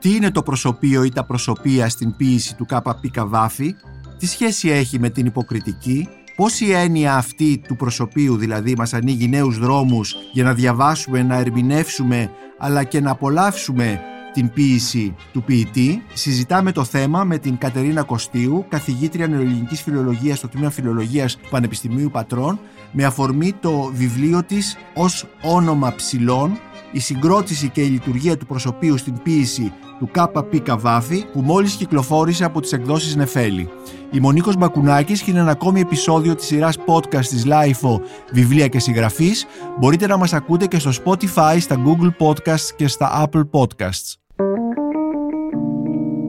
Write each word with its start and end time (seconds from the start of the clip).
τι 0.00 0.14
είναι 0.14 0.30
το 0.30 0.42
προσωπείο 0.42 1.04
ή 1.04 1.10
τα 1.10 1.24
προσωπία 1.24 1.88
στην 1.88 2.16
ποίηση 2.16 2.56
του 2.56 2.66
ΚΠ 2.66 3.10
Καβάφη, 3.10 3.74
τι 4.18 4.26
σχέση 4.26 4.68
έχει 4.68 4.98
με 4.98 5.10
την 5.10 5.26
υποκριτική, 5.26 6.08
πώς 6.36 6.60
η 6.60 6.72
έννοια 6.72 7.16
αυτή 7.16 7.62
του 7.68 7.76
προσωπείου 7.76 8.36
δηλαδή 8.36 8.74
μας 8.76 8.94
ανοίγει 8.94 9.28
νέους 9.28 9.58
δρόμους 9.58 10.14
για 10.32 10.44
να 10.44 10.54
διαβάσουμε, 10.54 11.22
να 11.22 11.36
ερμηνεύσουμε 11.36 12.30
αλλά 12.58 12.84
και 12.84 13.00
να 13.00 13.10
απολαύσουμε 13.10 14.00
την 14.32 14.50
ποίηση 14.52 15.14
του 15.32 15.42
ποιητή. 15.42 16.02
Συζητάμε 16.12 16.72
το 16.72 16.84
θέμα 16.84 17.24
με 17.24 17.38
την 17.38 17.58
Κατερίνα 17.58 18.02
Κωστίου, 18.02 18.64
καθηγήτρια 18.68 19.26
νεοελληνικής 19.26 19.82
φιλολογίας 19.82 20.38
στο 20.38 20.48
Τμήμα 20.48 20.70
Φιλολογίας 20.70 21.36
του 21.36 21.48
Πανεπιστημίου 21.50 22.10
Πατρών, 22.10 22.60
με 22.92 23.04
αφορμή 23.04 23.52
το 23.52 23.90
βιβλίο 23.94 24.42
της 24.42 24.76
ως 24.94 25.26
όνομα 25.42 25.94
ψηλών, 25.94 26.58
η 26.92 27.00
συγκρότηση 27.00 27.68
και 27.68 27.80
η 27.80 27.88
λειτουργία 27.88 28.36
του 28.36 28.46
προσωπείου 28.46 28.96
στην 28.96 29.22
ποίηση 29.22 29.72
του 29.98 30.08
ΚΠ 30.12 30.60
Καβάφη 30.62 31.24
που 31.32 31.40
μόλις 31.40 31.74
κυκλοφόρησε 31.74 32.44
από 32.44 32.60
τις 32.60 32.72
εκδόσεις 32.72 33.16
Νεφέλη. 33.16 33.68
Η 34.10 34.20
Μονίκος 34.20 34.56
Μπακουνάκης 34.56 35.22
και 35.22 35.30
είναι 35.30 35.40
ένα 35.40 35.50
ακόμη 35.50 35.80
επεισόδιο 35.80 36.34
της 36.34 36.46
σειράς 36.46 36.78
podcast 36.86 37.26
της 37.26 37.46
LIFO 37.46 38.00
Βιβλία 38.32 38.68
και 38.68 38.78
Συγγραφής. 38.78 39.46
Μπορείτε 39.78 40.06
να 40.06 40.16
μας 40.16 40.32
ακούτε 40.32 40.66
και 40.66 40.78
στο 40.78 40.90
Spotify, 41.04 41.56
στα 41.60 41.76
Google 41.76 42.26
Podcasts 42.26 42.68
και 42.76 42.88
στα 42.88 43.26
Apple 43.26 43.42
Podcasts. 43.50 44.14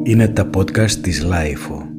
Είναι 0.03 0.27
τα 0.27 0.49
podcast 0.55 0.91
της 0.91 1.25
LIFO. 1.25 1.90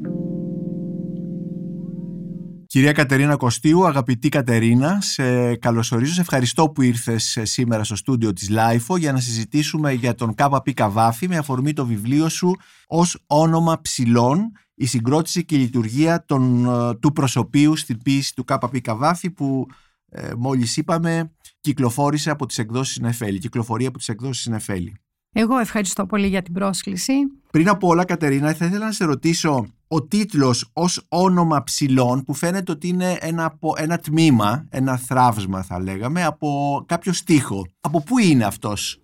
Κυρία 2.72 2.92
Κατερίνα 2.92 3.36
Κωστίου, 3.36 3.86
αγαπητή 3.86 4.28
Κατερίνα, 4.28 5.00
σε 5.00 5.56
καλωσορίζω. 5.56 6.12
Σε 6.12 6.20
ευχαριστώ 6.20 6.70
που 6.70 6.82
ήρθες 6.82 7.38
σήμερα 7.42 7.84
στο 7.84 7.96
στούντιο 7.96 8.32
της 8.32 8.50
LIFO 8.50 8.98
για 8.98 9.12
να 9.12 9.20
συζητήσουμε 9.20 9.92
για 9.92 10.14
τον 10.14 10.34
ΚΠ 10.34 10.72
Καβάφη 10.74 11.28
με 11.28 11.36
αφορμή 11.36 11.72
το 11.72 11.86
βιβλίο 11.86 12.28
σου 12.28 12.56
ως 12.86 13.18
όνομα 13.26 13.80
ψηλών 13.80 14.52
η 14.74 14.86
συγκρότηση 14.86 15.44
και 15.44 15.54
η 15.54 15.58
λειτουργία 15.58 16.24
των, 16.24 16.66
ε, 16.66 16.94
του 16.94 17.12
προσωπείου 17.12 17.76
στην 17.76 18.02
ποίηση 18.02 18.34
του 18.34 18.44
ΚΠ 18.44 18.80
Καβάφη 18.80 19.30
που 19.30 19.66
ε, 20.08 20.30
μόλις 20.38 20.76
είπαμε 20.76 21.32
κυκλοφόρησε 21.60 22.30
από 22.30 22.46
τις 22.46 22.58
εκδόσεις 22.58 22.98
Νεφέλη, 22.98 23.38
κυκλοφορεί 23.38 23.86
από 23.86 23.98
τις 23.98 24.08
εκδόσεις 24.08 24.46
Νεφέλη. 24.46 24.96
Εγώ 25.32 25.58
ευχαριστώ 25.58 26.06
πολύ 26.06 26.26
για 26.26 26.42
την 26.42 26.52
πρόσκληση. 26.52 27.12
Πριν 27.50 27.68
από 27.68 27.88
όλα 27.88 28.04
Κατερίνα 28.04 28.54
θα 28.54 28.64
ήθελα 28.64 28.84
να 28.84 28.92
σε 28.92 29.04
ρωτήσω 29.04 29.66
ο 29.94 30.06
τίτλος 30.06 30.70
ως 30.72 31.06
όνομα 31.08 31.62
ψηλών 31.62 32.24
που 32.24 32.34
φαίνεται 32.34 32.72
ότι 32.72 32.88
είναι 32.88 33.16
ένα, 33.20 33.58
ένα 33.76 33.98
τμήμα, 33.98 34.66
ένα 34.70 34.96
θράψμα 34.96 35.62
θα 35.62 35.80
λέγαμε 35.80 36.24
από 36.24 36.82
κάποιο 36.86 37.12
στίχο. 37.12 37.66
Από 37.80 38.02
πού 38.02 38.18
είναι 38.18 38.44
αυτός; 38.44 39.00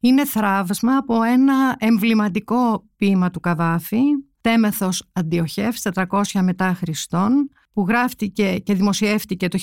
Είναι 0.00 0.24
θράψμα 0.26 0.96
από 0.96 1.22
ένα 1.22 1.76
εμβληματικό 1.78 2.84
ποίημα 2.96 3.30
του 3.30 3.40
Καβάφη 3.40 4.00
Τέμεθος 4.40 5.08
Αντιοχεύς 5.12 5.88
400 5.94 6.04
μετά 6.42 6.74
Χριστόν 6.74 7.48
που 7.72 7.84
γράφτηκε 7.88 8.58
και 8.58 8.74
δημοσιεύτηκε 8.74 9.48
το 9.48 9.58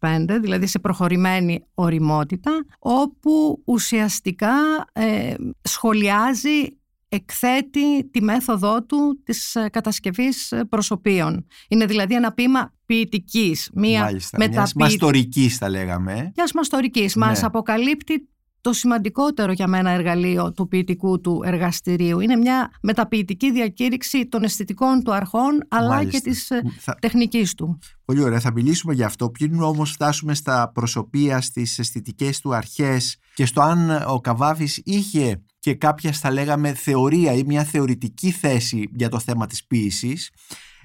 1925, 0.00 0.38
δηλαδή 0.40 0.66
σε 0.66 0.78
προχωρημένη 0.78 1.66
οριμότητα, 1.74 2.50
όπου 2.78 3.62
ουσιαστικά 3.64 4.54
ε, 4.92 5.34
σχολιάζει, 5.62 6.81
εκθέτει 7.14 8.10
τη 8.10 8.22
μέθοδό 8.22 8.84
του 8.84 9.20
της 9.24 9.54
ε, 9.54 9.68
κατασκευής 9.68 10.54
προσωπείων. 10.68 11.46
Είναι 11.68 11.86
δηλαδή 11.86 12.14
ένα 12.14 12.32
ποίημα 12.32 12.72
ποιητικής, 12.86 13.70
μία 13.74 14.10
μεταποιητικής. 14.36 14.74
μαστορικής 14.74 15.56
θα 15.56 15.68
λέγαμε. 15.68 16.32
Μιας 16.36 16.52
μαστορικής. 16.52 17.16
Ναι. 17.16 17.26
Μας 17.26 17.42
αποκαλύπτει 17.42 18.28
το 18.60 18.72
σημαντικότερο 18.72 19.52
για 19.52 19.66
μένα 19.66 19.90
εργαλείο 19.90 20.52
του 20.52 20.68
ποιητικού 20.68 21.20
του 21.20 21.42
εργαστηρίου. 21.44 22.20
Είναι 22.20 22.36
μια 22.36 22.70
μεταποιητική 22.82 23.52
διακήρυξη 23.52 24.26
των 24.26 24.42
αισθητικών 24.42 25.02
του 25.02 25.14
αρχών 25.14 25.64
αλλά 25.68 26.04
και 26.04 26.20
της 26.20 26.50
ε, 26.50 26.62
θα... 26.78 26.96
τεχνικής 27.00 27.54
του. 27.54 27.78
Πολύ 28.04 28.22
ωραία. 28.22 28.40
Θα 28.40 28.52
μιλήσουμε 28.52 28.94
για 28.94 29.06
αυτό. 29.06 29.30
Πριν 29.30 29.62
όμως 29.62 29.90
φτάσουμε 29.90 30.34
στα 30.34 30.70
προσωπία, 30.74 31.40
στις 31.40 31.78
αισθητικές 31.78 32.40
του 32.40 32.54
αρχές 32.54 33.16
και 33.34 33.46
στο 33.46 33.60
αν 33.60 33.90
ο 34.06 34.20
Καβάφης 34.20 34.80
είχε 34.84 35.42
και 35.62 35.74
κάποια 35.74 36.12
θα 36.12 36.30
λέγαμε 36.30 36.74
θεωρία 36.74 37.32
ή 37.32 37.42
μια 37.46 37.64
θεωρητική 37.64 38.30
θέση 38.30 38.90
για 38.94 39.08
το 39.08 39.18
θέμα 39.18 39.46
της 39.46 39.64
ποίησης 39.66 40.30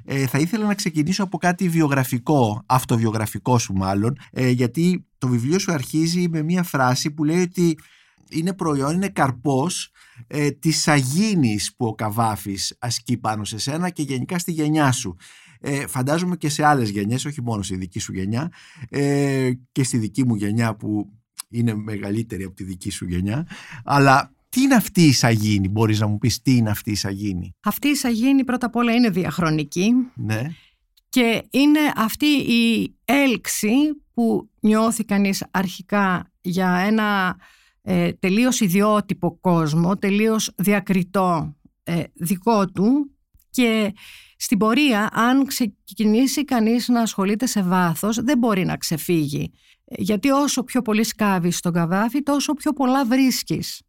ε, 0.05 0.27
θα 0.27 0.39
ήθελα 0.39 0.65
να 0.65 0.73
ξεκινήσω 0.73 1.23
από 1.23 1.38
κάτι 1.38 1.69
βιογραφικό, 1.69 2.63
αυτοβιογραφικό 2.65 3.57
σου 3.57 3.73
μάλλον, 3.73 4.17
ε, 4.31 4.49
γιατί 4.49 5.05
το 5.17 5.27
βιβλίο 5.27 5.59
σου 5.59 5.71
αρχίζει 5.71 6.29
με 6.29 6.41
μια 6.41 6.63
φράση 6.63 7.11
που 7.11 7.23
λέει 7.23 7.41
ότι 7.41 7.77
είναι 8.29 8.53
προϊόν, 8.53 8.93
είναι 8.93 9.09
καρπός 9.09 9.91
ε, 10.27 10.51
της 10.51 10.87
αγίνης 10.87 11.75
που 11.75 11.85
ο 11.85 11.95
Καβάφης 11.95 12.75
ασκεί 12.79 13.17
πάνω 13.17 13.43
σε 13.43 13.57
σένα 13.57 13.89
και 13.89 14.01
γενικά 14.01 14.39
στη 14.39 14.51
γενιά 14.51 14.91
σου. 14.91 15.16
Ε, 15.59 15.87
φαντάζομαι 15.87 16.37
και 16.37 16.49
σε 16.49 16.66
άλλες 16.66 16.89
γενιές, 16.89 17.25
όχι 17.25 17.41
μόνο 17.41 17.61
στη 17.61 17.75
δική 17.75 17.99
σου 17.99 18.13
γενιά 18.13 18.51
ε, 18.89 19.51
και 19.71 19.83
στη 19.83 19.97
δική 19.97 20.25
μου 20.25 20.35
γενιά 20.35 20.75
που 20.75 21.11
είναι 21.49 21.75
μεγαλύτερη 21.75 22.43
από 22.43 22.55
τη 22.55 22.63
δική 22.63 22.89
σου 22.89 23.05
γενιά 23.05 23.47
αλλά 23.83 24.31
τι 24.50 24.62
είναι 24.62 24.75
αυτή 24.75 25.02
η 25.02 25.13
Σαγίνη, 25.13 25.69
μπορείς 25.69 26.00
να 26.00 26.08
μου 26.08 26.18
πεις 26.18 26.41
τι 26.41 26.56
είναι 26.56 26.69
αυτή 26.69 26.91
η 26.91 26.96
Σαγίνη. 26.96 27.56
Αυτή 27.63 27.88
η 27.88 27.96
Σαγίνη 27.96 28.44
πρώτα 28.44 28.66
απ' 28.66 28.75
όλα 28.75 28.94
είναι 28.94 29.09
διαχρονική. 29.09 29.91
Ναι. 30.16 30.41
Και 31.09 31.44
είναι 31.50 31.80
αυτή 31.96 32.25
η 32.25 32.96
έλξη 33.06 33.72
που 34.13 34.50
νιώθει 34.59 35.06
κανείς 35.06 35.44
αρχικά 35.52 36.31
για 36.41 36.75
ένα 36.78 37.38
ε, 37.81 38.12
τελείως 38.12 38.59
ιδιότυπο 38.59 39.38
κόσμο, 39.41 39.97
τελείως 39.97 40.52
διακριτό 40.56 41.56
ε, 41.84 42.03
δικό 42.14 42.68
του 42.72 43.12
και 43.50 43.94
στην 44.38 44.58
πορεία 44.58 45.09
αν 45.14 45.46
ξεκινήσει 45.46 46.46
κανείς 46.46 46.88
να 46.88 47.02
ασχολείται 47.02 47.46
σε 47.46 47.62
βάθος 47.62 48.24
δεν 48.24 48.38
μπορεί 48.38 48.66
να 48.66 48.78
ξεφύγει 48.78 49.52
γιατί 49.85 50.29
όσο 50.29 50.64
πιο 50.64 50.81
πολύ 50.81 51.03
σκάβεις 51.03 51.58
στον 51.58 51.74
καβάφι 51.74 52.24
τόσο 52.24 52.53
πιο 52.53 52.74
πολλά 52.74 53.06
βρίσκεις 53.06 53.81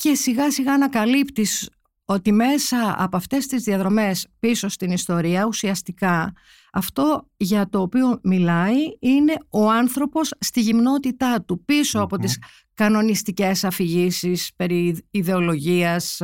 και 0.00 0.14
σιγά 0.14 0.50
σιγά 0.50 0.72
ανακαλύπτεις 0.72 1.70
ότι 2.04 2.32
μέσα 2.32 2.94
από 2.98 3.16
αυτές 3.16 3.46
τις 3.46 3.62
διαδρομές 3.62 4.26
πίσω 4.38 4.68
στην 4.68 4.90
ιστορία 4.90 5.46
ουσιαστικά 5.46 6.32
αυτό 6.72 7.28
για 7.36 7.68
το 7.68 7.80
οποίο 7.80 8.18
μιλάει 8.22 8.76
είναι 8.98 9.34
ο 9.50 9.70
άνθρωπος 9.70 10.32
στη 10.38 10.60
γυμνότητά 10.60 11.42
του 11.42 11.64
πισω 11.64 12.00
από 12.00 12.18
τις 12.18 12.38
κανονιστικές 12.74 13.64
αφηγήσεις 13.64 14.50
περί 14.56 15.04
ιδεολογίας, 15.10 16.20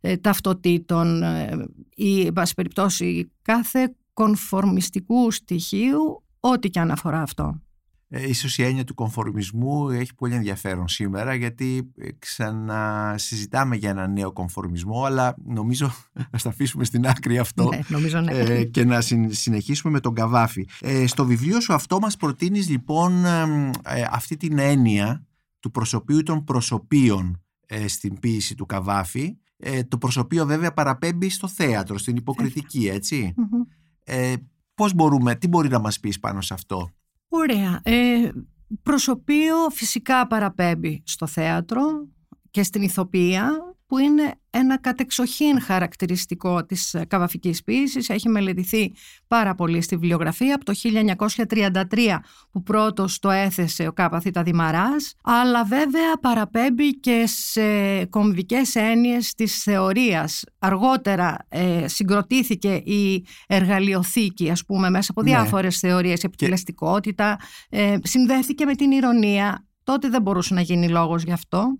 ε, 0.00 0.16
ταυτοτήτων 0.16 1.22
ε, 1.22 1.66
ή 1.94 2.26
εν 2.26 2.32
πάση 2.32 2.54
περιπτώσει 2.54 3.32
κάθε 3.42 3.94
κονφορμιστικού 4.12 5.30
στοιχείου 5.30 6.24
ό,τι 6.40 6.70
και 6.70 6.80
αν 6.80 6.90
αφορά 6.90 7.22
αυτό. 7.22 7.60
Ε, 8.10 8.28
ίσως 8.28 8.58
η 8.58 8.62
έννοια 8.62 8.84
του 8.84 8.94
κομφορμισμού 8.94 9.88
έχει 9.88 10.14
πολύ 10.14 10.34
ενδιαφέρον 10.34 10.88
σήμερα 10.88 11.34
γιατί 11.34 11.92
ε, 11.96 12.08
ξανασυζητάμε 12.18 13.76
για 13.76 13.90
ένα 13.90 14.06
νέο 14.06 14.32
κομφορμισμό 14.32 15.04
αλλά 15.04 15.36
νομίζω 15.44 15.92
να 16.32 16.38
τα 16.42 16.48
αφήσουμε 16.48 16.84
στην 16.84 17.06
άκρη 17.06 17.38
αυτό 17.38 17.68
ναι, 17.68 17.80
νομίζω 17.88 18.20
ναι. 18.20 18.32
ε, 18.32 18.64
και 18.64 18.84
να 18.84 19.00
συνεχίσουμε 19.28 19.92
με 19.92 20.00
τον 20.00 20.14
Καβάφη. 20.14 20.68
Ε, 20.80 21.06
στο 21.06 21.24
βιβλίο 21.24 21.60
σου 21.60 21.72
αυτό 21.72 21.98
μας 21.98 22.16
προτείνεις 22.16 22.68
λοιπόν 22.68 23.24
αυτή 24.10 24.36
την 24.36 24.58
έννοια 24.58 25.26
του 25.60 25.70
προσωπείου 25.70 26.22
των 26.22 26.44
προσωπείων 26.44 27.42
στην 27.86 28.20
ποίηση 28.20 28.54
του 28.54 28.66
Καβάφη. 28.66 29.36
το 29.88 29.98
προσωπείο 29.98 30.46
βέβαια 30.46 30.72
παραπέμπει 30.72 31.28
στο 31.28 31.48
θέατρο, 31.48 31.98
στην 31.98 32.16
υποκριτική, 32.16 32.92
πώς 34.74 34.94
μπορούμε, 34.94 35.34
τι 35.34 35.48
μπορεί 35.48 35.68
να 35.68 35.78
μας 35.78 36.00
πεις 36.00 36.18
πάνω 36.18 36.40
σε 36.40 36.54
αυτό; 36.54 36.90
Ωραία. 37.28 37.80
Ε, 37.84 38.28
προσωπείο 38.82 39.56
φυσικά 39.70 40.26
παραπέμπει 40.26 41.02
στο 41.06 41.26
θέατρο 41.26 42.08
και 42.50 42.62
στην 42.62 42.82
ηθοποιία 42.82 43.67
που 43.88 43.98
είναι 43.98 44.34
ένα 44.50 44.78
κατεξοχήν 44.78 45.60
χαρακτηριστικό 45.60 46.64
της 46.64 46.94
ε, 46.94 47.04
καβαφικής 47.04 47.62
ποίησης. 47.62 48.08
Έχει 48.08 48.28
μελετηθεί 48.28 48.92
πάρα 49.26 49.54
πολύ 49.54 49.80
στη 49.80 49.94
βιβλιογραφία 49.96 50.54
από 50.54 50.64
το 50.64 50.72
1933 51.48 52.18
που 52.50 52.62
πρώτος 52.62 53.18
το 53.18 53.30
έθεσε 53.30 53.86
ο 53.86 53.92
Κάπαθητα 53.92 54.42
Δημαράς 54.42 55.14
αλλά 55.22 55.64
βέβαια 55.64 56.18
παραπέμπει 56.20 57.00
και 57.00 57.24
σε 57.26 58.04
κομβικές 58.04 58.74
έννοιες 58.74 59.34
της 59.34 59.62
θεωρίας. 59.62 60.44
Αργότερα 60.58 61.36
ε, 61.48 61.88
συγκροτήθηκε 61.88 62.74
η 62.74 63.26
εργαλειοθήκη 63.46 64.50
ας 64.50 64.64
πούμε 64.64 64.90
μέσα 64.90 65.10
από 65.10 65.22
ναι. 65.22 65.30
διάφορες 65.30 65.82
ναι. 65.82 65.88
θεωρίες, 65.88 66.22
επιτελεστικότητα, 66.22 67.36
ε, 67.68 67.96
συνδέθηκε 68.02 68.64
με 68.64 68.74
την 68.74 68.90
ηρωνία. 68.90 69.66
Τότε 69.84 70.08
δεν 70.08 70.22
μπορούσε 70.22 70.54
να 70.54 70.60
γίνει 70.60 70.88
λόγος 70.88 71.22
γι' 71.22 71.32
αυτό. 71.32 71.78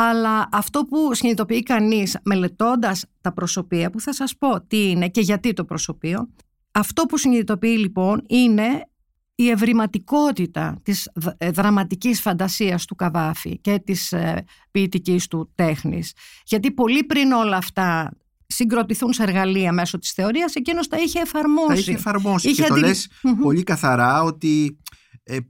Αλλά 0.00 0.48
αυτό 0.52 0.84
που 0.84 1.14
συνειδητοποιεί 1.14 1.62
κανείς 1.62 2.16
μελετώντας 2.22 3.04
τα 3.20 3.32
προσωπία, 3.32 3.90
που 3.90 4.00
θα 4.00 4.12
σας 4.12 4.36
πω 4.38 4.60
τι 4.66 4.90
είναι 4.90 5.08
και 5.08 5.20
γιατί 5.20 5.52
το 5.52 5.64
προσωπείο, 5.64 6.28
αυτό 6.70 7.02
που 7.02 7.16
συνειδητοποιεί 7.18 7.76
λοιπόν 7.78 8.24
είναι 8.28 8.88
η 9.34 9.50
ευρηματικότητα 9.50 10.78
της 10.82 11.10
ε, 11.38 11.50
δραματικής 11.50 12.20
φαντασίας 12.20 12.84
του 12.84 12.94
Καβάφη 12.94 13.58
και 13.58 13.78
της 13.84 14.12
ε, 14.12 14.44
ποιητικής 14.70 15.26
του 15.26 15.52
τέχνης. 15.54 16.12
Γιατί 16.44 16.70
πολύ 16.70 17.04
πριν 17.04 17.32
όλα 17.32 17.56
αυτά 17.56 18.12
συγκροτηθούν 18.46 19.12
σε 19.12 19.22
εργαλεία 19.22 19.72
μέσω 19.72 19.98
της 19.98 20.12
θεωρίας, 20.12 20.54
εκείνος 20.54 20.88
τα 20.88 20.96
είχε 20.96 21.20
εφαρμόσει. 21.20 21.66
Τα 21.66 21.74
είχε 21.74 21.92
εφαρμόσει 21.92 22.48
είχε 22.48 22.62
και 22.62 22.68
το 22.68 22.76
λες 22.76 23.10
πολύ 23.42 23.62
καθαρά 23.62 24.22
ότι 24.22 24.78
ε, 24.90 24.97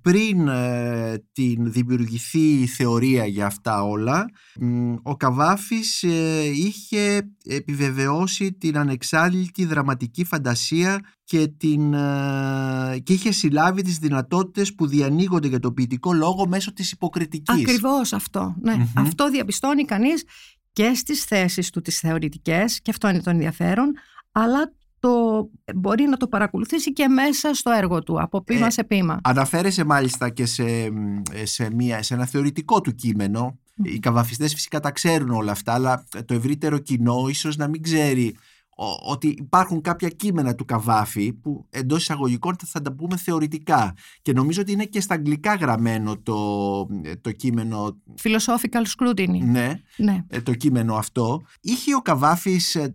πριν 0.02 0.48
ε, 0.48 1.24
την 1.32 1.72
δημιουργηθεί 1.72 2.60
η 2.60 2.66
θεωρία 2.66 3.26
για 3.26 3.46
αυτά 3.46 3.82
όλα 3.82 4.30
ο 5.02 5.16
Καβάφης 5.16 6.02
ε, 6.02 6.44
είχε 6.44 7.30
επιβεβαιώσει 7.44 8.52
την 8.52 8.78
ανεξάρτητη 8.78 9.64
δραματική 9.64 10.24
φαντασία 10.24 11.00
και, 11.24 11.48
την, 11.48 11.92
και 13.02 13.12
είχε 13.12 13.32
συλλάβει 13.32 13.82
τις 13.82 13.98
δυνατότητες 13.98 14.74
που 14.74 14.86
διανοίγονται 14.86 15.48
για 15.48 15.58
το 15.58 15.72
ποιητικό 15.72 16.12
λόγο 16.12 16.46
μέσω 16.48 16.72
της 16.72 16.92
υποκριτικής. 16.92 17.62
Ακριβώς 17.62 18.12
αυτό. 18.12 18.54
Ναι. 18.60 18.86
Αυτό 18.94 19.30
διαπιστώνει 19.30 19.84
κανείς 19.84 20.24
και 20.72 20.94
στις 20.94 21.24
θέσεις 21.24 21.70
του 21.70 21.80
τις 21.80 21.98
θεωρητικές 21.98 22.80
και 22.82 22.90
αυτό 22.90 23.08
είναι 23.08 23.22
το 23.22 23.30
ενδιαφέρον 23.30 23.92
αλλά 24.32 24.72
το 25.00 25.10
μπορεί 25.74 26.04
να 26.04 26.16
το 26.16 26.26
παρακολουθήσει 26.28 26.92
και 26.92 27.08
μέσα 27.08 27.54
στο 27.54 27.70
έργο 27.70 28.02
του, 28.02 28.20
από 28.22 28.42
πείμα 28.42 28.66
ε, 28.66 28.70
σε 28.70 28.84
πείμα. 28.84 29.20
Αναφέρεσαι 29.22 29.84
μάλιστα 29.84 30.28
και 30.30 30.46
σε, 30.46 30.64
σε, 31.42 31.70
μια, 31.74 32.02
σε 32.02 32.14
ένα 32.14 32.26
θεωρητικό 32.26 32.80
του 32.80 32.94
κείμενο. 32.94 33.58
Οι 33.82 33.98
καβαφιστές 33.98 34.54
φυσικά 34.54 34.80
τα 34.80 34.90
ξέρουν 34.90 35.30
όλα 35.30 35.52
αυτά, 35.52 35.72
αλλά 35.72 36.04
το 36.24 36.34
ευρύτερο 36.34 36.78
κοινό 36.78 37.26
ίσως 37.28 37.56
να 37.56 37.68
μην 37.68 37.82
ξέρει 37.82 38.36
ότι 39.06 39.28
υπάρχουν 39.38 39.80
κάποια 39.80 40.08
κείμενα 40.08 40.54
του 40.54 40.64
Καβάφη 40.64 41.32
που 41.32 41.66
εντός 41.70 42.00
εισαγωγικών 42.02 42.56
θα 42.66 42.80
τα 42.80 42.92
πούμε 42.92 43.16
θεωρητικά 43.16 43.94
και 44.22 44.32
νομίζω 44.32 44.60
ότι 44.60 44.72
είναι 44.72 44.84
και 44.84 45.00
στα 45.00 45.14
αγγλικά 45.14 45.54
γραμμένο 45.54 46.18
το, 46.18 46.86
το 47.20 47.32
κείμενο 47.32 47.96
Philosophical 48.22 48.82
Scrutiny 48.96 49.40
ναι, 49.44 49.80
ναι. 49.96 50.24
Ε, 50.28 50.40
το 50.40 50.54
κείμενο 50.54 50.94
αυτό 50.94 51.42
είχε 51.60 51.94
ο 51.94 52.00
Καβάφης 52.00 52.74
ε, 52.74 52.92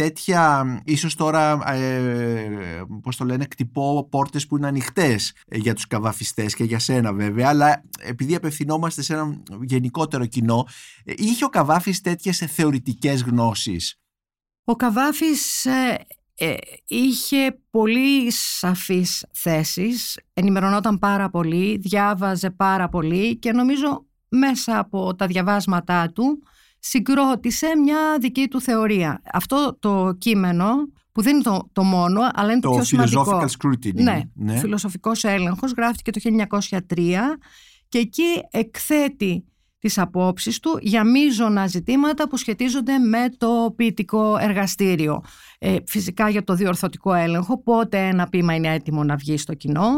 τέτοια, 0.00 0.64
ίσως 0.84 1.14
τώρα, 1.14 1.72
ε, 1.72 2.82
πώς 3.02 3.16
το 3.16 3.24
λένε, 3.24 3.44
κτυπώ 3.44 4.06
πόρτες 4.10 4.46
που 4.46 4.56
είναι 4.56 4.66
ανοιχτές 4.66 5.32
για 5.46 5.74
τους 5.74 5.86
καβαφιστές 5.86 6.54
και 6.54 6.64
για 6.64 6.78
σένα 6.78 7.12
βέβαια, 7.12 7.48
αλλά 7.48 7.82
επειδή 8.00 8.34
απευθυνόμαστε 8.34 9.02
σε 9.02 9.12
ένα 9.12 9.42
γενικότερο 9.62 10.26
κοινό, 10.26 10.66
είχε 11.04 11.44
ο 11.44 11.48
Καβάφης 11.48 12.00
τέτοιες 12.00 12.38
θεωρητικές 12.38 13.22
γνώσεις; 13.22 14.00
Ο 14.64 14.76
Καβάφης 14.76 15.64
ε, 15.64 16.06
ε, 16.34 16.54
είχε 16.86 17.58
πολύ 17.70 18.30
σαφείς 18.32 19.26
θέσεις, 19.32 20.20
ενημερωνόταν 20.32 20.98
πάρα 20.98 21.30
πολύ, 21.30 21.76
διάβαζε 21.76 22.50
πάρα 22.50 22.88
πολύ 22.88 23.36
και 23.36 23.52
νομίζω 23.52 24.06
μέσα 24.28 24.78
από 24.78 25.14
τα 25.14 25.26
διαβάσματά 25.26 26.12
του 26.12 26.42
συγκρότησε 26.80 27.66
μια 27.82 28.18
δική 28.20 28.48
του 28.48 28.60
θεωρία. 28.60 29.22
Αυτό 29.32 29.76
το 29.80 30.14
κείμενο 30.18 30.66
που 31.12 31.22
δεν 31.22 31.34
είναι 31.34 31.42
το, 31.42 31.68
το 31.72 31.82
μόνο, 31.82 32.20
αλλά 32.32 32.52
είναι 32.52 32.60
το, 32.60 32.68
το 32.68 32.74
πιο 32.74 32.84
σημαντικό. 32.84 33.24
Philosophical 33.24 33.68
scrutiny. 33.68 34.02
Ναι, 34.02 34.20
ναι. 34.34 34.58
φιλοσοφικός 34.58 35.24
έλεγχος, 35.24 35.72
γράφτηκε 35.72 36.10
το 36.10 36.20
1903 36.60 37.10
και 37.88 37.98
εκεί 37.98 38.42
εκθέτει 38.50 39.44
τις 39.80 39.98
απόψεις 39.98 40.60
του 40.60 40.78
για 40.80 41.04
μείζωνα 41.04 41.66
ζητήματα 41.66 42.28
που 42.28 42.36
σχετίζονται 42.36 42.98
με 42.98 43.28
το 43.36 43.72
ποιητικό 43.76 44.36
εργαστήριο. 44.40 45.22
Ε, 45.58 45.76
φυσικά 45.86 46.28
για 46.28 46.44
το 46.44 46.54
διορθωτικό 46.54 47.12
έλεγχο, 47.12 47.62
πότε 47.62 47.98
ένα 47.98 48.28
ποίημα 48.28 48.54
είναι 48.54 48.74
έτοιμο 48.74 49.04
να 49.04 49.16
βγει 49.16 49.36
στο 49.36 49.54
κοινό, 49.54 49.90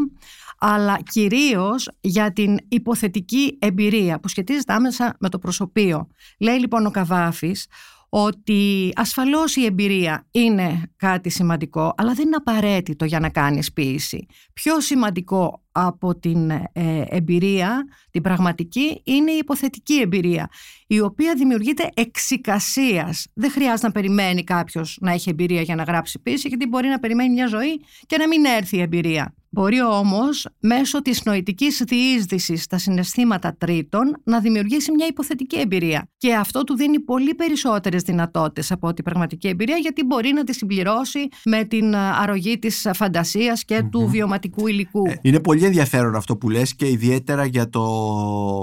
αλλά 0.65 0.99
κυρίως 1.11 1.91
για 2.01 2.33
την 2.33 2.59
υποθετική 2.69 3.59
εμπειρία 3.59 4.21
που 4.21 4.29
σχετίζεται 4.29 4.73
άμεσα 4.73 5.17
με 5.21 5.29
το 5.29 5.39
προσωπείο. 5.39 6.09
Λέει 6.39 6.59
λοιπόν 6.59 6.87
ο 6.87 6.91
Καβάφης 6.91 7.67
ότι 8.09 8.93
ασφαλώς 8.95 9.57
η 9.57 9.65
εμπειρία 9.65 10.27
είναι 10.31 10.83
κάτι 10.97 11.29
σημαντικό, 11.29 11.95
αλλά 11.97 12.13
δεν 12.13 12.27
είναι 12.27 12.37
απαραίτητο 12.37 13.05
για 13.05 13.21
να 13.21 13.29
κάνεις 13.29 13.73
ποίηση. 13.73 14.27
Πιο 14.53 14.81
σημαντικό 14.81 15.63
από 15.73 16.19
την 16.19 16.51
ε, 16.51 16.63
εμπειρία, 17.09 17.85
την 18.11 18.23
πραγματική, 18.23 19.01
είναι 19.05 19.31
η 19.31 19.37
υποθετική 19.37 20.01
εμπειρία, 20.01 20.49
η 20.87 21.01
οποία 21.01 21.35
δημιουργείται 21.35 21.89
εξικασίας. 21.95 23.27
Δεν 23.35 23.51
χρειάζεται 23.51 23.87
να 23.87 23.93
περιμένει 23.93 24.45
κάποιος 24.45 24.99
να 25.01 25.13
έχει 25.13 25.31
εμπειρία 25.31 25.63
για 25.63 25.75
να 25.75 25.83
γράψει 25.83 26.19
ποίηση, 26.19 26.49
γιατί 26.49 26.67
μπορεί 26.67 26.89
να 26.89 26.99
περιμένει 26.99 27.33
μια 27.33 27.47
ζωή 27.47 27.81
και 28.07 28.17
να 28.17 28.29
μην 28.29 28.45
έρθει 28.45 28.77
η 28.77 28.81
εμπειρία. 28.81 29.35
Μπορεί 29.55 29.83
όμως 29.83 30.49
μέσω 30.61 31.03
της 31.03 31.25
νοητικής 31.25 31.83
διείσδυσης 31.87 32.63
στα 32.63 32.79
συναισθήματα 32.79 33.55
τρίτων 33.59 34.21
να 34.25 34.41
δημιουργήσει 34.41 34.93
μια 34.93 35.07
υποθετική 35.07 35.59
εμπειρία. 35.59 36.09
Και 36.17 36.35
αυτό 36.35 36.65
του 36.65 36.77
δίνει 36.77 37.01
πολύ 37.01 37.35
περισσότερες 37.35 38.03
δυνατότητες 38.03 38.71
από 38.71 38.93
την 38.93 39.05
πραγματική 39.05 39.49
εμπειρία 39.49 39.77
γιατί 39.77 40.05
μπορεί 40.05 40.33
να 40.33 40.45
τη 40.45 40.55
συμπληρώσει 40.55 41.29
με 41.45 41.65
την 41.65 41.95
αρρωγή 41.95 42.59
της 42.59 42.89
φαντασίας 42.95 43.65
και 43.65 43.83
του 43.91 44.09
βιωματικού 44.09 44.67
υλικού. 44.67 45.07
Ε, 45.07 45.19
είναι 45.23 45.41
πολύ 45.41 45.65
ενδιαφέρον 45.65 46.15
αυτό 46.15 46.37
που 46.37 46.51
λες 46.51 46.75
και 46.75 46.89
ιδιαίτερα 46.89 47.45
για 47.45 47.69
το 47.69 47.87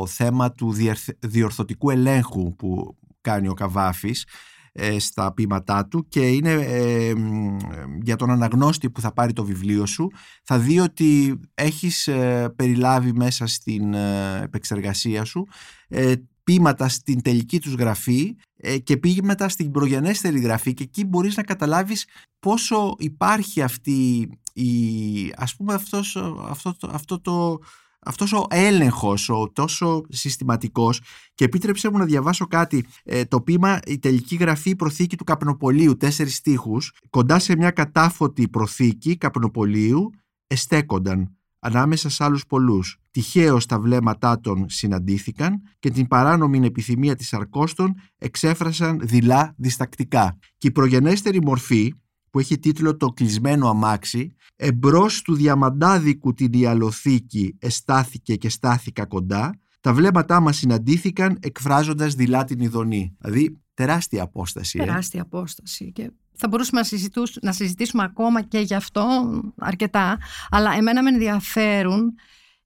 θέμα 0.07 0.51
του 0.51 0.75
διορθωτικού 1.19 1.89
ελέγχου 1.89 2.55
που 2.55 2.97
κάνει 3.21 3.47
ο 3.47 3.53
Καβάφης 3.53 4.21
ε, 4.23 4.48
στα 4.99 5.33
ποίηματά 5.33 5.85
του 5.85 6.07
και 6.07 6.27
είναι 6.27 6.51
ε, 6.51 7.13
για 8.01 8.15
τον 8.15 8.29
αναγνώστη 8.29 8.89
που 8.89 9.01
θα 9.01 9.13
πάρει 9.13 9.33
το 9.33 9.43
βιβλίο 9.43 9.85
σου 9.85 10.11
θα 10.43 10.59
δει 10.59 10.79
ότι 10.79 11.39
έχεις 11.53 12.07
ε, 12.07 12.53
περιλάβει 12.55 13.13
μέσα 13.13 13.47
στην 13.47 13.93
επεξεργασία 14.43 15.23
σου 15.23 15.47
ποίηματα 16.43 16.87
στην 16.87 17.21
τελική 17.21 17.59
τους 17.59 17.73
γραφή 17.73 18.35
και 18.83 18.97
πήγε 18.97 19.21
μετά 19.23 19.49
στην 19.49 19.71
προγενέστερη 19.71 20.39
γραφή 20.39 20.73
και 20.73 20.83
εκεί 20.83 21.05
μπορείς 21.05 21.37
να 21.37 21.43
καταλάβεις 21.43 22.05
πόσο 22.39 22.95
υπάρχει 22.97 23.61
αυτή 23.61 24.29
η, 24.53 24.69
ας 25.35 25.55
πούμε 25.55 25.73
αυτός, 25.73 26.15
αυτό, 26.49 26.75
αυτό 26.81 27.19
το 27.19 27.59
αυτός 28.05 28.33
ο 28.33 28.45
έλεγχος, 28.49 29.29
ο 29.29 29.51
τόσο 29.53 30.01
συστηματικός 30.09 31.01
και 31.33 31.45
επίτρεψέ 31.45 31.91
μου 31.91 31.97
να 31.97 32.05
διαβάσω 32.05 32.47
κάτι 32.47 32.85
ε, 33.03 33.25
το 33.25 33.41
πείμα 33.41 33.79
η 33.85 33.99
τελική 33.99 34.35
γραφή 34.35 34.75
προθήκη 34.75 35.17
του 35.17 35.23
καπνοπολίου 35.23 35.97
τέσσερις 35.97 36.35
στίχους 36.35 36.91
κοντά 37.09 37.39
σε 37.39 37.55
μια 37.55 37.71
κατάφωτη 37.71 38.47
προθήκη 38.47 39.17
καπνοπολίου 39.17 40.09
εστέκονταν 40.47 41.33
ανάμεσα 41.59 42.09
σε 42.09 42.23
άλλους 42.23 42.45
πολλούς. 42.45 42.97
Τυχαίως 43.11 43.65
τα 43.65 43.79
βλέμματά 43.79 44.39
των 44.39 44.65
συναντήθηκαν 44.69 45.61
και 45.79 45.89
την 45.89 46.07
παράνομη 46.07 46.65
επιθυμία 46.65 47.15
της 47.15 47.33
αρκώστων 47.33 47.93
εξέφρασαν 48.17 48.99
δειλά 49.03 49.53
διστακτικά. 49.57 50.37
Και 50.57 50.67
η 50.67 50.71
προγενέστερη 50.71 51.41
μορφή 51.41 51.93
που 52.31 52.39
έχει 52.39 52.59
τίτλο 52.59 52.97
«Το 52.97 53.07
κλεισμένο 53.07 53.69
αμάξι» 53.69 54.35
εμπρός 54.55 55.21
του 55.21 55.35
διαμαντάδικου 55.35 56.33
την 56.33 56.53
ιαλοθήκη 56.53 57.55
εστάθηκε 57.59 58.35
και 58.35 58.49
στάθηκα 58.49 59.05
κοντά 59.05 59.59
τα 59.81 59.93
βλέμματά 59.93 60.39
μας 60.39 60.57
συναντήθηκαν 60.57 61.37
εκφράζοντας 61.41 62.13
δειλά 62.13 62.43
την 62.43 62.59
ειδονή. 62.59 63.15
Δηλαδή 63.19 63.61
τεράστια 63.73 64.23
απόσταση. 64.23 64.79
Ε. 64.81 64.85
Τεράστια 64.85 65.21
απόσταση 65.21 65.91
και 65.91 66.11
θα 66.35 66.47
μπορούσαμε 66.47 66.81
να, 66.81 67.21
να 67.41 67.51
συζητήσουμε 67.51 68.03
ακόμα 68.03 68.41
και 68.41 68.59
γι' 68.59 68.73
αυτό 68.73 69.05
αρκετά 69.57 70.17
αλλά 70.49 70.73
εμένα 70.73 71.03
με 71.03 71.09
ενδιαφέρουν 71.09 72.13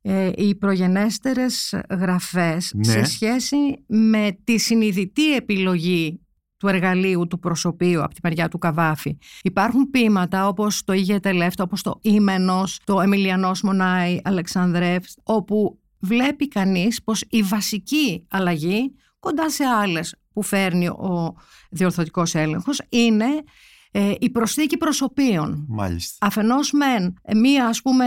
ε, 0.02 0.32
οι 0.36 0.56
προγενέστερες 0.56 1.76
γραφές 1.90 2.72
ναι. 2.76 2.84
σε 2.84 3.04
σχέση 3.04 3.58
με 3.88 4.38
τη 4.44 4.58
συνειδητή 4.58 5.36
επιλογή 5.36 6.20
του 6.64 6.70
εργαλείου, 6.70 7.28
του 7.28 7.40
προσωπείου 7.40 8.04
από 8.04 8.14
τη 8.14 8.20
μεριά 8.24 8.48
του 8.48 8.58
Καβάφη. 8.58 9.18
Υπάρχουν 9.42 9.90
ποίηματα 9.90 10.48
όπως 10.48 10.84
το 10.84 10.94
Ήγε 10.94 11.20
Τελεύτα, 11.20 11.64
όπως 11.64 11.82
το 11.82 12.00
Ήμενος, 12.02 12.80
το 12.84 13.02
Εμιλιανός 13.02 13.62
Μονάη 13.62 14.20
Αλεξανδρεύ, 14.24 15.00
όπου 15.24 15.80
βλέπει 16.00 16.48
κανείς 16.48 17.04
πως 17.04 17.24
η 17.30 17.42
βασική 17.42 18.26
αλλαγή 18.30 18.94
κοντά 19.20 19.50
σε 19.50 19.64
άλλες 19.64 20.16
που 20.34 20.42
φέρνει 20.42 20.88
ο 20.88 21.36
διορθωτικός 21.70 22.36
έλεγχος 22.36 22.82
είναι 22.90 23.26
ε, 23.92 24.14
η 24.20 24.30
προσθήκη 24.30 24.78
προσωπείων. 24.78 25.66
Μάλιστα. 25.68 26.26
Αφενός 26.26 26.72
μεν 26.72 27.14
μία 27.36 27.68
ας 27.68 27.82
πούμε 27.82 28.06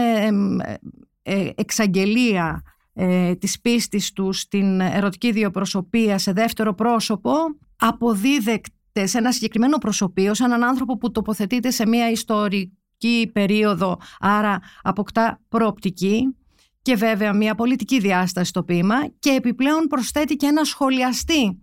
ε, 1.23 1.49
εξαγγελία 1.55 2.63
ε, 2.93 3.35
της 3.35 3.61
πίστης 3.61 4.11
τους 4.11 4.39
στην 4.39 4.79
ερωτική 4.79 5.31
διοπροσωπία 5.31 6.17
σε 6.17 6.31
δεύτερο 6.31 6.73
πρόσωπο 6.73 7.31
αποδίδεκτε 7.79 9.05
σε 9.05 9.17
ένα 9.17 9.31
συγκεκριμένο 9.31 9.77
προσωπείο, 9.77 10.33
σε 10.33 10.43
έναν 10.43 10.63
άνθρωπο 10.63 10.97
που 10.97 11.11
τοποθετείται 11.11 11.71
σε 11.71 11.87
μια 11.87 12.11
ιστορική 12.11 13.29
περίοδο, 13.33 13.97
άρα 14.19 14.59
αποκτά 14.81 15.41
προοπτική 15.49 16.35
και 16.81 16.95
βέβαια 16.95 17.33
μια 17.33 17.55
πολιτική 17.55 17.99
διάσταση 17.99 18.49
στο 18.49 18.63
ποίημα 18.63 18.95
και 19.19 19.29
επιπλέον 19.29 19.87
προσθέτει 19.87 20.35
και 20.35 20.45
ένα 20.45 20.63
σχολιαστή 20.63 21.61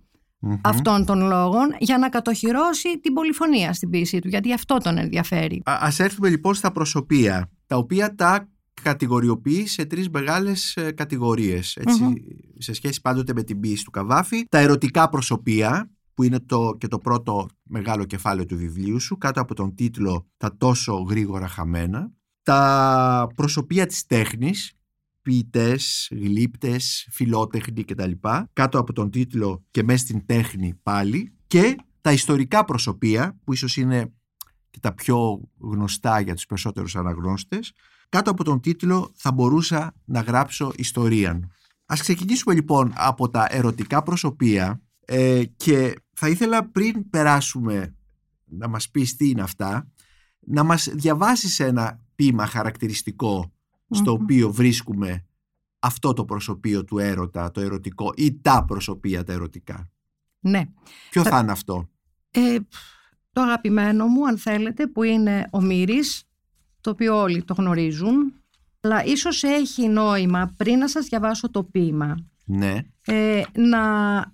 αυτών 0.62 1.04
των 1.04 1.26
λόγων 1.26 1.76
για 1.78 1.99
να 1.99 2.09
κατοχυρώσει 2.09 3.00
την 3.00 3.12
πολυφωνία 3.12 3.73
στην 3.73 3.90
ποίησή 3.90 4.18
του, 4.18 4.28
γιατί 4.28 4.52
αυτό 4.52 4.76
τον 4.76 4.99
ενδιαφέρει. 4.99 5.62
Α 5.64 5.78
ας 5.80 5.99
έρθουμε 5.99 6.28
λοιπόν 6.28 6.54
στα 6.54 6.73
προσωπία, 6.73 7.50
τα 7.66 7.76
οποία 7.76 8.14
τα 8.14 8.49
κατηγοριοποιεί 8.83 9.66
σε 9.66 9.85
τρεις 9.85 10.09
μεγάλες 10.09 10.76
ε, 10.76 10.92
κατηγορίες 10.92 11.78
σε 12.59 12.73
σχέση 12.73 13.00
πάντοτε 13.00 13.33
με 13.33 13.42
την 13.42 13.61
ποίηση 13.61 13.85
του 13.85 13.90
Καβάφη. 13.90 14.47
Τα 14.49 14.59
ερωτικά 14.59 15.09
προσωπία 15.09 15.90
που 16.14 16.23
είναι 16.23 16.40
το, 16.40 16.76
και 16.78 16.88
το 16.88 16.99
πρώτο 16.99 17.49
μεγάλο 17.62 18.04
κεφάλαιο 18.04 18.47
του 18.47 18.56
βιβλίου 18.56 19.00
σου 19.00 19.18
κάτω 19.18 19.40
από 19.40 19.54
τον 19.54 19.75
τίτλο 19.75 20.26
«Τα 20.37 20.56
τόσο 20.56 20.94
γρήγορα 20.94 21.49
χαμένα». 21.49 22.12
Τα 22.42 23.26
προσωπία 23.35 23.87
της 23.87 24.06
τέχνης, 24.06 24.73
ποιητές, 25.23 26.09
γλύπτες, 26.11 27.09
φιλότεχνοι 27.11 27.85
κτλ. 27.85 28.11
Κάτω 28.52 28.78
από 28.78 28.92
τον 28.92 29.11
τίτλο 29.11 29.64
«Και 29.71 29.83
μέσα 29.83 29.99
στην 29.99 30.26
τέχνη 30.26 30.75
πάλι». 30.83 31.33
Και 31.47 31.76
τα 32.00 32.12
ιστορικά 32.12 32.64
προσωπία 32.64 33.38
που 33.44 33.52
ίσως 33.52 33.76
είναι 33.76 34.12
και 34.71 34.80
τα 34.80 34.94
πιο 34.94 35.40
γνωστά 35.59 36.21
για 36.21 36.35
τους 36.35 36.47
περισσότερους 36.47 36.97
αναγνώστες 36.97 37.73
κάτω 38.09 38.30
από 38.30 38.44
τον 38.44 38.61
τίτλο 38.61 39.11
«Θα 39.14 39.33
μπορούσα 39.33 39.94
να 40.04 40.21
γράψω 40.21 40.73
ιστορία». 40.76 41.49
Ας 41.87 42.00
ξεκινήσουμε 42.00 42.54
λοιπόν 42.54 42.92
από 42.97 43.30
τα 43.30 43.47
ερωτικά 43.50 44.02
προσωπία 44.02 44.83
ε, 45.04 45.44
και 45.56 45.94
θα 46.14 46.28
ήθελα 46.28 46.68
πριν 46.68 47.11
περάσουμε 47.11 47.94
να 48.44 48.68
μας 48.68 48.90
πεις 48.90 49.16
τι 49.16 49.28
είναι 49.28 49.42
αυτά 49.42 49.88
να 50.47 50.62
μας 50.62 50.88
διαβάσεις 50.92 51.61
ένα 51.61 52.00
ποίημα 52.14 52.49
στο 53.90 54.12
οποίο 54.12 54.52
βρίσκουμε 54.52 55.25
αυτό 55.78 56.12
το 56.12 56.25
προσωπείο 56.25 56.85
του 56.85 56.99
έρωτα, 56.99 57.50
το 57.50 57.61
ερωτικό 57.61 58.12
ή 58.16 58.40
τα 58.40 58.64
προσωπία 58.64 59.25
τα 59.25 59.33
ερωτικά. 59.33 59.90
Ναι. 60.40 60.68
Ποιο 61.11 61.23
θα, 61.23 61.38
είναι 61.38 61.52
αυτό; 61.52 61.88
Ε, 62.30 62.56
το 63.33 63.40
αγαπημένο 63.40 64.06
μου 64.06 64.26
αν 64.26 64.38
θέλετε 64.38 64.87
που 64.87 65.02
είναι 65.02 65.49
ο 65.50 65.61
Μύρης 65.61 66.25
το 66.80 66.90
οποίο 66.90 67.21
όλοι 67.21 67.42
το 67.42 67.54
γνωρίζουν 67.54 68.33
αλλά 68.80 69.04
ίσως 69.04 69.42
έχει 69.42 69.88
νόημα 69.88 70.54
πριν 70.56 70.78
να 70.78 70.88
σας 70.88 71.06
διαβάσω 71.06 71.50
το 71.50 71.64
ποίημα 71.64 72.16
ναι. 72.44 72.78
Ε, 73.06 73.42
να 73.52 73.80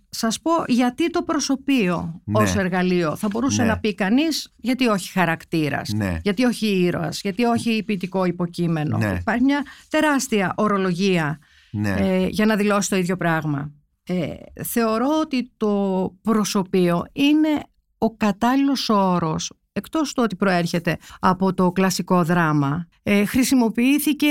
σας 0.09 0.41
πω 0.41 0.51
γιατί 0.67 1.11
το 1.11 1.23
προσωπείο 1.23 2.21
ναι. 2.25 2.43
ως 2.43 2.57
εργαλείο 2.57 3.17
θα 3.17 3.29
μπορούσε 3.29 3.63
ναι. 3.63 3.69
να 3.69 3.79
πει 3.79 3.95
κανείς 3.95 4.55
γιατί 4.57 4.87
όχι 4.87 5.11
χαρακτήρας, 5.11 5.93
ναι. 5.93 6.19
γιατί 6.23 6.45
όχι 6.45 6.67
ήρωας, 6.67 7.21
γιατί 7.21 7.45
όχι 7.45 7.83
ποιητικό 7.83 8.25
υποκείμενο. 8.25 8.99
Ναι. 8.99 9.17
Υπάρχει 9.21 9.45
μια 9.45 9.65
τεράστια 9.89 10.53
ορολογία 10.57 11.39
Ναι. 11.71 11.95
ε, 11.99 12.27
για 12.27 12.47
να 12.47 12.57
δηλώσει 12.57 12.89
το 12.89 12.97
ίδιο 12.97 13.17
πράγμα. 13.17 13.73
Ε, 14.07 14.35
θεωρώ 14.65 15.09
ότι 15.21 15.53
το 15.57 16.15
προσωπείο 16.23 17.05
είναι 17.13 17.63
ο 17.99 18.17
κατάλληλος 18.17 18.89
όρος 18.89 19.53
εκτός 19.73 20.13
του 20.13 20.23
ότι 20.25 20.37
προέρχεται 20.37 20.97
από 21.21 21.55
το 21.55 21.73
κλασικό 21.73 22.25
δράμα 22.25 22.87
ε, 23.03 23.25
χρησιμοποιήθηκε 23.25 24.27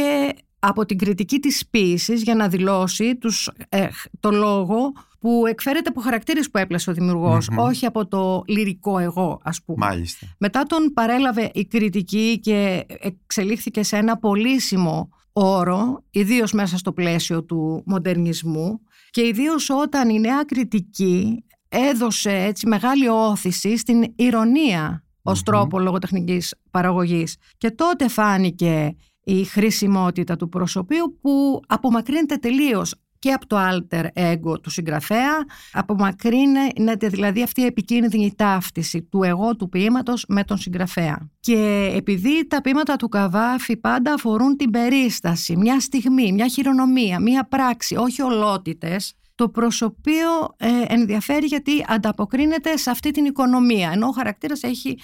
από 0.60 0.86
την 0.86 0.98
κριτική 0.98 1.39
της 1.39 1.68
ποίησης 1.70 2.22
για 2.22 2.36
να 2.36 2.48
δηλώσει 2.48 3.16
τους, 3.16 3.50
ε, 3.70 3.88
το 4.20 4.32
λόγο 4.32 4.92
που 5.20 5.44
εκφέρεται 5.48 5.89
από 5.89 6.01
χαρακτήρες 6.01 6.50
που 6.50 6.58
έπλασε 6.58 6.89
ο 6.89 6.94
δημιουργος 6.94 7.50
όχι 7.58 7.86
από 7.86 8.08
το 8.08 8.44
λυρικό 8.48 8.98
εγώ 8.98 9.39
ας 9.44 9.62
πούμε. 9.66 9.86
Μάλιστα. 9.86 10.28
Μετά 10.38 10.63
τον 10.63 10.94
παρέλαβε 10.94 11.51
η 11.54 11.66
κριτική 11.66 12.39
και 12.39 12.86
εξελίχθηκε 13.00 13.84
σε 13.84 13.98
ένα 13.98 14.18
πολύσιμο 14.18 15.10
όρο, 15.34 16.04
ιδίως 16.12 16.51
μέσα 16.51 16.78
στο 16.78 16.94
πλαίσιο 16.94 17.44
του 17.44 17.84
μοντερνισμού 17.86 18.82
και 19.10 19.28
ιδίως 19.28 19.70
όταν 19.70 20.10
η 20.10 20.20
νέα 20.20 20.44
κριτική 20.44 21.44
έδωσε 21.70 22.32
έτσι 22.32 22.68
μεγάλη 22.68 23.08
όθηση 23.08 23.78
στην 23.78 24.13
ηρωνία 24.16 25.04
ως 25.22 25.44
τρόπο 25.44 25.80
λογοτεχνικής 25.80 26.56
παραγωγής. 26.72 27.36
Και 27.58 27.72
τότε 27.72 28.08
φάνηκε 28.08 28.96
η 29.30 29.44
χρησιμότητα 29.44 30.36
του 30.36 30.50
προσωπείου 30.50 31.18
που 31.22 31.62
απομακρύνεται 31.68 32.36
τελείως 32.36 32.96
και 33.20 33.32
από 33.32 33.48
το 33.48 33.58
alter 33.60 34.06
ego 34.14 34.62
του 34.62 34.70
συγγραφέα, 34.70 35.46
απομακρύνεται 35.72 37.08
δηλαδή 37.08 37.44
αυτή 37.44 37.62
η 37.62 37.66
επικίνδυνη 37.66 38.34
ταύτιση 38.36 39.02
του 39.02 39.24
εγώ 39.24 39.56
του 39.56 39.70
ποίηματος 39.70 40.26
με 40.28 40.44
τον 40.44 40.58
συγγραφέα. 40.58 41.30
Και 41.40 41.92
επειδή 41.96 42.48
τα 42.48 42.62
ποίηματα 42.62 42.96
του 42.96 43.10
Καβάφη 43.10 43.78
πάντα 43.78 44.14
αφορούν 44.14 44.56
την 44.58 44.72
περίσταση, 44.72 45.58
μια 45.58 45.80
στιγμή, 45.80 46.32
μια 46.32 46.48
χειρονομία, 46.48 47.20
μια 47.20 47.48
πράξη, 47.48 47.96
όχι 47.96 48.22
ολότητες, 48.22 49.14
το 49.36 49.50
προσωπείο 49.50 50.56
ε, 50.58 50.68
ενδιαφέρει 50.88 51.46
γιατί 51.46 51.86
ανταποκρίνεται 51.88 52.78
σε 52.78 52.90
αυτή 52.90 53.12
την 53.12 53.26
οικονομία, 53.26 53.92
ενώ 53.94 54.08
ο 54.08 54.12
χαρακτήρας 54.12 54.64
έχει 54.64 54.90
ε, 54.90 54.96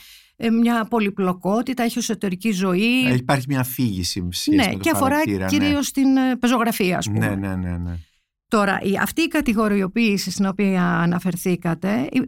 μια 0.61 0.85
πολυπλοκότητα, 0.89 1.83
έχει 1.83 1.97
εσωτερική 1.97 2.51
ζωή. 2.51 3.05
Ε, 3.07 3.13
Υπάρχει 3.13 3.45
μια 3.49 3.59
αφήγηση 3.59 4.27
σχέση 4.29 4.55
ναι, 4.55 4.65
με 4.65 4.71
το 4.71 4.77
και 4.77 4.89
αφορά 4.93 5.09
χαρακτήρα, 5.09 5.43
ναι. 5.43 5.49
κυρίως 5.49 5.91
την 5.91 6.17
ε, 6.17 6.35
πεζογραφία, 6.35 6.97
ας 6.97 7.05
πούμε. 7.05 7.19
Ναι, 7.19 7.35
ναι, 7.35 7.55
ναι, 7.55 7.77
ναι. 7.77 7.97
Τώρα, 8.47 8.79
η, 8.81 8.97
αυτή 9.01 9.21
η 9.21 9.27
κατηγοριοποίηση 9.27 10.31
στην 10.31 10.45
οποία 10.45 10.83
αναφερθήκατε, 10.83 12.09
ε, 12.11 12.19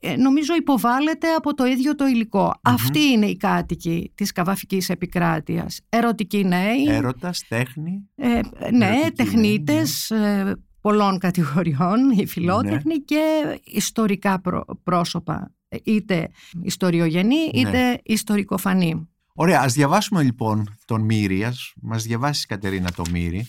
ε, 0.00 0.16
νομίζω 0.16 0.54
υποβάλλεται 0.54 1.32
από 1.32 1.54
το 1.54 1.64
ίδιο 1.64 1.94
το 1.94 2.06
υλικο 2.06 2.54
Αυτή 2.62 3.00
είναι 3.00 3.26
η 3.26 3.36
κάτοικη 3.36 4.12
της 4.14 4.32
καβαφικής 4.32 4.88
επικράτειας. 4.88 5.80
Ερωτικοί 5.88 6.44
νέοι. 6.44 6.84
Έρωτας, 6.88 7.44
τέχνη. 7.48 8.08
Ε, 8.14 8.40
ναι, 8.72 8.86
Ερωτικοί 8.86 9.12
τεχνίτες 9.12 10.10
ε, 10.10 10.56
πολλών 10.86 11.18
κατηγοριών, 11.18 12.10
οι 12.16 12.26
φιλότεχνοι 12.26 12.94
Ναι. 12.94 13.02
και 13.04 13.20
ιστορικά 13.64 14.40
πρό- 14.40 14.78
πρόσωπα. 14.82 15.54
Ε, 15.68 15.76
Είτε 15.84 16.30
ιστοριογενή, 16.62 17.36
Ναι. 17.36 17.60
είτε 17.60 18.00
ιστορικοφανή. 18.04 19.08
Ωραία, 19.34 19.60
ας 19.60 19.72
διαβάσουμε 19.72 20.22
λοιπόν 20.22 20.76
τον 20.84 21.02
Μύρη, 21.02 21.44
ας 21.44 21.72
μας 21.82 22.02
διαβάσεις 22.02 22.46
Κατερίνα 22.46 22.90
το 22.92 23.02
Μύρη. 23.10 23.48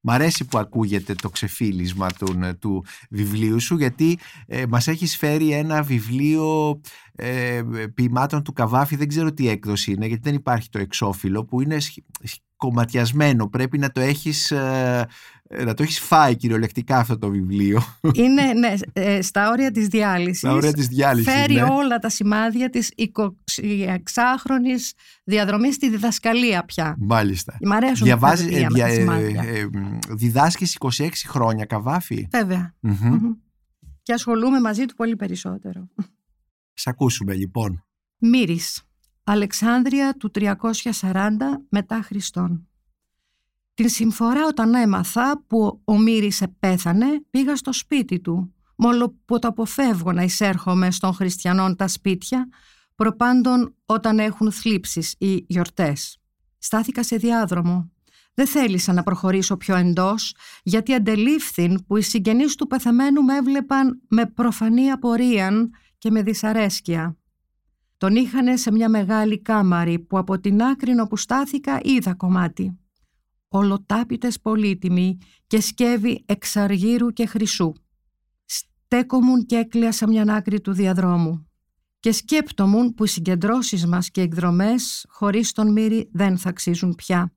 Μ' 0.00 0.10
αρέσει 0.10 0.44
που 0.44 0.58
ακούγεται 0.58 1.14
το 1.14 1.30
ξεφύλισμα 1.30 2.06
του, 2.10 2.56
του 2.60 2.84
βιβλίου 3.10 3.60
σου 3.60 3.76
γιατί 3.76 4.18
ε, 4.46 4.66
μας 4.68 4.86
έχεις 4.88 5.16
φέρει 5.16 5.50
ένα 5.52 5.82
βιβλίο 5.82 6.80
ε, 7.14 7.62
ποιημάτων 7.94 8.42
του 8.42 8.52
Καβάφη, 8.52 8.96
δεν 8.96 9.08
ξέρω 9.08 9.32
τι 9.32 9.48
έκδοση 9.48 9.92
είναι 9.92 10.06
γιατί 10.06 10.22
δεν 10.22 10.34
υπάρχει 10.34 10.68
το 10.68 10.78
εξώφυλλο 10.78 11.44
που 11.44 11.60
είναι 11.60 11.80
σχ- 11.80 11.98
σχ- 12.22 12.40
κομματιασμένο, 12.66 13.48
πρέπει 13.48 13.78
να 13.78 13.90
το 13.90 14.00
έχεις, 14.00 14.50
ε, 14.50 15.06
ε, 15.48 15.64
να 15.64 15.74
το 15.74 15.82
έχεις 15.82 16.00
φάει 16.00 16.36
κυριολεκτικά 16.36 16.96
αυτό 16.98 17.18
το 17.18 17.28
βιβλίο. 17.30 17.82
Είναι 18.14 18.42
ναι, 18.52 18.74
ε, 18.92 19.22
στα 19.22 19.50
όρια 19.50 19.70
της 19.70 19.86
διάλυσης. 19.86 20.38
Στα 20.38 20.52
όρια 20.52 20.72
της 20.72 20.86
διάλυσης, 20.86 21.32
Φέρει 21.32 21.54
ναι. 21.54 21.62
όλα 21.62 21.98
τα 21.98 22.08
σημάδια 22.08 22.70
της 22.70 22.90
26χρονης 22.96 24.90
διαδρομής 25.24 25.74
στη 25.74 25.90
διδασκαλία 25.90 26.64
πια. 26.64 26.96
Μάλιστα. 26.98 27.56
Μ' 27.62 27.72
αρέσουν 27.72 28.06
Διαβάζεις, 28.06 28.44
τα 28.46 28.50
βιβλία 28.52 28.68
με 28.70 28.74
δια- 28.74 28.86
τα 28.86 28.92
ε, 28.92 28.94
σημάδια. 28.94 29.42
ε, 29.42 29.58
ε, 29.58 29.68
διδάσκεις 30.10 30.76
26 30.80 31.08
χρόνια 31.26 31.64
Καβάφη. 31.64 32.28
Βέβαια. 32.30 32.74
Μμμ. 32.80 32.96
Μμμ. 33.00 33.32
Και 34.02 34.12
ασχολούμαι 34.12 34.60
μαζί 34.60 34.84
του 34.84 34.94
πολύ 34.94 35.16
περισσότερο. 35.16 35.88
Σ' 36.74 36.86
ακούσουμε 36.86 37.34
λοιπόν. 37.34 37.84
Μύρης, 38.18 38.82
Αλεξάνδρεια 39.24 40.14
του 40.14 40.30
340 40.34 41.32
μετά 41.68 42.02
Χριστόν. 42.02 42.68
Την 43.74 43.88
συμφορά 43.88 44.46
όταν 44.46 44.74
έμαθα 44.74 45.44
που 45.46 45.80
ο 45.84 45.98
Μύρης 45.98 46.40
επέθανε, 46.40 47.06
πήγα 47.30 47.56
στο 47.56 47.72
σπίτι 47.72 48.20
του, 48.20 48.54
μόλο 48.76 49.16
που 49.24 49.38
το 49.38 49.48
αποφεύγω 49.48 50.12
να 50.12 50.22
εισέρχομαι 50.22 50.90
στον 50.90 51.12
χριστιανών 51.12 51.76
τα 51.76 51.88
σπίτια, 51.88 52.48
προπάντων 52.94 53.74
όταν 53.86 54.18
έχουν 54.18 54.52
θλίψεις 54.52 55.14
ή 55.18 55.44
γιορτές. 55.48 56.18
Στάθηκα 56.58 57.02
σε 57.02 57.16
διάδρομο. 57.16 57.90
Δεν 58.34 58.46
θέλησα 58.46 58.92
να 58.92 59.02
προχωρήσω 59.02 59.56
πιο 59.56 59.76
εντός, 59.76 60.34
γιατί 60.62 60.94
αντελήφθην 60.94 61.86
που 61.86 61.96
οι 61.96 62.02
συγγενείς 62.02 62.54
του 62.54 62.66
πεθαμένου 62.66 63.22
με 63.22 63.36
έβλεπαν 63.36 64.00
με 64.08 64.26
προφανή 64.26 64.90
απορία 64.90 65.68
και 65.98 66.10
με 66.10 66.22
δυσαρέσκεια. 66.22 67.16
Τον 68.02 68.16
είχανε 68.16 68.56
σε 68.56 68.72
μια 68.72 68.88
μεγάλη 68.88 69.42
κάμαρη 69.42 69.98
που 69.98 70.18
από 70.18 70.40
την 70.40 70.62
άκρη 70.62 71.00
όπου 71.00 71.16
στάθηκα 71.16 71.80
είδα 71.82 72.14
κομμάτι. 72.14 72.78
Ολοτάπητες 73.48 74.40
πολύτιμοι 74.40 75.18
και 75.46 75.60
σκεύη 75.60 76.24
εξαργύρου 76.26 77.10
και 77.10 77.26
χρυσού. 77.26 77.72
Στέκομουν 78.44 79.46
και 79.46 79.56
έκλαια 79.56 79.92
σε 79.92 80.06
μια 80.06 80.34
άκρη 80.34 80.60
του 80.60 80.72
διαδρόμου. 80.72 81.50
Και 82.00 82.12
σκέπτομουν 82.12 82.94
που 82.94 83.04
οι 83.04 83.08
συγκεντρώσεις 83.08 83.86
μας 83.86 84.10
και 84.10 84.20
εκδρομές 84.20 85.06
χωρίς 85.08 85.52
τον 85.52 85.72
Μύρη 85.72 86.08
δεν 86.12 86.38
θα 86.38 86.48
αξίζουν 86.48 86.94
πια. 86.94 87.32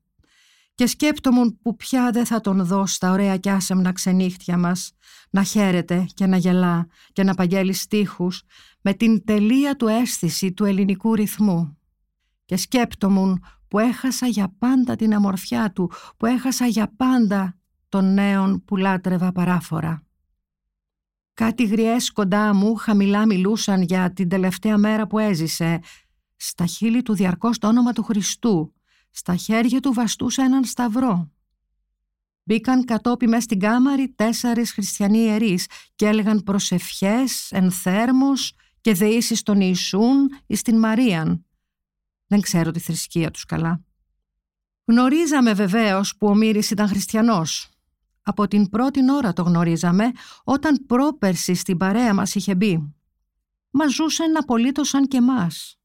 Και 0.74 0.86
σκέπτομουν 0.86 1.58
που 1.62 1.76
πια 1.76 2.10
δεν 2.10 2.26
θα 2.26 2.40
τον 2.40 2.64
δω 2.64 2.86
στα 2.86 3.10
ωραία 3.10 3.36
κι 3.36 3.50
άσεμνα 3.50 3.92
ξενύχτια 3.92 4.58
μας 4.58 4.92
να 5.30 5.42
χαίρεται 5.42 6.06
και 6.14 6.26
να 6.26 6.36
γελά 6.36 6.86
και 7.12 7.22
να 7.22 7.34
παγγέλει 7.34 7.72
στίχους 7.72 8.42
με 8.88 8.94
την 8.94 9.24
τελεία 9.24 9.76
του 9.76 9.86
αίσθηση 9.86 10.52
του 10.52 10.64
ελληνικού 10.64 11.14
ρυθμού. 11.14 11.78
Και 12.44 12.56
σκέπτομουν 12.56 13.44
που 13.68 13.78
έχασα 13.78 14.26
για 14.26 14.54
πάντα 14.58 14.96
την 14.96 15.14
αμορφιά 15.14 15.72
του, 15.72 15.90
που 16.16 16.26
έχασα 16.26 16.66
για 16.66 16.92
πάντα 16.96 17.56
τον 17.88 18.14
νέον 18.14 18.64
που 18.64 18.76
λάτρευα 18.76 19.32
παράφορα. 19.32 20.02
Κάτι 21.34 21.64
γριές 21.64 22.12
κοντά 22.12 22.54
μου 22.54 22.74
χαμηλά 22.74 23.26
μιλούσαν 23.26 23.82
για 23.82 24.12
την 24.12 24.28
τελευταία 24.28 24.78
μέρα 24.78 25.06
που 25.06 25.18
έζησε. 25.18 25.80
Στα 26.36 26.66
χείλη 26.66 27.02
του 27.02 27.14
διαρκώς 27.14 27.58
το 27.58 27.68
όνομα 27.68 27.92
του 27.92 28.02
Χριστού. 28.02 28.74
Στα 29.10 29.36
χέρια 29.36 29.80
του 29.80 29.92
βαστούσε 29.92 30.42
έναν 30.42 30.64
σταυρό. 30.64 31.30
Μπήκαν 32.42 32.84
κατόπι 32.84 33.26
μες 33.26 33.42
στην 33.42 33.60
κάμαρη 33.60 34.08
τέσσερις 34.08 34.72
χριστιανοί 34.72 35.18
ιερείς 35.18 35.66
και 35.94 36.06
έλεγαν 36.06 36.42
προσευχές, 36.42 37.50
ενθέρμος 37.50 38.54
και 38.86 38.94
δεήσεις 38.94 39.38
στον 39.38 39.60
Ιησούν 39.60 40.30
ή 40.46 40.56
στην 40.56 40.78
Μαρίαν. 40.78 41.46
Δεν 42.26 42.40
ξέρω 42.40 42.70
τη 42.70 42.80
θρησκεία 42.80 43.30
τους 43.30 43.44
καλά. 43.44 43.84
Γνωρίζαμε 44.84 45.52
βεβαίως 45.52 46.16
που 46.16 46.26
ο 46.26 46.34
Μύρης 46.34 46.70
ήταν 46.70 46.88
χριστιανός. 46.88 47.68
Από 48.22 48.48
την 48.48 48.68
πρώτη 48.68 49.00
ώρα 49.12 49.32
το 49.32 49.42
γνωρίζαμε 49.42 50.10
όταν 50.44 50.86
πρόπερση 50.86 51.54
στην 51.54 51.76
παρέα 51.76 52.14
μας 52.14 52.34
είχε 52.34 52.54
μπει. 52.54 52.94
Μας 53.70 53.94
ζούσαν 53.94 54.36
απολύτως 54.36 54.88
σαν 54.88 55.06
και 55.06 55.20
μας. 55.20 55.78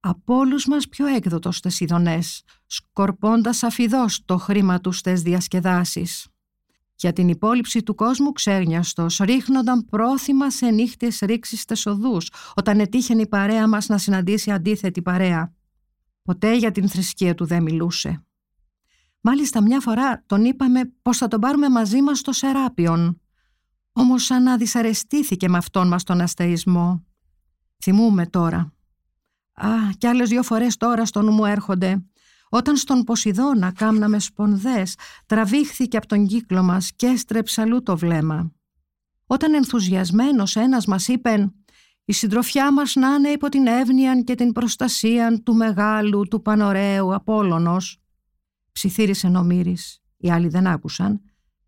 Από 0.00 0.36
όλους 0.36 0.66
μας 0.66 0.88
πιο 0.88 1.06
έκδοτος 1.06 1.56
στις 1.56 1.80
ειδονές, 1.80 2.42
σκορπώντας 2.66 3.62
αφιδώς 3.62 4.24
το 4.24 4.38
χρήμα 4.38 4.80
τους 4.80 4.98
στις 4.98 5.22
διασκεδάσεις. 5.22 6.26
Για 7.02 7.12
την 7.12 7.28
υπόλοιψη 7.28 7.82
του 7.82 7.94
κόσμου 7.94 8.32
ξέρνιαστος 8.32 9.16
ρίχνονταν 9.16 9.84
πρόθυμα 9.84 10.50
σε 10.50 10.66
νύχτες 10.66 11.18
ρήξεις 11.18 11.60
στις 11.60 11.86
οδούς, 11.86 12.30
όταν 12.54 12.80
ετύχαινε 12.80 13.22
η 13.22 13.26
παρέα 13.26 13.68
μας 13.68 13.88
να 13.88 13.98
συναντήσει 13.98 14.50
αντίθετη 14.50 15.02
παρέα. 15.02 15.54
Ποτέ 16.22 16.56
για 16.56 16.70
την 16.70 16.88
θρησκεία 16.88 17.34
του 17.34 17.44
δεν 17.44 17.62
μιλούσε. 17.62 18.24
Μάλιστα 19.20 19.62
μια 19.62 19.80
φορά 19.80 20.22
τον 20.26 20.44
είπαμε 20.44 20.92
πως 21.02 21.16
θα 21.16 21.28
τον 21.28 21.40
πάρουμε 21.40 21.68
μαζί 21.68 22.02
μας 22.02 22.18
στο 22.18 22.32
Σεράπιον. 22.32 23.20
Όμως 23.92 24.24
σαν 24.24 24.42
να 24.42 24.56
δυσαρεστήθηκε 24.56 25.48
με 25.48 25.56
αυτόν 25.56 25.88
μας 25.88 26.02
τον 26.02 26.20
αστεϊσμό. 26.20 27.04
Θυμούμε 27.82 28.26
τώρα. 28.26 28.72
Α, 29.52 29.68
κι 29.98 30.06
άλλες 30.06 30.28
δύο 30.28 30.42
φορές 30.42 30.76
τώρα 30.76 31.06
στο 31.06 31.22
νου 31.22 31.32
μου 31.32 31.44
έρχονται. 31.44 32.04
Όταν 32.54 32.76
στον 32.76 33.04
Ποσειδώνα 33.04 33.72
κάμναμε 33.72 34.18
σπονδές, 34.18 34.96
τραβήχθηκε 35.26 35.96
από 35.96 36.06
τον 36.06 36.26
κύκλο 36.26 36.62
μας 36.62 36.92
και 36.96 37.06
έστρεψε 37.06 37.60
αλλού 37.60 37.82
το 37.82 37.96
βλέμμα. 37.96 38.52
Όταν 39.26 39.54
ενθουσιασμένος 39.54 40.56
ένας 40.56 40.86
μας 40.86 41.08
είπε 41.08 41.52
«Η 42.04 42.12
συντροφιά 42.12 42.72
μας 42.72 42.94
να 42.94 43.14
είναι 43.14 43.28
υπό 43.28 43.48
την 43.48 43.66
εύνοια 43.66 44.20
και 44.20 44.34
την 44.34 44.52
προστασία 44.52 45.42
του 45.44 45.54
μεγάλου, 45.54 46.28
του 46.28 46.42
πανωραίου 46.42 47.14
Απόλλωνος», 47.14 48.00
ψιθύρισε 48.72 49.28
νομήρης, 49.28 50.02
οι 50.16 50.30
άλλοι 50.30 50.48
δεν 50.48 50.66
άκουσαν, 50.66 51.20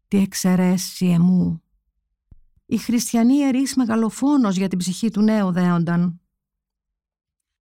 «Τι 0.08 0.16
εξαιρέσει 0.16 1.06
εμού». 1.06 1.62
Οι 2.66 2.76
χριστιανοί 2.76 3.34
ιερείς 3.34 3.76
μεγαλοφόνος 3.76 4.56
για 4.56 4.68
την 4.68 4.78
ψυχή 4.78 5.10
του 5.10 5.20
νέου 5.20 5.52
δέονταν. 5.52 6.20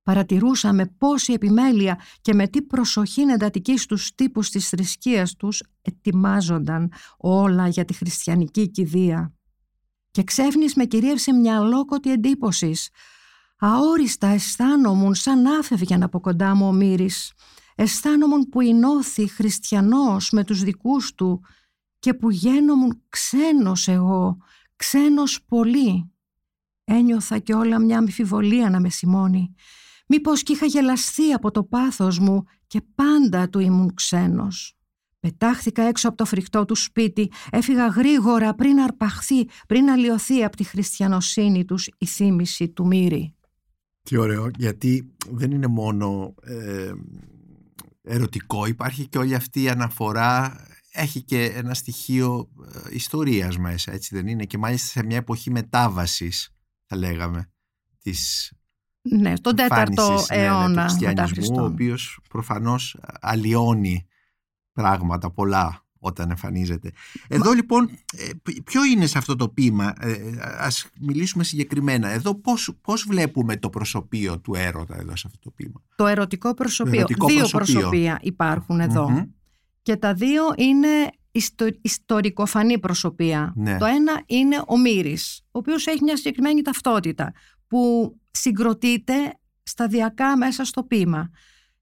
Παρατηρούσαμε 0.03 0.85
πόση 0.85 1.33
επιμέλεια 1.33 1.99
και 2.21 2.33
με 2.33 2.47
τι 2.47 2.61
προσοχή 2.61 3.21
εντατική 3.21 3.77
στους 3.77 4.15
τύπους 4.15 4.49
της 4.49 4.69
θρησκείας 4.69 5.35
τους 5.35 5.63
ετοιμάζονταν 5.81 6.91
όλα 7.17 7.67
για 7.67 7.85
τη 7.85 7.93
χριστιανική 7.93 8.69
κηδεία. 8.69 9.33
Και 10.11 10.23
ξέφνης 10.23 10.75
με 10.75 10.85
κυρίευσε 10.85 11.33
μια 11.33 11.57
αλόκοτη 11.57 12.11
εντύπωσης. 12.11 12.89
Αόριστα 13.57 14.27
αισθάνομουν 14.27 15.15
σαν 15.15 15.45
άφευγαν 15.45 16.03
από 16.03 16.19
κοντά 16.19 16.55
μου 16.55 16.67
ο 16.67 16.71
Μύρης. 16.71 17.33
Αισθάνομουν 17.75 18.49
που 18.49 18.61
ενώθη 18.61 19.27
χριστιανός 19.27 20.31
με 20.31 20.43
τους 20.43 20.63
δικούς 20.63 21.13
του 21.13 21.41
και 21.99 22.13
που 22.13 22.31
γένομουν 22.31 23.01
ξένος 23.09 23.87
εγώ, 23.87 24.37
ξένος 24.75 25.43
πολύ. 25.47 26.11
Ένιωθα 26.83 27.39
και 27.39 27.53
όλα 27.53 27.79
μια 27.79 27.97
αμφιβολία 27.97 28.69
να 28.69 28.79
με 28.79 28.89
σημώνει. 28.89 29.53
Μήπως 30.07 30.43
κι 30.43 30.51
είχα 30.51 30.65
γελαστεί 30.65 31.31
από 31.31 31.51
το 31.51 31.63
πάθος 31.63 32.19
μου 32.19 32.43
και 32.67 32.81
πάντα 32.95 33.49
του 33.49 33.59
ήμουν 33.59 33.93
ξένος. 33.93 34.77
Πετάχθηκα 35.19 35.83
έξω 35.83 36.07
από 36.07 36.17
το 36.17 36.25
φρικτό 36.25 36.65
του 36.65 36.75
σπίτι, 36.75 37.31
έφυγα 37.49 37.87
γρήγορα 37.87 38.55
πριν 38.55 38.79
αρπαχθεί, 38.79 39.47
πριν 39.67 39.89
αλλοιωθεί 39.89 40.43
από 40.43 40.55
τη 40.55 40.63
χριστιανοσύνη 40.63 41.65
τους 41.65 41.89
η 41.97 42.05
θύμηση 42.05 42.69
του 42.69 42.87
μύρη. 42.87 43.35
Τι 44.01 44.17
ωραίο, 44.17 44.49
γιατί 44.57 45.13
δεν 45.29 45.51
είναι 45.51 45.67
μόνο 45.67 46.35
ε, 46.41 46.91
ερωτικό, 48.01 48.65
υπάρχει 48.65 49.07
και 49.07 49.17
όλη 49.17 49.35
αυτή 49.35 49.61
η 49.61 49.69
αναφορά, 49.69 50.65
έχει 50.91 51.21
και 51.21 51.43
ένα 51.43 51.73
στοιχείο 51.73 52.49
ε, 52.73 52.95
ιστορίας 52.95 53.57
μέσα, 53.57 53.91
έτσι 53.91 54.15
δεν 54.15 54.27
είναι, 54.27 54.45
και 54.45 54.57
μάλιστα 54.57 54.87
σε 54.87 55.05
μια 55.05 55.17
εποχή 55.17 55.51
μετάβασης, 55.51 56.49
θα 56.85 56.95
λέγαμε, 56.95 57.51
της 57.99 58.51
ναι, 59.03 59.35
στον 59.35 59.55
τέταρτο 59.55 60.09
ναι, 60.09 60.37
ναι, 60.37 60.43
αιώνα 60.43 60.85
του 60.87 61.05
μετά 61.05 61.29
ο 61.59 61.63
οποίος 61.63 62.19
προφανώς 62.29 62.97
αλλοιώνει 63.21 64.07
πράγματα 64.73 65.31
πολλά 65.31 65.83
όταν 66.03 66.29
εμφανίζεται. 66.29 66.91
Εδώ 67.27 67.51
λοιπόν, 67.51 67.89
ε, 68.17 68.29
ποιο 68.63 68.85
είναι 68.85 69.05
σε 69.05 69.17
αυτό 69.17 69.35
το 69.35 69.49
ποίημα, 69.49 69.93
ε, 69.99 70.15
ας 70.57 70.89
μιλήσουμε 70.99 71.43
συγκεκριμένα. 71.43 72.09
Εδώ 72.09 72.35
πώς, 72.35 72.77
πώς 72.81 73.05
βλέπουμε 73.07 73.57
το 73.57 73.69
προσωπείο 73.69 74.39
του 74.39 74.55
έρωτα 74.55 74.95
εδώ 74.99 75.15
σε 75.15 75.23
αυτό 75.27 75.39
το 75.39 75.51
ποίημα; 75.55 75.81
Το 75.95 76.07
ερωτικό 76.07 76.53
προσωπείο. 76.53 77.05
δύο 77.27 77.47
προσωπία 77.47 78.19
υπάρχουν 78.21 78.81
Και 79.81 79.95
τα 79.95 80.13
δύο 80.13 80.43
είναι 80.57 80.87
ιστο, 81.31 81.67
ιστορικοφανή 81.81 82.79
προσωπία. 82.79 83.53
Ναι. 83.55 83.77
Το 83.77 83.85
ένα 83.85 84.23
είναι 84.25 84.63
ο 84.67 84.77
Μύρης, 84.79 85.41
ο 85.45 85.57
οποίος 85.57 85.87
έχει 85.87 86.03
μια 86.03 86.17
συγκεκριμένη 86.17 86.61
ταυτότητα 86.61 87.33
που 87.67 88.13
συγκροτείται 88.33 89.13
σταδιακά 89.63 90.37
μέσα 90.37 90.65
στο 90.65 90.83
πείμα. 90.83 91.29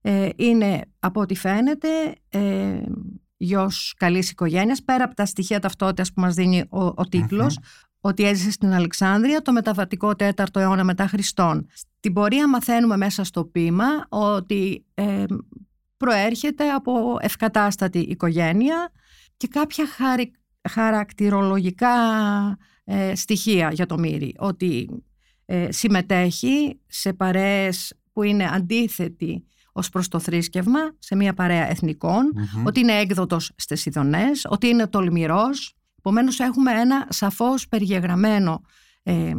Ε, 0.01 0.29
είναι 0.35 0.81
από 0.99 1.21
ό,τι 1.21 1.35
φαίνεται 1.35 1.87
ε, 2.29 2.81
γιος 3.37 3.93
καλής 3.97 4.31
οικογένειας 4.31 4.83
πέρα 4.83 5.03
από 5.03 5.15
τα 5.15 5.25
στοιχεία 5.25 5.59
ταυτότητας 5.59 6.13
που 6.13 6.21
μας 6.21 6.35
δίνει 6.35 6.63
ο, 6.69 6.83
ο 6.83 7.07
τιτλος 7.09 7.59
ότι 8.01 8.23
έζησε 8.23 8.51
στην 8.51 8.73
Αλεξάνδρεια 8.73 9.41
το 9.41 9.51
μεταβατικό 9.51 10.15
τέταρτο 10.15 10.59
αιώνα 10.59 10.83
μετά 10.83 11.07
Χριστόν. 11.07 11.67
Στην 11.73 12.13
πορεία 12.13 12.49
μαθαίνουμε 12.49 12.97
μέσα 12.97 13.23
στο 13.23 13.45
πείμα 13.45 13.85
ότι 14.09 14.85
ε, 14.93 15.25
προέρχεται 15.97 16.71
από 16.71 17.17
ευκατάστατη 17.19 17.99
οικογένεια 17.99 18.91
και 19.37 19.47
κάποια 19.47 19.85
χαρακτηρολογικά 20.69 21.89
ε, 22.83 23.15
στοιχεία 23.15 23.71
για 23.71 23.85
το 23.85 23.97
Μύρι. 23.97 24.35
Ότι 24.37 24.89
ε, 25.53 25.71
συμμετέχει 25.71 26.79
σε 26.87 27.13
παρέες 27.13 27.93
που 28.13 28.23
είναι 28.23 28.49
αντίθετοι 28.53 29.45
ως 29.71 29.89
προς 29.89 30.07
το 30.07 30.19
θρήσκευμα, 30.19 30.79
σε 30.99 31.15
μια 31.15 31.33
παρέα 31.33 31.71
ότι 32.63 32.79
είναι 32.79 32.99
έκδοτος 32.99 33.51
στις 33.55 33.85
ειδονές, 33.85 34.45
ότι 34.49 34.67
είναι 34.67 34.87
τολμηρός. 34.87 35.73
Επομένως 35.97 36.39
έχουμε 36.39 36.71
ένα 36.71 37.07
σαφώς 37.09 37.67
περιγεγραμμένο 37.67 38.61
ε, 39.03 39.33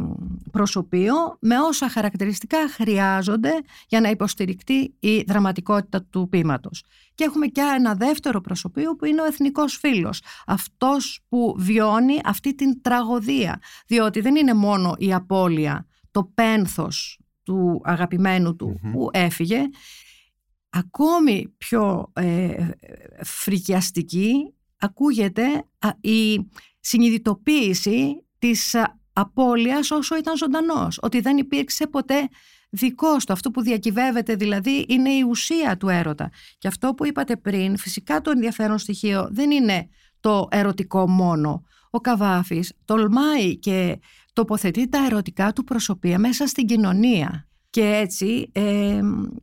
προσωπείο 0.51 1.37
με 1.39 1.59
όσα 1.59 1.89
χαρακτηριστικά 1.89 2.69
χρειάζονται 2.69 3.51
για 3.87 4.01
να 4.01 4.09
υποστηρικτεί 4.09 4.95
η 4.99 5.21
δραματικότητα 5.27 6.03
του 6.03 6.27
πείματος. 6.29 6.83
Και 7.15 7.23
έχουμε 7.23 7.47
και 7.47 7.61
ένα 7.75 7.93
δεύτερο 7.95 8.41
προσωπείο 8.41 8.95
που 8.95 9.05
είναι 9.05 9.21
ο 9.21 9.25
εθνικός 9.25 9.77
φίλος. 9.77 10.21
Αυτός 10.45 11.25
που 11.29 11.55
βιώνει 11.57 12.19
αυτή 12.23 12.55
την 12.55 12.81
τραγωδία. 12.81 13.59
Διότι 13.87 14.21
δεν 14.21 14.35
είναι 14.35 14.53
μόνο 14.53 14.95
η 14.97 15.13
απώλεια 15.13 15.87
το 16.13 16.31
πένθος 16.33 17.19
του 17.43 17.81
αγαπημένου 17.83 18.55
του 18.55 18.79
που 18.91 19.09
έφυγε 19.13 19.61
ακόμη 20.69 21.53
πιο 21.57 22.11
ε, 22.13 22.69
φρικιαστική 23.23 24.53
ακούγεται 24.77 25.65
η 26.01 26.49
συνειδητοποίηση 26.79 28.25
της 28.39 28.75
απώλειας 29.13 29.91
όσο 29.91 30.17
ήταν 30.17 30.37
ζωντανός 30.37 30.99
ότι 31.01 31.19
δεν 31.19 31.37
υπήρξε 31.37 31.87
ποτέ 31.87 32.29
δικός 32.69 33.25
του. 33.25 33.33
Αυτό 33.33 33.51
που 33.51 33.61
διακυβεύεται 33.61 34.35
δηλαδή 34.35 34.85
είναι 34.87 35.09
η 35.09 35.21
ουσία 35.21 35.77
του 35.77 35.89
έρωτα. 35.89 36.29
Και 36.57 36.67
αυτό 36.67 36.93
που 36.93 37.05
είπατε 37.05 37.35
πριν 37.35 37.77
φυσικά 37.77 38.21
το 38.21 38.31
ενδιαφέρον 38.31 38.77
στοιχείο 38.77 39.27
δεν 39.31 39.51
είναι 39.51 39.89
το 40.19 40.47
ερωτικό 40.51 41.09
μόνο. 41.09 41.63
Ο 41.89 41.99
Καβάφης 41.99 42.73
τολμάει 42.85 43.57
και 43.57 43.99
τοποθετεί 44.33 44.89
τα 44.89 45.05
ερωτικά 45.05 45.53
του 45.53 45.63
προσωπία 45.63 46.19
μέσα 46.19 46.47
στην 46.47 46.65
κοινωνία 46.65 47.47
και 47.69 47.85
έτσι 47.85 48.49
ε, 48.51 48.99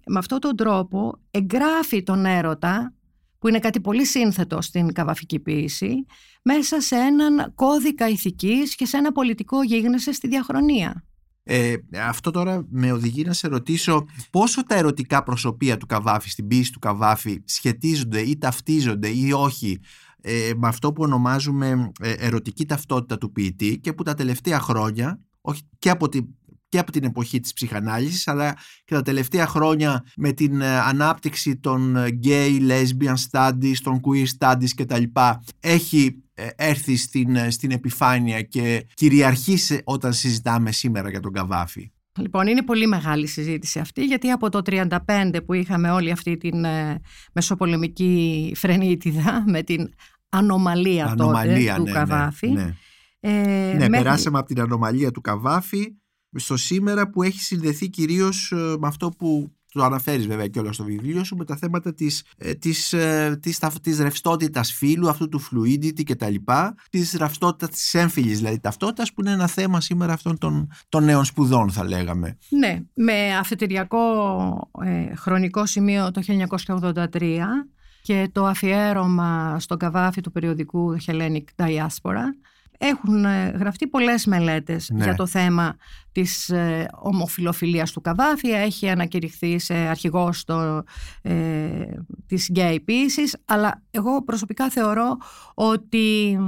με 0.07 0.19
αυτόν 0.19 0.41
τον 0.41 0.57
τρόπο 0.57 1.19
εγγράφει 1.31 2.03
τον 2.03 2.25
έρωτα 2.25 2.95
που 3.39 3.49
είναι 3.49 3.59
κάτι 3.59 3.81
πολύ 3.81 4.05
σύνθετο 4.07 4.61
στην 4.61 4.93
καβαφική 4.93 5.39
ποίηση 5.39 6.07
μέσα 6.43 6.81
σε 6.81 6.97
έναν 6.97 7.53
κώδικα 7.55 8.09
ηθικής 8.09 8.75
και 8.75 8.87
σε 8.87 8.97
ένα 8.97 9.13
πολιτικό 9.13 9.63
γίγνεσθε 9.63 10.13
στη 10.13 10.29
διαχρονία. 10.29 11.05
Ε, 11.43 11.75
αυτό 12.07 12.31
τώρα 12.31 12.67
με 12.71 12.93
οδηγεί 12.93 13.23
να 13.25 13.33
σε 13.33 13.49
ρωτήσω 13.49 14.07
πόσο 14.31 14.65
τα 14.65 14.75
ερωτικά 14.75 15.23
προσωπία 15.23 15.77
του 15.77 15.87
Καβάφη 15.87 16.31
στην 16.31 16.47
ποίηση 16.47 16.73
του 16.73 16.79
Καβάφη 16.79 17.43
σχετίζονται 17.45 18.21
ή 18.21 18.39
ταυτίζονται 18.39 19.09
ή 19.09 19.33
όχι 19.33 19.81
ε, 20.21 20.51
με 20.57 20.69
αυτό 20.69 20.93
που 20.93 21.03
ονομάζουμε 21.03 21.91
ε, 22.01 22.13
ερωτική 22.13 22.67
ταυτότητα 22.67 23.19
του 23.19 23.33
ποιητή 23.33 23.79
και 23.79 23.93
που 23.93 24.03
τα 24.03 24.15
τελευταία 24.15 24.61
χρόνια, 24.61 25.21
όχι 25.41 25.63
και 25.79 25.91
από 25.91 26.09
την 26.09 26.27
και 26.71 26.79
από 26.79 26.93
την 26.93 27.05
εποχή 27.05 27.41
της 27.41 27.53
ψυχανάλυσης 27.53 28.29
αλλά 28.29 28.57
και 28.85 28.95
τα 28.95 29.03
τελευταία 29.03 29.47
χρόνια 29.47 30.05
με 30.17 30.33
την 30.33 30.61
ε, 30.61 30.79
ανάπτυξη 30.79 31.57
των 31.57 31.97
ε, 31.97 32.19
gay, 32.25 32.71
lesbian 32.71 33.15
studies, 33.31 33.75
των 33.83 34.01
queer 34.01 34.27
studies 34.39 34.69
κτλ. 34.77 35.03
έχει 35.61 36.23
ε, 36.35 36.49
έρθει 36.57 36.97
στην, 36.97 37.51
στην 37.51 37.71
επιφάνεια 37.71 38.43
και 38.43 38.87
κυριαρχήσει 38.95 39.81
όταν 39.85 40.13
συζητάμε 40.13 40.73
σήμερα 40.73 41.11
για 41.11 41.21
τον 41.21 41.33
Καβάφη. 41.33 41.91
Λοιπόν, 42.19 42.47
είναι 42.47 42.63
πολύ 42.63 42.87
μεγάλη 42.87 43.27
συζήτηση 43.27 43.79
αυτή, 43.79 44.05
γιατί 44.05 44.31
από 44.31 44.49
το 44.49 44.61
1935 44.65 45.41
που 45.47 45.53
είχαμε 45.53 45.91
όλη 45.91 46.11
αυτή 46.11 46.37
την 46.37 46.65
μεσοπολεμική 47.33 48.53
φρενίτιδα 48.57 49.45
με 49.47 49.63
την 49.63 49.89
ανομαλία, 50.29 51.07
ανομαλία 51.07 51.77
τότε 51.77 51.77
του 51.77 51.83
ναι, 51.83 51.93
Καβάφη. 51.93 52.49
Ναι, 52.49 52.63
ναι. 52.63 52.75
Ε, 53.21 53.75
ναι 53.77 53.89
περάσαμε 53.89 54.39
από 54.39 54.47
την 54.47 54.61
ανομαλία 54.61 55.11
του 55.11 55.21
Καβάφη 55.21 55.95
στο 56.37 56.57
σήμερα 56.57 57.11
που 57.11 57.23
έχει 57.23 57.41
συνδεθεί 57.41 57.89
κυρίως 57.89 58.53
ε, 58.53 58.57
με 58.57 58.87
αυτό 58.87 59.09
που 59.09 59.53
το 59.73 59.85
αναφέρεις 59.85 60.27
βέβαια 60.27 60.47
και 60.47 60.59
όλα 60.59 60.73
στο 60.73 60.85
βιβλίο 60.85 61.25
σου 61.25 61.37
με 61.37 61.45
τα 61.45 61.57
θέματα 61.57 61.95
της, 61.95 62.25
ε, 62.39 62.55
της, 62.55 62.93
ε, 62.93 63.39
της, 63.43 63.59
της 63.83 63.99
ρευστότητας 63.99 64.73
φύλου, 64.73 65.09
αυτού 65.09 65.29
του 65.29 65.41
fluidity 65.41 66.03
και 66.03 66.15
τα 66.15 66.29
λοιπά, 66.29 66.75
της 66.91 67.13
ρευστότητας 67.13 67.71
της 67.71 67.95
έμφυλης 67.95 68.39
δηλαδή 68.39 68.61
ταυτότητας 68.61 69.13
που 69.13 69.21
είναι 69.21 69.31
ένα 69.31 69.47
θέμα 69.47 69.81
σήμερα 69.81 70.13
αυτών 70.13 70.39
των, 70.39 70.69
των 70.89 71.05
νέων 71.05 71.25
σπουδών 71.25 71.71
θα 71.71 71.85
λέγαμε. 71.85 72.39
Ναι, 72.49 72.81
με 72.95 73.37
αφετηριακό 73.37 73.99
χρονικό 75.17 75.67
σημείο 75.67 76.11
το 76.11 76.21
1983 77.13 77.41
και 78.03 78.29
το 78.33 78.47
αφιέρωμα 78.47 79.61
στον 79.61 79.79
καβάφι 79.79 80.21
του 80.21 80.33
περιοδικού 80.33 80.97
Hellenic 81.07 81.45
Diaspora 81.57 82.25
έχουν 82.83 83.25
ε, 83.25 83.49
γραφτεί 83.49 83.87
πολλές 83.87 84.27
μελέτες 84.27 84.91
ναι. 84.91 85.05
για 85.05 85.15
το 85.15 85.27
θέμα 85.27 85.77
της 86.13 86.49
ε, 86.49 86.89
ομοφιλοφιλίας 87.03 87.93
του 87.93 88.01
Καβάφη. 88.01 88.49
Έχει 88.49 88.89
ανακηρυχθεί 88.89 89.59
σε 89.59 89.75
αρχηγός 89.75 90.45
το, 90.45 90.83
ε, 91.23 91.85
της 92.27 92.49
γκέι 92.51 92.85
αλλά 93.45 93.83
εγώ 93.91 94.25
προσωπικά 94.25 94.71
θεωρώ 94.71 95.17
ότι 95.55 96.39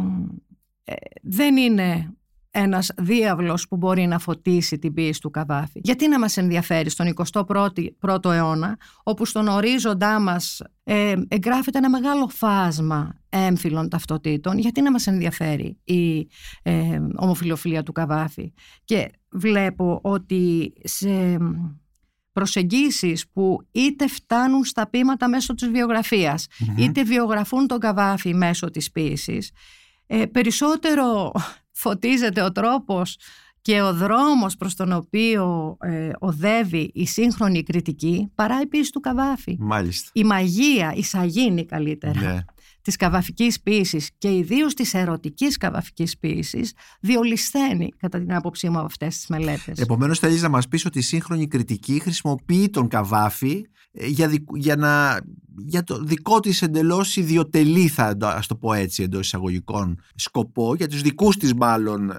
ε, 0.84 0.94
δεν 1.22 1.56
είναι 1.56 2.14
ένας 2.54 2.90
διάβλος 2.96 3.68
που 3.68 3.76
μπορεί 3.76 4.06
να 4.06 4.18
φωτίσει 4.18 4.78
την 4.78 4.94
πίεση 4.94 5.20
του 5.20 5.30
Καβάφη. 5.30 5.80
Γιατί 5.82 6.08
να 6.08 6.18
μας 6.18 6.36
ενδιαφέρει 6.36 6.90
στον 6.90 7.14
21ο 8.00 8.24
αιώνα, 8.24 8.78
όπου 9.02 9.24
στον 9.24 9.48
ορίζοντά 9.48 10.20
μας 10.20 10.62
ε, 10.84 11.14
εγγράφεται 11.28 11.78
ένα 11.78 11.90
μεγάλο 11.90 12.28
φάσμα 12.28 13.14
έμφυλων 13.28 13.88
ταυτοτήτων, 13.88 14.58
γιατί 14.58 14.82
να 14.82 14.90
μας 14.90 15.06
ενδιαφέρει 15.06 15.78
η 15.84 16.28
ε, 16.62 17.00
ομοφιλοφιλία 17.16 17.82
του 17.82 17.92
Καβάφη. 17.92 18.52
Και 18.84 19.10
βλέπω 19.30 19.98
ότι 20.02 20.72
σε 20.84 21.36
προσεγγίσεις 22.32 23.28
που 23.28 23.66
είτε 23.70 24.08
φτάνουν 24.08 24.64
στα 24.64 24.88
πείματα 24.88 25.28
μέσω 25.28 25.54
της 25.54 25.68
βιογραφιας 25.68 26.46
είτε 26.78 27.02
βιογραφούν 27.02 27.66
τον 27.66 27.78
Καβάφη 27.78 28.34
μέσω 28.34 28.70
της 28.70 28.90
ποίησης, 28.90 29.50
ε, 30.06 30.26
περισσότερο 30.26 31.32
φωτίζεται 31.82 32.42
ο 32.42 32.52
τρόπος 32.52 33.16
και 33.62 33.80
ο 33.80 33.94
δρόμος 33.94 34.56
προς 34.56 34.74
τον 34.74 34.92
οποίο 34.92 35.76
ε, 35.80 36.10
οδεύει 36.18 36.90
η 36.94 37.06
σύγχρονη 37.06 37.62
κριτική 37.62 38.30
παρά 38.34 38.60
η 38.60 38.66
πίεση 38.66 38.90
του 38.90 39.00
Καβάφη. 39.00 39.56
Μάλιστα. 39.58 40.10
Η 40.12 40.24
μαγεία, 40.24 40.92
η 40.94 41.02
σαγίνη 41.02 41.64
καλύτερα. 41.64 42.20
Ναι. 42.20 42.44
Της 42.82 42.96
καβαφικής 42.96 43.60
ποίησης 43.60 44.10
και 44.18 44.36
ιδίως 44.36 44.74
της 44.74 44.94
ερωτικής 44.94 45.56
καβαφικής 45.56 46.18
ποίησης 46.18 46.72
διολυσθένει 47.00 47.88
κατά 47.96 48.18
την 48.18 48.34
άποψή 48.34 48.68
μου 48.68 48.76
από 48.76 48.86
αυτές 48.86 49.16
τις 49.16 49.26
μελέτες. 49.26 49.78
Επομένως 49.78 50.18
θέλεις 50.18 50.42
να 50.42 50.48
μας 50.48 50.68
πεις 50.68 50.84
ότι 50.84 50.98
η 50.98 51.02
σύγχρονη 51.02 51.48
κριτική 51.48 52.00
χρησιμοποιεί 52.00 52.70
τον 52.70 52.88
καβάφη 52.88 53.66
ε, 53.92 54.06
για, 54.06 54.30
για, 54.54 54.76
να, 54.76 55.20
για 55.56 55.84
το 55.84 56.02
δικό 56.02 56.40
της 56.40 56.62
εντελώς 56.62 57.16
ιδιωτελή 57.16 57.88
θα 57.88 58.16
ας 58.20 58.46
το 58.46 58.56
πω 58.56 58.72
έτσι 58.72 59.02
εντός 59.02 59.26
εισαγωγικών 59.26 60.00
σκοπό 60.14 60.74
για 60.74 60.88
τους 60.88 61.02
δικούς 61.02 61.36
της 61.36 61.54
μάλλον 61.54 62.10
ε, 62.10 62.14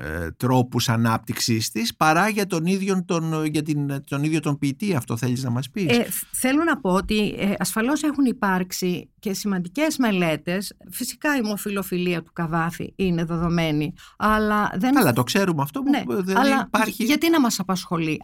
ε, 0.00 0.30
τρόπους 0.30 0.88
ανάπτυξης 0.88 1.70
της 1.70 1.96
παρά 1.96 2.28
για 2.28 2.46
τον 2.46 2.66
ίδιο 2.66 3.04
τον, 3.04 3.44
για 3.44 3.62
την, 3.62 4.02
τον 4.08 4.24
ίδιο 4.24 4.40
τον 4.40 4.58
ποιητή. 4.58 4.94
Αυτό 4.94 5.16
θέλεις 5.16 5.42
να 5.42 5.50
μας 5.50 5.70
πεις; 5.70 5.98
Ε, 5.98 6.06
Θέλω 6.32 6.64
να 6.64 6.80
πω 6.80 6.90
ότι 6.90 7.34
ε, 7.38 7.52
ασφαλώς 7.58 8.02
έχουν 8.02 8.24
υπάρξει 8.24 9.10
και 9.18 9.32
σημαντικές 9.32 9.96
μελέτες. 9.96 10.76
Φυσικά 10.90 11.36
η 11.36 11.40
ομοφιλοφιλία 11.44 12.22
του 12.22 12.32
Καβάφη 12.32 12.92
είναι 12.96 13.24
δεδομένη 13.24 13.92
αλλά 14.16 14.72
δεν... 14.78 14.94
Καλά 14.94 15.12
το 15.12 15.22
ξέρουμε 15.22 15.62
αυτό 15.62 15.80
που 15.82 15.90
ναι, 15.90 16.02
δεν 16.22 16.36
αλλά 16.36 16.64
υπάρχει. 16.66 17.04
γιατί 17.04 17.30
να 17.30 17.40
μας 17.40 17.58
απασχολεί 17.58 18.20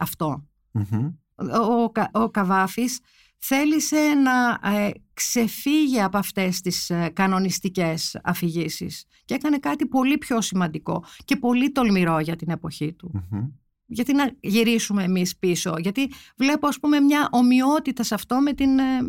ο, 1.39 1.91
ο 2.11 2.29
Καβάφης 2.29 2.99
θέλησε 3.37 4.13
να 4.23 4.69
ε, 4.77 4.89
ξεφύγει 5.13 6.01
από 6.01 6.17
αυτές 6.17 6.61
τις 6.61 6.89
ε, 6.89 7.09
κανονιστικές 7.13 8.19
αφηγήσεις 8.23 9.05
και 9.25 9.33
έκανε 9.33 9.57
κάτι 9.57 9.85
πολύ 9.85 10.17
πιο 10.17 10.41
σημαντικό 10.41 11.03
και 11.25 11.35
πολύ 11.35 11.71
τολμηρό 11.71 12.19
για 12.19 12.35
την 12.35 12.49
εποχή 12.49 12.93
του. 12.93 13.11
Γιατί 13.85 14.13
να 14.13 14.31
γυρίσουμε 14.39 15.03
εμείς 15.03 15.37
πίσω, 15.37 15.73
γιατί 15.77 16.11
βλέπω 16.37 16.67
ας 16.67 16.79
πούμε 16.79 16.99
μια 16.99 17.27
ομοιότητα 17.31 18.03
σε 18.03 18.13
αυτό 18.13 18.39
με, 18.39 18.53
την, 18.53 18.79
ε, 18.79 19.01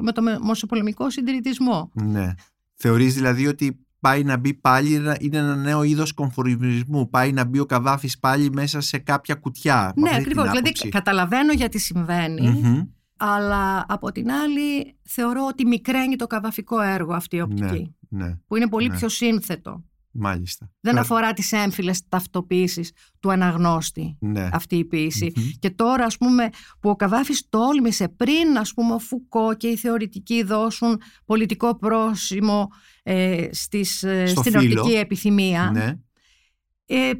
με 0.00 0.12
το 0.12 0.22
μεσοπολεμικό 0.42 1.10
συντηρητισμό. 1.10 1.90
Ναι. 1.94 2.34
Θεωρείς 2.74 3.14
δηλαδή 3.14 3.46
ότι 3.46 3.86
πάει 4.00 4.24
να 4.24 4.36
μπει 4.36 4.54
πάλι, 4.54 4.94
είναι 5.18 5.36
ένα 5.36 5.56
νέο 5.56 5.82
είδος 5.82 6.12
κομφορμισμού. 6.12 7.08
Πάει 7.10 7.32
να 7.32 7.44
μπει 7.44 7.58
ο 7.58 7.66
καβάφης 7.66 8.18
πάλι 8.18 8.50
μέσα 8.52 8.80
σε 8.80 8.98
κάποια 8.98 9.34
κουτιά. 9.34 9.92
Ναι, 9.96 10.10
ακριβώς. 10.14 10.50
Δηλαδή, 10.50 10.72
καταλαβαίνω 10.88 11.52
γιατί 11.52 11.78
αλλά 13.20 13.84
από 13.88 14.12
την 14.12 14.30
άλλη 14.30 14.96
θεωρώ 15.02 15.46
ότι 15.46 15.66
μικραίνει 15.66 16.16
το 16.16 16.26
καβαφικό 16.26 16.80
έργο 16.80 17.12
αυτή 17.12 17.36
η 17.36 17.40
οπτική. 17.40 17.96
Ναι, 18.08 18.24
ναι, 18.24 18.38
που 18.46 18.56
είναι 18.56 18.68
πολύ 18.68 18.88
ναι. 18.88 18.96
πιο 18.96 19.08
σύνθετο. 19.08 19.84
Μάλιστα. 20.20 20.70
Δεν 20.80 20.98
αφορά 20.98 21.32
τις 21.32 21.52
έμφυλες 21.52 22.08
ταυτοποίησεις 22.08 22.92
του 23.20 23.32
αναγνώστη 23.32 24.16
ναι. 24.20 24.48
αυτή 24.52 24.76
η 24.76 24.84
ποιηση 24.84 25.32
Και 25.58 25.70
τώρα 25.70 26.04
ας 26.04 26.16
πούμε 26.16 26.48
που 26.80 26.90
ο 26.90 26.96
Καβάφης 26.96 27.48
τόλμησε 27.48 28.08
πριν 28.08 28.58
ας 28.58 28.74
πούμε 28.74 28.94
ο 28.94 28.98
Φουκώ 28.98 29.54
και 29.54 29.68
οι 29.68 29.76
θεωρητικοί 29.76 30.42
δώσουν 30.42 31.00
πολιτικό 31.24 31.76
πρόσημο 31.76 32.68
ε, 33.02 33.48
στις, 33.50 34.02
ε, 34.02 34.26
στην 34.26 34.56
οπτική 34.56 34.92
επιθυμία. 34.92 35.70
Ναι. 35.72 35.94
Ε, 36.86 37.10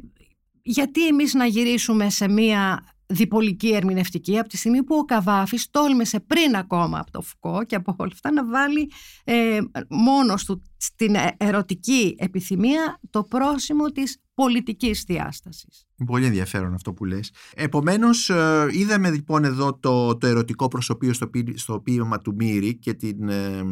γιατί 0.61 1.07
εμείς 1.07 1.33
να 1.33 1.45
γυρίσουμε 1.45 2.09
σε 2.09 2.27
μία 2.27 2.83
διπολική 3.09 3.75
ερμηνευτική 3.75 4.39
από 4.39 4.49
τη 4.49 4.57
στιγμή 4.57 4.83
που 4.83 4.95
ο 4.95 5.05
Καβάφης 5.05 5.69
τόλμησε 5.69 6.19
πριν 6.19 6.55
ακόμα 6.55 6.99
από 6.99 7.11
το 7.11 7.21
Φουκώ 7.21 7.63
και 7.65 7.75
από 7.75 7.95
όλα 7.97 8.11
αυτά 8.13 8.31
να 8.31 8.45
βάλει 8.45 8.91
ε, 9.23 9.59
μόνος 9.89 10.45
του 10.45 10.63
στην 10.77 11.15
ερωτική 11.37 12.15
επιθυμία 12.17 12.99
το 13.09 13.23
πρόσημο 13.23 13.85
της 13.85 14.21
πολιτικής 14.33 15.03
διάστασης. 15.07 15.87
Πολύ 16.05 16.25
ενδιαφέρον 16.25 16.73
αυτό 16.73 16.93
που 16.93 17.05
λες. 17.05 17.31
Επομένως 17.55 18.29
ε, 18.29 18.67
είδαμε 18.71 19.09
λοιπόν 19.09 19.43
εδώ 19.43 19.73
το, 19.73 20.17
το 20.17 20.27
ερωτικό 20.27 20.67
προσωπείο 20.67 21.13
στο, 21.13 21.29
στο 21.53 21.79
ποίημα 21.79 22.17
του 22.17 22.33
Μύρη 22.35 22.75
και 22.75 22.93
την... 22.93 23.29
Ε, 23.29 23.57
ε, 23.57 23.63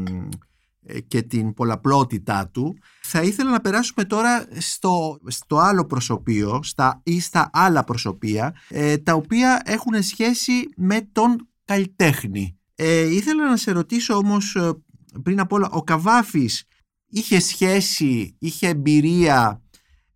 και 1.08 1.22
την 1.22 1.54
πολλαπλότητά 1.54 2.50
του. 2.54 2.78
Θα 3.02 3.22
ήθελα 3.22 3.52
να 3.52 3.60
περάσουμε 3.60 4.04
τώρα 4.04 4.48
στο, 4.58 5.20
στο 5.28 5.58
άλλο 5.58 5.86
προσωπείο 5.86 6.60
στα, 6.64 7.02
ή 7.04 7.20
στα 7.20 7.50
άλλα 7.54 7.84
προσωπία 7.84 8.56
ε, 8.70 8.98
τα 8.98 9.14
οποία 9.14 9.62
έχουν 9.66 10.04
σχέση 10.04 10.70
με 10.76 11.02
τον 11.12 11.48
καλλιτέχνη. 11.66 12.58
Ε, 12.76 13.14
ήθελα 13.16 13.50
να 13.50 13.58
σε 13.58 13.72
ρωτήσω 13.72 14.16
όμως 14.16 14.56
ε, 14.56 14.72
πριν 15.24 15.40
απ' 15.40 15.52
όλα 15.52 15.70
ο 15.72 15.84
Καβάφης 15.84 16.64
είχε 17.10 17.40
σχέση, 17.40 18.36
είχε 18.40 18.68
εμπειρία 18.68 19.62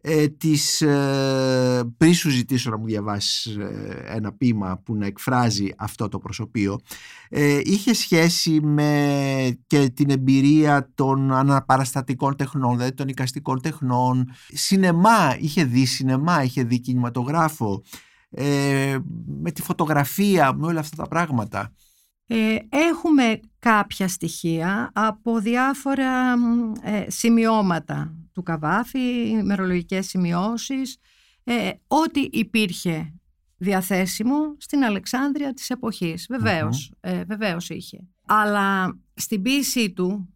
ε, 0.01 0.27
της, 0.27 0.81
ε, 0.81 1.83
πριν 1.97 2.13
σου 2.13 2.29
ζητήσω 2.29 2.69
να 2.69 2.77
μου 2.77 2.85
διαβάσεις 2.85 3.55
ε, 3.55 4.03
ένα 4.05 4.33
ποίημα 4.33 4.81
που 4.85 4.95
να 4.95 5.05
εκφράζει 5.05 5.69
αυτό 5.77 6.07
το 6.07 6.19
προσωπείο 6.19 6.79
ε, 7.29 7.59
είχε 7.63 7.93
σχέση 7.93 8.61
με 8.61 9.59
και 9.67 9.89
την 9.89 10.09
εμπειρία 10.09 10.89
των 10.95 11.31
αναπαραστατικών 11.31 12.35
τεχνών 12.35 12.71
δηλαδή 12.71 12.93
των 12.93 13.07
οικαστικών 13.07 13.61
τεχνών. 13.61 14.31
Σινεμά, 14.47 15.37
είχε 15.39 15.63
δει 15.63 15.85
σινεμά, 15.85 16.43
είχε 16.43 16.63
δει 16.63 16.79
κινηματογράφο 16.79 17.83
με 19.41 19.51
τη 19.53 19.61
φωτογραφία, 19.61 20.53
με 20.53 20.65
όλα 20.65 20.79
αυτά 20.79 20.95
τα 20.95 21.07
πράγματα 21.07 21.71
Έχουμε 22.69 23.39
κάποια 23.59 24.07
στοιχεία 24.07 24.91
από 24.93 25.39
διάφορα 25.39 26.33
σημειώματα 27.07 28.15
του 28.33 28.43
Καβάφη, 28.43 29.41
μερολογικές 29.43 30.07
σημειώσεις, 30.07 30.97
ε, 31.43 31.71
ό,τι 31.87 32.27
υπήρχε 32.31 33.13
διαθέσιμο 33.57 34.55
στην 34.57 34.83
Αλεξάνδρεια 34.83 35.53
της 35.53 35.69
εποχής. 35.69 36.27
Ε, 36.99 37.23
βεβαίως, 37.23 37.69
είχε. 37.69 38.07
Αλλά 38.25 38.99
στην 39.13 39.41
ποίησή 39.41 39.91
του 39.91 40.33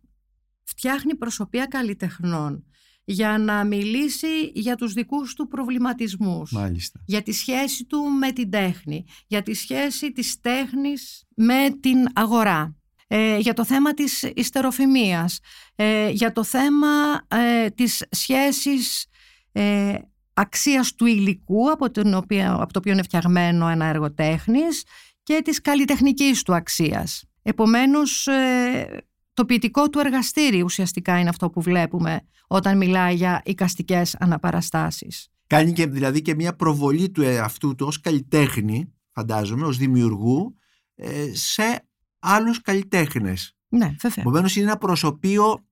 φτιάχνει 0.64 1.16
προσωπία 1.16 1.66
καλλιτεχνών 1.66 2.66
για 3.06 3.38
να 3.38 3.64
μιλήσει 3.64 4.52
για 4.54 4.76
τους 4.76 4.94
δικούς 4.94 5.34
του 5.34 5.48
προβληματισμούς. 5.48 6.52
Μάλιστα. 6.52 7.00
Για 7.06 7.22
τη 7.22 7.32
σχέση 7.32 7.86
του 7.86 8.00
με 8.20 8.32
την 8.32 8.50
τέχνη, 8.50 9.06
για 9.28 9.42
τη 9.42 9.54
σχέση 9.54 10.12
της 10.12 10.40
τέχνης 10.40 11.24
με 11.36 11.78
την 11.80 12.08
αγορά. 12.14 12.76
Ε, 13.08 13.38
για 13.38 13.54
το 13.54 13.66
θέμα 13.66 13.94
της 13.94 14.24
ιστεροφημίας, 14.24 15.40
ε, 15.76 16.10
για 16.10 16.32
το 16.32 16.44
θέμα 16.44 16.88
ε, 17.28 17.70
της 17.70 18.06
σχέσης 18.12 19.06
ε, 19.52 19.94
αξίας 20.34 20.96
του 20.96 21.06
υλικού 21.06 21.72
από, 21.72 21.92
την 21.92 22.14
οποία, 22.14 22.54
από 22.54 22.74
το 22.74 22.80
οποίο 22.80 22.92
είναι 22.92 23.04
φτιαγμένο 23.04 23.68
ένα 23.68 23.86
έργο 23.86 24.14
τέχνης 24.14 24.84
και 25.24 25.42
της 25.44 25.62
καλλιτεχνικής 25.62 26.44
του 26.44 26.56
αξίας. 26.56 27.24
Επομένως, 27.42 28.28
ε, 28.28 29.06
το 29.36 29.46
ποιητικό 29.46 29.90
του 29.90 30.00
εργαστήρι 30.00 30.62
ουσιαστικά 30.62 31.20
είναι 31.20 31.30
αυτό 31.30 31.50
που 31.50 31.62
βλέπουμε 31.62 32.22
όταν 32.48 32.78
μιλάει 32.78 33.16
για 33.16 33.42
οικαστικές 33.46 34.16
αναπαραστάσεις. 34.20 35.30
Κάνει 35.48 35.74
και, 35.74 35.88
δηλαδή 35.88 36.22
και 36.22 36.36
μια 36.36 36.56
προβολή 36.56 37.10
του 37.10 37.22
εαυτού 37.22 37.76
του 37.76 37.86
ως 37.88 38.00
καλλιτέχνη, 38.00 38.94
φαντάζομαι, 39.12 39.66
ως 39.66 39.78
δημιουργού, 39.78 40.56
ε, 40.96 41.34
σε 41.34 41.88
άλλους 42.20 42.62
καλλιτέχνες. 42.62 43.56
Ναι, 43.68 43.86
βέβαια. 43.86 44.24
Επομένως 44.24 44.56
είναι 44.56 44.66
ένα 44.66 44.78
προσωπείο 44.78 45.66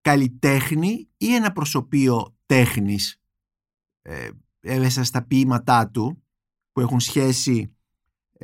καλλιτέχνη 0.00 1.08
ή 1.16 1.34
ένα 1.34 1.52
προσωπείο 1.52 2.36
τέχνης 2.46 3.20
ε, 4.02 4.28
μέσα 4.60 5.04
στα 5.04 5.22
ποίηματά 5.26 5.90
του 5.90 6.22
που 6.72 6.80
έχουν 6.80 7.00
σχέση 7.00 7.60
ε, 7.60 7.77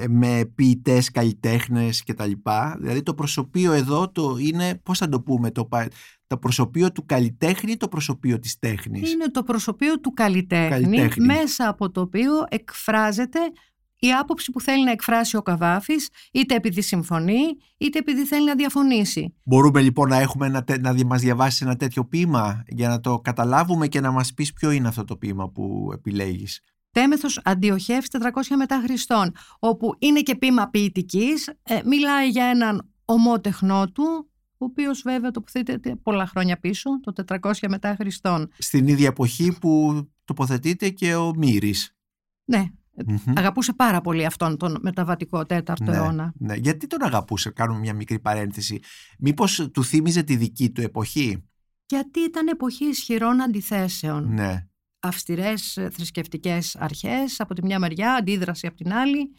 με 0.09 0.51
ποιητές, 0.55 1.11
καλλιτέχνες 1.11 2.03
κτλ. 2.03 2.33
Δηλαδή 2.79 3.03
το 3.03 3.15
προσωπείο 3.15 3.73
εδώ 3.73 4.11
το 4.11 4.37
είναι, 4.39 4.81
πώς 4.83 4.99
θα 4.99 5.09
το 5.09 5.21
πούμε, 5.21 5.51
το, 5.51 5.69
το 6.27 6.37
προσωπείο 6.39 6.93
του 6.93 7.07
καλλιτέχνη 7.07 7.73
ή 7.73 7.77
το 7.77 7.89
προσωπείο 7.89 8.39
της 8.39 8.59
τέχνης; 8.59 9.13
Είναι 9.13 9.31
το 9.31 9.43
προσωπείο 9.43 10.01
του 10.01 10.13
καλλιτέχνη, 10.13 11.09
μέσα 11.19 11.69
από 11.69 11.91
το 11.91 12.01
οποίο 12.01 12.33
εκφράζεται 12.49 13.39
η 13.99 14.13
άποψη 14.13 14.51
που 14.53 14.61
θέλει 14.61 14.85
να 14.85 14.91
εκφράσει 14.91 15.37
ο 15.37 15.43
Καβάφης, 15.43 16.09
είτε 16.33 16.55
επειδή 16.55 16.81
συμφωνεί, 16.83 17.43
είτε 17.77 17.99
επειδή 17.99 18.25
θέλει 18.25 18.47
να 18.47 18.55
διαφωνήσει. 18.55 19.35
Μπορούμε 19.45 19.81
λοιπόν 19.81 20.09
να, 20.09 20.21
έχουμε 20.21 20.47
ένα, 20.47 20.65
να 20.81 21.05
μας 21.07 21.21
διαβάσεις 21.21 21.61
ένα 21.61 21.77
τέτοιο 21.77 22.05
ποίημα 22.05 22.63
για 22.67 22.89
να 22.89 23.01
το 23.01 23.21
καταλάβουμε 23.21 23.87
και 23.87 24.01
να 24.01 24.11
μας 24.11 24.35
πεις 24.35 24.53
ποιο 24.53 24.71
είναι 24.71 24.89
αυτό 24.89 25.05
το 25.05 25.17
ποίημα 25.17 25.51
που 25.51 25.91
επιλέγεις; 25.93 26.61
Τέμεθος 26.95 27.41
Αντιοχεύς 27.45 28.09
400 28.09 28.57
μετά 28.57 28.81
Χριστόν, 28.85 29.33
όπου 29.59 29.95
είναι 29.99 30.21
και 30.21 30.37
ποίημα 30.37 30.69
ποιητικής, 30.69 31.49
ε, 31.63 31.81
μιλάει 31.85 32.29
για 32.29 32.45
έναν 32.45 32.91
ομότεχνό 33.05 33.91
του, 33.91 34.31
ο 34.59 34.65
οποίος 34.65 35.03
βέβαια 35.03 35.31
τοποθετείται 35.31 35.97
πολλά 35.97 36.27
χρόνια 36.27 36.59
πίσω, 36.59 37.01
το 37.01 37.13
400 37.13 37.69
μετά 37.69 37.95
Χριστόν. 37.99 38.51
Στην 38.59 38.89
ίδια 38.89 39.07
εποχή 39.07 39.59
που 39.61 40.03
τοποθετείται 40.25 40.89
και 40.89 41.15
ο 41.15 41.33
Μύρης. 41.37 41.97
Ναι, 42.45 42.65
Αγαπούσε 43.37 43.73
πάρα 43.73 44.01
πολύ 44.01 44.25
αυτόν 44.25 44.57
τον 44.57 44.79
μεταβατικό 44.81 45.45
τέταρτο 45.45 45.91
ναι, 45.91 45.97
αιώνα. 45.97 46.33
Ναι. 46.39 46.55
Γιατί 46.55 46.87
τον 46.87 47.03
αγαπούσε, 47.03 47.51
κάνουμε 47.51 47.79
μια 47.79 47.95
μικρή 47.95 48.19
παρένθεση. 48.19 48.81
Μήπως 49.19 49.69
του 49.73 49.85
θύμιζε 49.85 50.23
τη 50.23 50.37
δική 50.37 50.71
του 50.71 50.81
εποχή; 50.81 51.45
Γιατί 51.87 52.21
ήταν 52.21 52.47
εποχή 52.47 52.85
ισχυρών 52.85 53.43
αντιθέσεων. 53.43 54.33
Ναι. 54.33 54.67
Αυστηρές 55.05 55.77
ε, 55.77 55.91
θρησκευτικές 55.91 56.77
αρχές 56.77 57.41
από 57.41 57.55
τη 57.55 57.65
μια 57.65 57.79
μεριά, 57.79 58.15
αντίδραση 58.15 58.67
από 58.67 58.77
την 58.77 58.93
άλλη. 58.93 59.35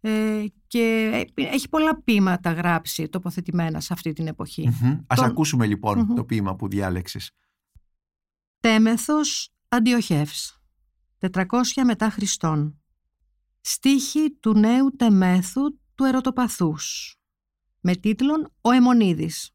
Ε, 0.00 0.44
και 0.66 1.10
έχει 1.34 1.68
πολλά 1.68 2.02
ποίηματα 2.02 2.52
γράψει 2.52 3.08
τοποθετημένα 3.08 3.80
σε 3.80 3.92
αυτή 3.92 4.12
την 4.12 4.26
εποχή. 4.26 4.68
Mm-hmm. 4.70 5.00
Ας 5.06 5.20
ακούσουμε 5.20 5.66
λοιπόν 5.66 6.14
το 6.14 6.24
ποίημα 6.24 6.56
που 6.56 6.68
διάλεξες. 6.68 7.30
Τέμεθος 8.60 9.54
Αντιοχεύς 9.68 10.62
400 11.32 11.44
μετά 11.84 12.10
Χριστόν 12.10 12.78
Στίχη 13.60 14.36
του 14.40 14.58
νέου 14.58 14.96
τεμέθου 14.96 15.78
του 15.94 16.04
ερωτοπαθούς 16.04 17.16
με 17.80 17.96
τίτλον 17.96 18.52
«Ο 18.60 18.70
Αιμονίδης» 18.70 19.53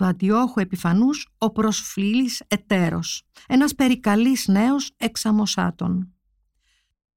του 0.00 0.06
αντιόχου 0.06 0.60
επιφανούς 0.60 1.28
«Ο 1.38 1.50
προσφύλης 1.50 2.42
ετέρος», 2.48 3.22
ένας 3.46 3.74
περικαλής 3.74 4.48
νέος 4.48 4.90
εξαμοσάτων. 4.96 6.14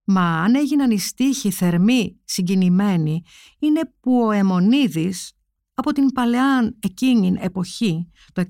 Μα 0.04 0.42
αν 0.42 0.56
έγιναν 0.56 0.92
οι 0.92 1.00
στίχοι 1.00 1.52
θερμοί, 1.52 2.20
συγκινημένοι, 2.24 3.22
είναι 3.60 3.82
που 4.00 4.22
ο 4.22 4.32
Αιμονίδης 4.32 5.34
από 5.74 5.92
την 5.92 6.12
παλαιά 6.12 6.76
εκείνη 6.80 7.38
εποχή, 7.40 8.10
το 8.34 8.44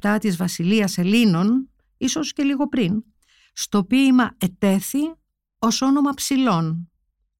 137 0.00 0.16
της 0.20 0.36
Βασιλείας 0.36 0.98
Ελλήνων, 0.98 1.70
ίσως 1.96 2.32
και 2.32 2.42
λίγο 2.42 2.68
πριν, 2.68 3.04
στο 3.52 3.84
ποίημα 3.84 4.36
«Ετέθη» 4.38 5.14
ως 5.58 5.82
όνομα 5.82 6.10
ψηλών, 6.10 6.90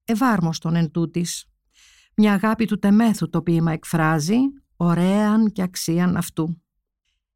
ευάρμοστον 0.05 0.75
εν 0.75 0.91
τούτης. 0.91 1.47
Μια 2.17 2.33
αγάπη 2.33 2.65
του 2.67 2.79
τεμέθου 2.79 3.29
το 3.29 3.43
ποίημα 3.43 3.73
εκφράζει, 3.73 4.39
ωραίαν 4.77 5.53
και 5.53 5.63
αξίαν 5.63 6.17
αυτού. 6.17 6.63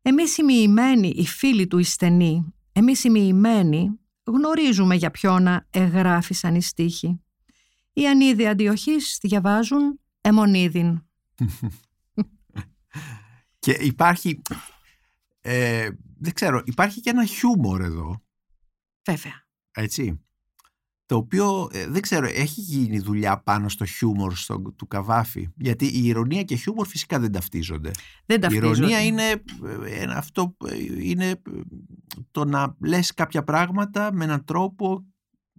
Εμείς 0.03 0.37
οι 0.37 0.43
μοιημένοι, 0.43 1.09
οι 1.09 1.27
φίλοι 1.27 1.67
του 1.67 1.79
ιστενοί, 1.79 2.55
εμείς 2.73 3.05
οι 3.05 3.11
μοιημένοι, 3.11 3.99
γνωρίζουμε 4.25 4.95
για 4.95 5.11
ποιόνα 5.11 5.67
εγγράφησαν 5.71 6.55
οι 6.55 6.63
στίχοι. 6.63 7.23
Οι 7.93 8.09
ανίδοι 8.09 8.47
αντιοχής 8.47 9.19
διαβάζουν 9.23 10.01
αιμονίδιν. 10.21 11.03
και 13.59 13.71
υπάρχει, 13.71 14.43
ε, 15.41 15.89
δεν 16.19 16.33
ξέρω, 16.33 16.63
υπάρχει 16.65 17.01
και 17.01 17.11
ένα 17.11 17.25
χιούμορ 17.25 17.81
εδώ. 17.81 18.23
Βέβαια. 19.05 19.47
Έτσι 19.71 20.28
το 21.09 21.17
οποίο 21.17 21.69
ε, 21.73 21.87
δεν 21.87 22.03
ξέρω, 22.03 22.27
έχει 22.27 22.61
γίνει 22.61 22.99
δουλειά 22.99 23.43
πάνω 23.45 23.69
στο 23.69 23.85
χιούμορ 23.85 24.35
στο, 24.35 24.75
του 24.77 24.87
Καβάφη; 24.87 25.49
Γιατί 25.57 25.87
η 25.87 26.07
ηρωνία 26.07 26.43
και 26.43 26.55
χιούμορ 26.55 26.87
φυσικά 26.87 27.19
δεν 27.19 27.33
ταυτίζονται. 27.33 27.91
Δεν 28.27 28.41
ταυτίζονται. 28.41 28.67
Η 28.67 28.71
ηρωνία 28.71 29.05
είναι, 29.05 29.23
ε, 29.87 30.05
αυτό, 30.17 30.57
ε, 30.67 30.75
είναι 31.09 31.43
το 32.31 32.45
να 32.45 32.77
λες 32.81 33.15
κάποια 33.15 33.43
πράγματα 33.43 34.13
με 34.13 34.25
έναν 34.25 34.45
τρόπο 34.45 35.07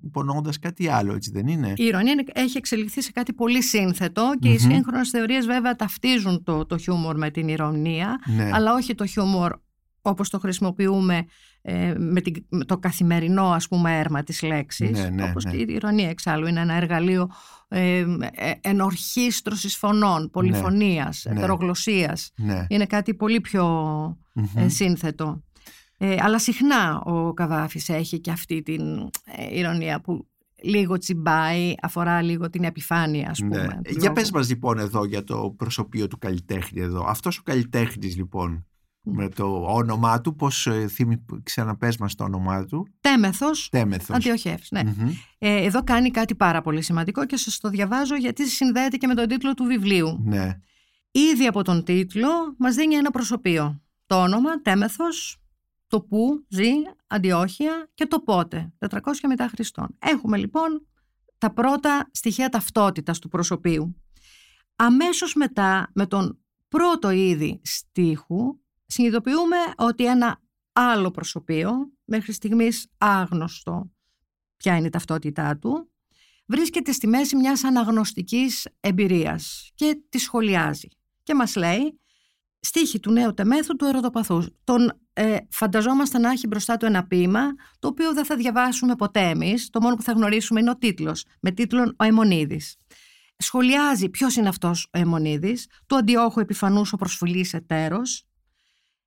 υπονοώντας 0.03 0.59
κάτι 0.59 0.87
άλλο, 0.87 1.13
έτσι 1.13 1.31
δεν 1.31 1.47
είναι; 1.47 1.73
Η 1.75 1.83
ηρωνία 1.83 2.23
έχει 2.33 2.57
εξελιχθεί 2.57 3.01
σε 3.01 3.11
κάτι 3.11 3.33
πολύ 3.33 3.63
σύνθετο 3.63 4.31
και 4.39 4.49
mm-hmm. 4.49 4.53
οι 4.53 4.57
σύγχρονες 4.57 5.09
θεωρίες 5.09 5.45
βέβαια 5.45 5.75
ταυτίζουν 5.75 6.43
το, 6.43 6.65
το 6.65 6.77
χιούμορ 6.77 7.17
με 7.17 7.29
την 7.29 7.47
ηρωνία, 7.47 8.21
ναι. 8.25 8.49
αλλά 8.53 8.73
όχι 8.73 8.95
το 8.95 9.05
χιούμορ 9.05 9.59
όπως 10.01 10.29
το 10.29 10.39
χρησιμοποιούμε 10.39 11.25
ε, 11.69 11.95
με, 11.97 12.21
το 12.65 12.77
καθημερινό 12.77 13.43
ας 13.43 13.67
πούμε 13.67 13.99
έρμα 13.99 14.23
της 14.23 14.41
λέξης 14.41 14.91
ναι, 14.91 15.09
ναι, 15.09 15.23
όπως 15.23 15.45
ναι. 15.45 15.51
και 15.51 15.57
η 15.57 15.65
ηρωνία 15.67 16.09
εξάλλου 16.09 16.47
είναι 16.47 16.59
ένα 16.59 16.73
εργαλείο 16.73 17.29
ε, 17.67 17.97
ε 17.99 18.05
ενορχίστρωσης 18.61 19.75
φωνών, 19.77 20.21
ναι, 20.21 20.27
πολυφωνίας, 20.27 21.25
ναι, 21.25 21.37
ετερογλωσσίας 21.37 22.31
είναι 22.67 22.85
κάτι 22.85 23.13
πολύ 23.13 23.41
πιο 23.41 23.65
ε, 24.55 24.67
σύνθετο 24.67 25.43
ε, 25.97 26.15
αλλά 26.19 26.39
συχνά 26.39 27.01
ο 27.01 27.33
Καβάφης 27.33 27.89
έχει 27.89 28.19
και 28.19 28.31
αυτή 28.31 28.61
την 28.61 28.81
ηρωνία 29.51 30.01
που 30.01 30.27
λίγο 30.63 30.97
τσιμπάει, 30.97 31.73
αφορά 31.81 32.21
λίγο 32.21 32.49
την 32.49 32.63
επιφάνεια 32.63 33.29
ας 33.29 33.39
πούμε. 33.39 33.81
Για 33.97 34.11
πες 34.11 34.31
μας 34.31 34.49
λοιπόν 34.49 34.79
εδώ 34.79 35.05
για 35.05 35.23
το 35.23 35.53
προσωπείο 35.57 36.07
του 36.07 36.17
καλλιτέχνη 36.17 36.81
εδώ. 36.81 37.05
Αυτός 37.07 37.37
ο 37.37 37.41
καλλιτέχνης 37.43 38.15
λοιπόν 38.15 38.65
με 39.01 39.29
το 39.29 39.63
όνομά 39.67 40.21
του, 40.21 40.35
πώς 40.35 40.67
ε, 40.67 40.87
θύμι, 40.87 41.25
ξαναπες 41.43 41.97
μας 41.97 42.15
το 42.15 42.23
όνομά 42.23 42.65
του. 42.65 42.87
Τέμεθος, 43.01 43.69
Τέμεθος. 43.69 44.15
Αντιοχεύς, 44.15 44.71
ναι. 44.71 44.81
Ε, 45.37 45.63
εδώ 45.63 45.83
κάνει 45.83 46.11
κάτι 46.11 46.35
πάρα 46.35 46.61
πολύ 46.61 46.81
σημαντικό 46.81 47.25
και 47.25 47.37
σας 47.37 47.59
το 47.59 47.69
διαβάζω 47.69 48.15
γιατί 48.15 48.49
συνδέεται 48.49 48.97
και 48.97 49.07
με 49.07 49.13
τον 49.13 49.27
τίτλο 49.27 49.53
του 49.53 49.63
βιβλίου. 49.63 50.19
Ναι. 50.23 50.57
Ήδη 51.11 51.45
από 51.45 51.63
τον 51.63 51.83
τίτλο 51.83 52.29
μας 52.57 52.75
δίνει 52.75 52.95
ένα 52.95 53.11
προσωπείο. 53.11 53.81
Το 54.05 54.21
όνομα, 54.21 54.61
Τέμεθος, 54.61 55.37
το 55.87 56.01
που 56.01 56.45
ζει, 56.49 56.71
Αντιόχεια 57.07 57.89
και 57.93 58.05
το 58.05 58.19
πότε, 58.19 58.73
400 58.77 58.97
μετά 59.27 59.47
Χριστόν. 59.47 59.95
Έχουμε 59.99 60.37
λοιπόν 60.37 60.87
τα 61.37 61.53
πρώτα 61.53 62.09
στοιχεία 62.11 62.49
ταυτότητας 62.49 63.19
του 63.19 63.27
προσωπείου. 63.27 63.95
Αμέσως 64.75 65.33
μετά 65.33 65.91
με 65.93 66.05
τον 66.05 66.39
πρώτο 66.67 67.09
είδη 67.09 67.61
στίχου 67.63 68.59
συνειδητοποιούμε 68.89 69.57
ότι 69.77 70.05
ένα 70.05 70.41
άλλο 70.73 71.11
προσωπείο, 71.11 71.71
μέχρι 72.05 72.33
στιγμής 72.33 72.87
άγνωστο 72.97 73.91
ποια 74.57 74.75
είναι 74.75 74.87
η 74.87 74.89
ταυτότητά 74.89 75.57
του, 75.57 75.91
βρίσκεται 76.45 76.91
στη 76.91 77.07
μέση 77.07 77.35
μιας 77.35 77.63
αναγνωστικής 77.63 78.67
εμπειρίας 78.79 79.71
και 79.75 80.01
τη 80.09 80.17
σχολιάζει. 80.17 80.87
Και 81.23 81.35
μας 81.35 81.55
λέει 81.55 81.99
στίχη 82.59 82.99
του 82.99 83.11
νέου 83.11 83.33
τεμέθου 83.33 83.75
του 83.75 83.85
ερωτοπαθούς. 83.85 84.47
Τον 84.63 85.01
ε, 85.13 85.37
φανταζόμαστε 85.49 86.17
να 86.17 86.29
έχει 86.29 86.47
μπροστά 86.47 86.77
του 86.77 86.85
ένα 86.85 87.07
ποίημα, 87.07 87.41
το 87.79 87.87
οποίο 87.87 88.13
δεν 88.13 88.25
θα 88.25 88.35
διαβάσουμε 88.35 88.95
ποτέ 88.95 89.19
εμείς, 89.19 89.69
το 89.69 89.81
μόνο 89.81 89.95
που 89.95 90.01
θα 90.01 90.11
γνωρίσουμε 90.11 90.59
είναι 90.59 90.69
ο 90.69 90.77
τίτλος, 90.77 91.25
με 91.41 91.51
τίτλον 91.51 91.95
«Ο 91.99 92.03
Αιμονίδης». 92.03 92.75
Σχολιάζει 93.37 94.09
ποιος 94.09 94.35
είναι 94.35 94.47
αυτός 94.47 94.83
ο 94.93 94.99
Αιμονίδης, 94.99 95.67
του 95.85 95.95
αντιόχου 95.95 96.39
επιφανούς 96.39 96.93
ο 96.93 96.97
προσφυλής 96.97 97.53
εταίρος, 97.53 98.28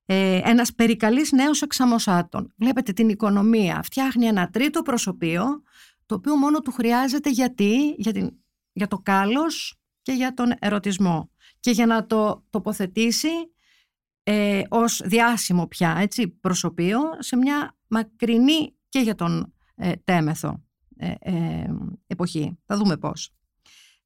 ε, 0.05 0.41
ένας 0.43 0.73
περικαλής 0.73 1.31
νέος 1.31 1.61
εξαμοσάτων. 1.61 2.53
Βλέπετε 2.57 2.93
την 2.93 3.09
οικονομία, 3.09 3.81
φτιάχνει 3.83 4.25
ένα 4.25 4.49
τρίτο 4.49 4.81
προσωπείο, 4.81 5.45
το 6.05 6.15
οποίο 6.15 6.35
μόνο 6.35 6.59
του 6.59 6.71
χρειάζεται 6.71 7.29
γιατί, 7.29 7.95
για, 7.97 8.11
την, 8.11 8.31
για 8.71 8.87
το 8.87 8.97
κάλος 8.97 9.79
και 10.01 10.11
για 10.11 10.33
τον 10.33 10.53
ερωτισμό. 10.59 11.31
Και 11.59 11.71
για 11.71 11.85
να 11.85 12.05
το 12.05 12.45
τοποθετήσει 12.49 13.29
ε, 14.23 14.61
ως 14.69 15.01
διάσημο 15.05 15.67
πια 15.67 15.95
έτσι, 15.99 16.27
προσωπείο 16.27 16.99
σε 17.19 17.35
μια 17.35 17.77
μακρινή 17.87 18.75
και 18.89 18.99
για 18.99 19.15
τον 19.15 19.53
ε, 19.75 19.91
τέμεθο 20.03 20.63
ε, 20.97 21.13
ε, 21.19 21.73
εποχή. 22.07 22.57
Θα 22.65 22.77
δούμε 22.77 22.97
πώς. 22.97 23.33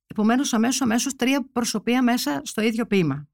Επομένως 0.07 0.53
αμέσως, 0.53 0.81
αμέσως 0.81 1.15
τρία 1.15 1.49
προσωπία 1.51 2.01
μέσα 2.01 2.41
στο 2.43 2.61
ίδιο 2.61 2.85
ποίημα. 2.85 3.27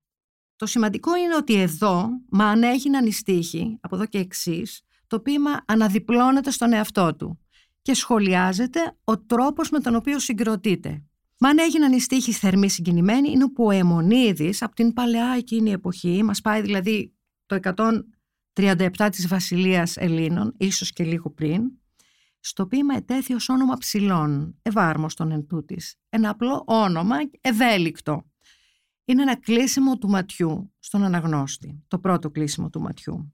Το 0.56 0.66
σημαντικό 0.66 1.16
είναι 1.16 1.36
ότι 1.36 1.54
εδώ, 1.54 2.10
μα 2.30 2.46
αν 2.50 2.64
έγιναν 2.64 3.06
οι 3.06 3.12
στίχοι, 3.12 3.78
από 3.82 3.96
εδώ 3.96 4.06
και 4.06 4.18
εξής, 4.18 4.82
το 5.08 5.20
ποίημα 5.20 5.64
αναδιπλώνεται 5.66 6.52
στον 6.52 6.74
εαυτό 6.74 7.16
του 7.16 7.40
και 7.82 7.94
σχολιάζεται 7.94 8.98
ο 9.04 9.20
τρόπος 9.20 9.70
με 9.70 9.80
τον 9.80 9.96
οποίο 9.96 10.20
συγκροτείται. 10.20 11.04
Μα 11.40 11.50
αν 11.50 11.58
έγιναν 11.58 11.92
οι 11.92 12.00
στίχοι 12.00 12.32
θερμοί 12.32 12.70
συγκινημένοι, 12.70 13.32
είναι 13.32 13.50
που 13.50 13.64
ο 13.64 13.72
Αιμονίδης 13.72 14.62
από 14.62 14.76
την 14.76 14.94
παλαιά 14.94 15.34
εκείνη 15.38 15.72
εποχή, 15.72 16.24
μας 16.24 16.42
πάει 16.42 16.62
δηλαδή 16.62 17.14
το 17.46 17.60
137 18.54 19.08
της 19.12 19.28
Βασιλείας 19.28 19.98
Ελλήνων, 19.98 20.54
ίσως 20.58 20.94
και 20.94 21.04
λίγο 21.04 21.30
πριν, 21.30 21.72
στο 22.40 22.68
ποίημα 22.68 22.96
ετέθη 22.96 23.34
ως 23.34 23.50
όνομα 23.50 23.78
ψηλών, 23.78 24.60
ευάρμοστον 24.62 25.32
εν 25.32 25.48
τούτης. 25.48 25.96
Ένα 26.10 26.30
απλό 26.30 26.64
όνομα, 26.66 27.16
ευέλικτο. 27.42 28.32
Είναι 29.06 29.22
ένα 29.22 29.36
κλείσιμο 29.36 29.98
του 29.98 30.10
ματιού 30.10 30.74
στον 30.80 31.04
αναγνώστη, 31.04 31.84
το 31.88 32.00
πρώτο 32.00 32.30
κλείσιμο 32.30 32.70
του 32.70 32.82
ματιού. 32.82 33.34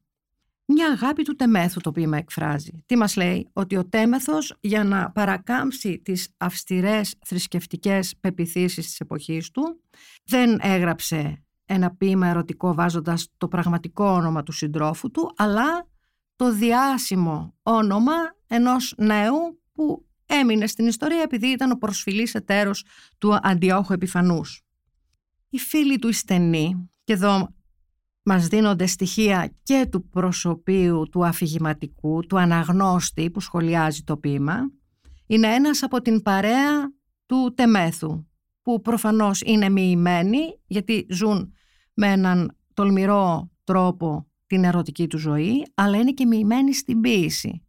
Μια 0.65 0.87
αγάπη 0.91 1.23
του 1.23 1.35
τεμέθου 1.35 1.81
το 1.81 1.91
ποίημα 1.91 2.17
εκφράζει. 2.17 2.83
Τι 2.85 2.97
μας 2.97 3.15
λέει, 3.15 3.49
ότι 3.53 3.75
ο 3.75 3.85
τέμεθος 3.85 4.57
για 4.59 4.83
να 4.83 5.11
παρακάμψει 5.11 5.99
τις 5.99 6.29
αυστηρές 6.37 7.15
θρησκευτικές 7.25 8.15
πεπιθήσεις 8.19 8.85
της 8.85 8.99
εποχής 8.99 9.51
του 9.51 9.83
δεν 10.23 10.59
έγραψε 10.61 11.43
ένα 11.65 11.95
ποίημα 11.95 12.27
ερωτικό 12.27 12.73
βάζοντας 12.73 13.27
το 13.37 13.47
πραγματικό 13.47 14.05
όνομα 14.05 14.43
του 14.43 14.51
συντρόφου 14.51 15.11
του, 15.11 15.33
αλλά 15.35 15.87
το 16.35 16.53
διάσημο 16.53 17.55
όνομα 17.63 18.13
ενός 18.47 18.93
νέου 18.97 19.61
που 19.71 20.05
έμεινε 20.25 20.67
στην 20.67 20.87
ιστορία 20.87 21.21
επειδή 21.21 21.47
ήταν 21.47 21.71
ο 21.71 21.75
προσφυλής 21.75 22.35
εταίρος 22.35 22.85
του 23.17 23.37
Αντιόχου 23.41 23.93
Επιφανούς. 23.93 24.63
Οι 25.49 25.57
φίλοι 25.57 25.99
του 25.99 26.13
στενοί, 26.13 26.89
και 27.03 27.13
εδώ 27.13 27.53
μας 28.23 28.47
δίνονται 28.47 28.85
στοιχεία 28.85 29.53
και 29.63 29.87
του 29.91 30.09
προσωπίου, 30.09 31.07
του 31.11 31.25
αφηγηματικού, 31.25 32.19
του 32.19 32.39
αναγνώστη 32.39 33.29
που 33.29 33.39
σχολιάζει 33.39 34.03
το 34.03 34.17
ποίημα, 34.17 34.71
είναι 35.27 35.47
ένας 35.47 35.83
από 35.83 36.01
την 36.01 36.21
παρέα 36.21 36.93
του 37.25 37.53
Τεμέθου, 37.55 38.25
που 38.61 38.81
προφανώς 38.81 39.41
είναι 39.41 39.69
μοιημένοι 39.69 40.59
γιατί 40.67 41.05
ζουν 41.09 41.53
με 41.93 42.07
έναν 42.07 42.57
τολμηρό 42.73 43.51
τρόπο 43.63 44.27
την 44.45 44.63
ερωτική 44.63 45.07
του 45.07 45.17
ζωή, 45.17 45.65
αλλά 45.73 45.97
είναι 45.97 46.11
και 46.11 46.25
μοιημένοι 46.25 46.73
στην 46.73 47.01
ποίηση. 47.01 47.63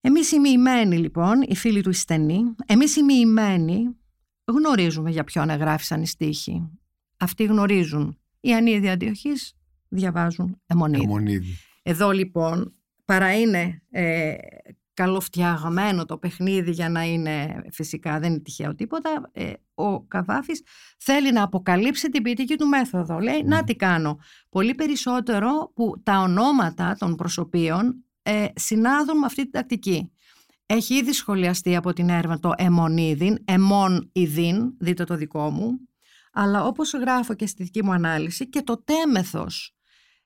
Εμείς 0.00 0.32
οι 0.32 0.38
μοιημένοι 0.38 0.98
λοιπόν, 0.98 1.42
οι 1.42 1.56
φίλοι 1.56 1.82
του 1.82 1.92
στενοί, 1.92 2.54
εμείς 2.66 2.96
οι 2.96 3.02
μοιημένοι 3.02 3.96
γνωρίζουμε 4.44 5.10
για 5.10 5.24
ποιον 5.24 5.50
εγγράφησαν 5.50 6.02
οι 6.02 6.06
στίχοι. 6.06 6.70
Αυτοί 7.16 7.44
γνωρίζουν. 7.44 8.18
Οι 8.40 8.54
ανίδια 8.54 8.92
αντιοχής 8.92 9.56
διαβάζουν 9.88 10.60
αιμονίδη. 10.66 11.58
Εδώ 11.82 12.10
λοιπόν 12.10 12.74
παρά 13.04 13.38
είναι 13.38 13.82
ε, 13.90 14.34
καλοφτιαγμένο 14.94 16.04
το 16.04 16.18
παιχνίδι 16.18 16.70
για 16.70 16.88
να 16.88 17.02
είναι 17.04 17.64
φυσικά 17.70 18.18
δεν 18.18 18.30
είναι 18.30 18.40
τυχαίο 18.40 18.74
τίποτα 18.74 19.30
ε, 19.32 19.52
ο 19.74 20.02
Καβάφης 20.02 20.62
θέλει 20.98 21.32
να 21.32 21.42
αποκαλύψει 21.42 22.08
την 22.08 22.22
ποιητική 22.22 22.56
του 22.56 22.66
μέθοδο. 22.66 23.18
Λέει 23.18 23.42
να 23.44 23.64
τι 23.64 23.76
κάνω. 23.76 24.18
Πολύ 24.48 24.74
περισσότερο 24.74 25.72
που 25.74 26.00
τα 26.02 26.20
ονόματα 26.20 26.96
των 26.98 27.14
προσωπείων 27.14 28.04
ε, 28.22 28.46
συνάδουν 28.54 29.18
με 29.18 29.26
αυτή 29.26 29.42
την 29.42 29.50
τακτική. 29.50 30.10
Έχει 30.66 30.94
ήδη 30.94 31.12
σχολιαστεί 31.12 31.76
από 31.76 31.92
την 31.92 32.08
έρευνα 32.08 32.38
το 32.38 32.52
αιμονίδιν, 32.56 33.38
αιμόν 33.44 34.10
ιδίν, 34.12 34.74
δείτε 34.78 35.04
το 35.04 35.16
δικό 35.16 35.50
μου 35.50 35.80
αλλά 36.38 36.64
όπως 36.64 36.92
γράφω 36.92 37.34
και 37.34 37.46
στη 37.46 37.62
δική 37.62 37.84
μου 37.84 37.92
ανάλυση 37.92 38.48
και 38.48 38.62
το 38.62 38.82
τέμεθος 38.84 39.74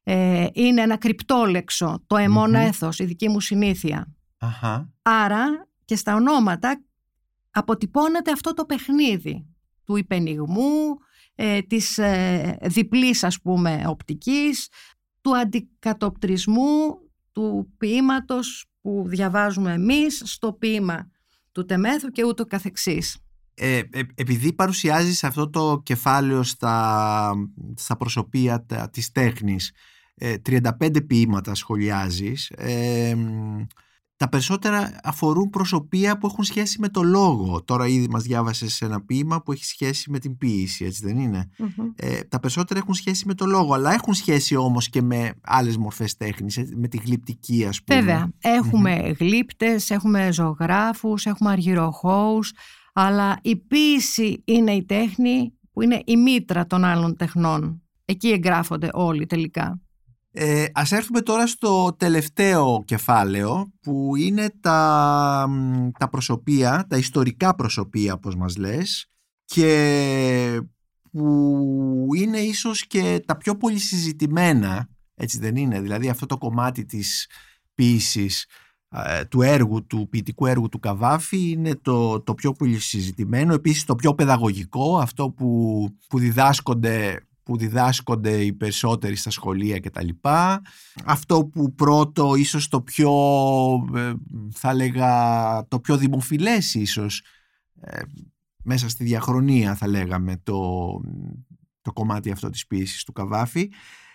ε, 0.03 0.47
είναι 0.53 0.81
ένα 0.81 0.97
κρυπτόλεξο, 0.97 2.05
το 2.07 2.17
αιμόν 2.17 2.55
έθος, 2.55 2.99
η 2.99 3.05
δική 3.05 3.29
μου 3.29 3.41
συνήθεια. 3.41 4.15
Αχα. 4.39 4.93
Άρα 5.03 5.69
και 5.85 5.97
στα 5.97 6.15
ονόματα 6.15 6.85
αποτυπώνεται 7.51 8.33
αυτό 8.33 8.55
το 8.55 8.65
παιχνίδι 8.65 9.47
του 9.85 9.97
υπενιγμού, 9.97 10.97
ε, 11.35 11.61
της 11.61 11.99
ε, 11.99 12.59
διπλής 12.63 13.25
ας 13.25 13.41
πούμε 13.41 13.83
οπτικής, 13.87 14.69
του 15.21 15.37
αντικατοπτρισμού 15.37 16.99
του 17.33 17.75
ποίηματος 17.79 18.67
που 18.81 19.05
διαβάζουμε 19.07 19.73
εμείς 19.73 20.23
στο 20.25 20.53
ποίημα 20.53 21.11
του 21.53 21.65
τεμέθου 21.65 22.09
και 22.09 22.25
ούτω 22.25 22.47
καθεξής. 22.47 23.19
Ε, 23.63 23.79
ε, 23.91 24.03
επειδή 24.15 24.53
παρουσιάζεις 24.53 25.25
αυτό 25.25 25.51
το 25.51 25.81
κεφάλαιο 25.85 26.43
στα, 26.43 27.33
στα 27.75 27.97
προσωπία 27.97 28.67
της 28.91 29.13
τέχνης 29.13 29.73
35 30.43 30.97
ε, 30.97 31.01
ποίηματα 31.01 31.55
σχολιάζεις 31.55 32.51
τα 34.21 34.29
περισσότερα 34.29 35.01
αφορούν 35.03 35.51
προσωπία 35.51 36.19
που 36.19 36.27
έχουν 36.27 36.45
σχέση 36.45 36.81
με 36.81 36.89
το 36.89 37.03
λόγο. 37.03 37.63
Τώρα 37.65 37.87
ήδη 37.87 38.09
μας 38.09 38.23
διάβασες 38.23 38.81
ένα 38.81 39.05
ποίημα 39.05 39.43
που 39.43 39.53
έχει 39.53 39.65
σχέση 39.65 40.11
με 40.11 40.19
την 40.19 40.37
ποίηση, 40.39 40.85
έτσι 40.85 41.07
δεν 41.07 41.19
ειναι 41.19 41.51
Ε, 41.97 42.21
τα 42.21 42.41
περισσότερα 42.41 42.81
έχουν 42.81 42.95
σχέση 42.95 43.27
με 43.27 43.35
το 43.35 43.47
λόγο, 43.47 43.75
αλλά 43.75 43.93
έχουν 43.93 44.15
σχέση 44.15 44.57
όμως 44.57 44.89
και 44.89 45.03
με 45.03 45.33
άλλες 45.41 45.77
μορφές 45.77 46.17
τέχνης, 46.17 46.59
με 46.77 46.89
τη 46.89 46.97
γλυπτική 46.97 47.67
ας 47.67 47.83
πούμε. 47.83 48.01
Βέβαια, 48.01 48.31
έχουμε 48.41 49.15
γλύπτες, 49.19 49.91
έχουμε 49.91 50.33
ζωγράφους, 50.33 51.27
έχουμε 51.27 51.51
αργυροχώους, 51.51 52.53
αλλά 52.93 53.39
η 53.43 53.57
ποίηση 53.57 54.43
είναι 54.45 54.73
η 54.73 54.85
τέχνη 54.85 55.59
που 55.73 55.83
είναι 55.83 56.03
η 56.05 56.17
μήτρα 56.17 56.67
των 56.67 56.85
άλλων 56.85 57.17
τεχνών. 57.17 57.83
Εκεί 58.05 58.29
εγγράφονται 58.29 58.89
όλοι 58.93 59.27
τελικά. 59.27 59.81
Ε, 60.33 60.65
ας 60.73 60.93
έρθουμε 60.93 61.21
τώρα 61.21 61.47
στο 61.47 61.95
τελευταίο 61.99 62.83
κεφάλαιο 62.85 63.73
που 63.81 64.17
είναι 64.17 64.51
τα, 64.61 65.49
τα 65.99 66.09
προσωπία, 66.09 66.87
τα 66.89 66.97
ιστορικά 66.97 67.55
προσωπία 67.55 68.13
όπως 68.13 68.37
μας 68.37 68.57
λες 68.57 69.07
και 69.45 70.61
που 71.13 72.09
είναι 72.17 72.39
ίσως 72.39 72.87
και 72.87 73.23
τα 73.27 73.37
πιο 73.37 73.57
πολύ 73.57 73.79
συζητημένα, 73.79 74.89
έτσι 75.15 75.39
δεν 75.39 75.57
είναι, 75.57 75.81
δηλαδή 75.81 76.09
αυτό 76.09 76.27
το 76.27 76.39
κομμάτι 76.39 76.85
της 76.85 77.29
ποίησης 77.75 78.43
ε, 78.43 78.49
του 79.29 79.43
έργου, 79.43 79.87
του 79.87 80.09
ποιητικού 80.11 80.47
έργου 80.47 80.69
του 80.69 80.79
Καβάφη 80.79 81.51
είναι 81.51 81.75
το, 81.75 82.21
το 82.21 82.35
πιο 82.35 82.53
πολύ 82.53 82.79
συζητημένο, 82.79 83.55
επίσης 83.55 83.85
το 83.85 83.95
πιο 83.95 84.15
παιδαγωγικό, 84.15 84.99
αυτό 84.99 85.31
που, 85.31 85.89
που 86.09 86.19
διδάσκονται 86.19 87.25
που 87.43 87.57
διδάσκονται 87.57 88.45
οι 88.45 88.53
περισσότεροι 88.53 89.17
στα 89.17 89.31
σχολεία 89.31 89.81
κτλ. 89.81 90.09
Αυτό 91.05 91.45
που 91.45 91.75
πρώτο 91.75 92.35
ίσως 92.35 92.69
το 92.69 92.81
πιο 92.81 93.11
ε, 93.95 94.13
θα 94.53 94.75
λέγα 94.75 95.69
το 95.69 95.81
πιο 95.81 95.97
δημοφιλές 95.97 96.75
ίσως 96.75 97.23
ε, 97.81 98.01
μέσα 98.63 98.89
στη 98.89 99.05
διαχρονία 99.05 99.75
θα 99.75 99.89
λέγαμε 99.89 100.41
το, 100.43 100.91
το 101.83 101.93
κομμάτι 101.93 102.31
αυτό 102.31 102.51
της 102.51 102.67
ποιήσης 102.67 103.05
του 103.05 103.13
Καβάφη. 103.13 103.71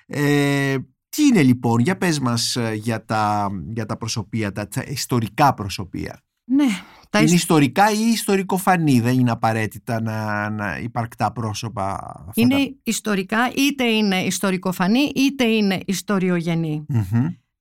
Ε, 0.05 0.75
τι 1.15 1.23
είναι 1.23 1.43
λοιπόν, 1.43 1.79
για 1.79 1.97
πες 1.97 2.19
μας 2.19 2.55
ε, 2.55 2.73
για 2.73 3.05
τα, 3.05 3.49
για 3.73 3.85
τα 3.85 3.97
προσωπία, 3.97 4.51
τα, 4.51 4.67
τα 4.67 4.83
ιστορικά 4.87 5.53
προσωπία. 5.53 6.19
Ναι. 6.45 6.67
Τα 7.09 7.21
είναι 7.21 7.31
ιστορικά 7.31 7.91
ή 7.91 8.11
ιστορικοφανή, 8.13 8.99
δεν 8.99 9.19
είναι 9.19 9.31
απαραίτητα 9.31 10.01
να, 10.01 10.49
να 10.49 10.77
υπαρκτά 10.77 11.31
πρόσωπα. 11.31 12.15
είναι 12.33 12.75
ιστορικά, 12.83 13.51
είτε 13.55 13.83
είναι 13.83 14.23
ιστορικοφανή 14.23 15.11
είτε 15.15 15.43
είναι 15.43 15.79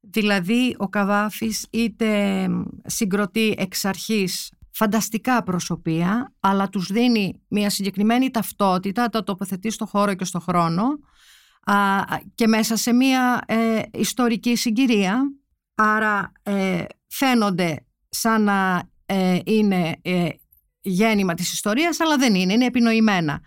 Δηλαδή 0.00 0.74
ο 0.78 0.88
Καβάφης 0.88 1.66
είτε 1.70 2.48
συγκροτεί 2.84 3.54
εξ 3.58 3.84
αρχής 3.84 4.52
φανταστικά 4.70 5.42
προσωπία, 5.42 6.32
αλλά 6.40 6.68
τους 6.68 6.92
δίνει 6.92 7.40
μια 7.48 7.70
συγκεκριμένη 7.70 8.30
ταυτότητα, 8.30 9.08
τα 9.08 9.24
τοποθετεί 9.24 9.70
στο 9.70 9.86
χώρο 9.86 10.14
και 10.14 10.24
στο 10.24 10.40
χρόνο 10.40 10.84
και 12.34 12.46
μέσα 12.46 12.76
σε 12.76 12.92
μια 12.92 13.42
ε, 13.46 13.82
ιστορική 13.92 14.56
συγκυρία. 14.56 15.32
Άρα 15.74 16.32
ε, 16.42 16.84
φαίνονται 17.08 17.86
σαν 18.08 18.42
να 18.42 18.88
ε, 19.06 19.38
είναι 19.44 19.96
ε, 20.02 20.28
γέννημα 20.80 21.34
της 21.34 21.52
ιστορίας, 21.52 22.00
αλλά 22.00 22.16
δεν 22.16 22.34
είναι, 22.34 22.52
είναι 22.52 22.64
επινοημένα. 22.64 23.40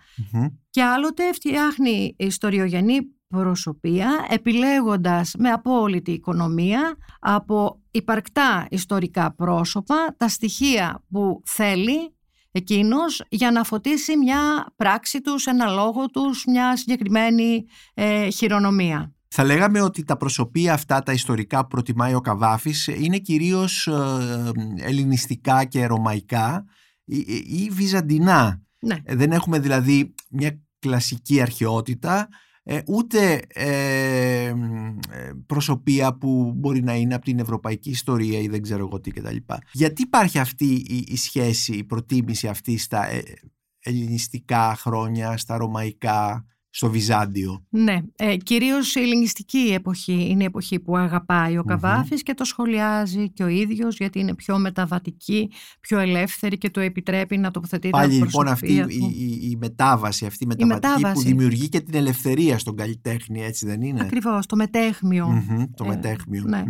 Και 0.70 0.82
άλλοτε 0.82 1.32
φτιάχνει 1.32 2.14
ιστοριογενή 2.18 2.98
προσωπία 3.28 4.26
επιλέγοντας 4.28 5.34
με 5.38 5.50
απόλυτη 5.50 6.12
οικονομία 6.12 6.96
από 7.20 7.82
υπαρκτά 7.90 8.66
ιστορικά 8.70 9.34
πρόσωπα 9.34 10.14
τα 10.16 10.28
στοιχεία 10.28 11.04
που 11.10 11.42
θέλει 11.46 12.16
εκείνος 12.52 13.22
για 13.28 13.50
να 13.50 13.64
φωτίσει 13.64 14.16
μια 14.16 14.66
πράξη 14.76 15.20
τους, 15.20 15.46
ένα 15.46 15.70
λόγο 15.70 16.06
τους, 16.06 16.44
μια 16.46 16.76
συγκεκριμένη 16.76 17.64
ε, 17.94 18.28
χειρονομία. 18.28 19.12
Θα 19.28 19.44
λέγαμε 19.44 19.80
ότι 19.80 20.04
τα 20.04 20.16
προσωπία 20.16 20.72
αυτά, 20.72 21.02
τα 21.02 21.12
ιστορικά 21.12 21.60
που 21.60 21.66
προτιμάει 21.66 22.14
ο 22.14 22.20
Καβάφης 22.20 22.86
είναι 22.86 23.18
κυρίως 23.18 23.86
ε, 23.86 24.50
ελληνιστικά 24.76 25.64
και 25.64 25.86
ρωμαϊκά 25.86 26.64
ή, 27.04 27.68
βυζαντινά. 27.72 28.62
Ναι. 28.80 28.96
Ε, 29.04 29.14
δεν 29.14 29.32
έχουμε 29.32 29.58
δηλαδή 29.58 30.14
μια 30.28 30.60
κλασική 30.78 31.40
αρχαιότητα 31.40 32.28
ε, 32.70 32.80
ούτε 32.86 33.42
ε, 33.48 34.52
προσωπία 35.46 36.14
που 36.14 36.52
μπορεί 36.56 36.82
να 36.82 36.94
είναι 36.94 37.14
από 37.14 37.24
την 37.24 37.38
ευρωπαϊκή 37.38 37.90
ιστορία 37.90 38.38
ή 38.38 38.48
δεν 38.48 38.62
ξέρω 38.62 38.84
εγώ 38.84 39.00
τι 39.00 39.10
κτλ. 39.10 39.36
Γιατί 39.72 40.02
υπάρχει 40.02 40.38
αυτή 40.38 40.64
η, 40.74 41.04
η 41.08 41.16
σχέση, 41.16 41.74
η 41.74 41.84
προτίμηση 41.84 42.48
αυτή 42.48 42.78
στα 42.78 43.06
ελληνιστικά 43.78 44.74
χρόνια, 44.76 45.36
στα 45.36 45.56
ρωμαϊκά; 45.56 46.46
Στο 46.78 46.90
Βυζάντιο. 46.90 47.64
Ναι, 47.68 47.98
ε, 48.16 48.36
κυρίως 48.36 48.94
η 48.94 49.00
ελληνιστική 49.00 49.72
εποχή 49.74 50.26
είναι 50.28 50.42
η 50.42 50.46
εποχή 50.46 50.78
που 50.78 50.96
αγαπάει 50.96 51.58
ο 51.58 51.64
καβαφης 51.64 52.22
και 52.22 52.34
το 52.34 52.44
σχολιάζει 52.44 53.30
και 53.30 53.42
ο 53.42 53.46
ίδιος 53.46 53.96
γιατί 53.96 54.18
είναι 54.18 54.34
πιο 54.34 54.58
μεταβατική, 54.58 55.50
πιο 55.80 55.98
ελεύθερη 55.98 56.58
και 56.58 56.70
το 56.70 56.80
επιτρέπει 56.80 57.36
να 57.36 57.50
τοποθετεί 57.50 57.90
Πάλι 57.90 58.18
τα 58.18 58.24
λοιπόν 58.24 58.48
αυτή 58.48 58.72
η, 58.72 59.50
η, 59.50 59.56
μετάβαση, 59.56 60.26
αυτή 60.26 60.44
η 60.58 60.64
μεταβατική 60.64 61.12
που 61.12 61.20
δημιουργεί 61.20 61.68
και 61.68 61.80
την 61.80 61.94
ελευθερία 61.94 62.58
στον 62.58 62.76
καλλιτέχνη, 62.76 63.44
έτσι 63.44 63.66
δεν 63.66 63.82
είναι; 63.82 64.00
Ακριβώς, 64.00 64.46
το 64.46 64.56
μετέχμιο. 64.56 65.44
το 65.76 65.84
ε, 65.84 65.88
μετέχμιο. 65.88 66.44
Ναι. 66.46 66.64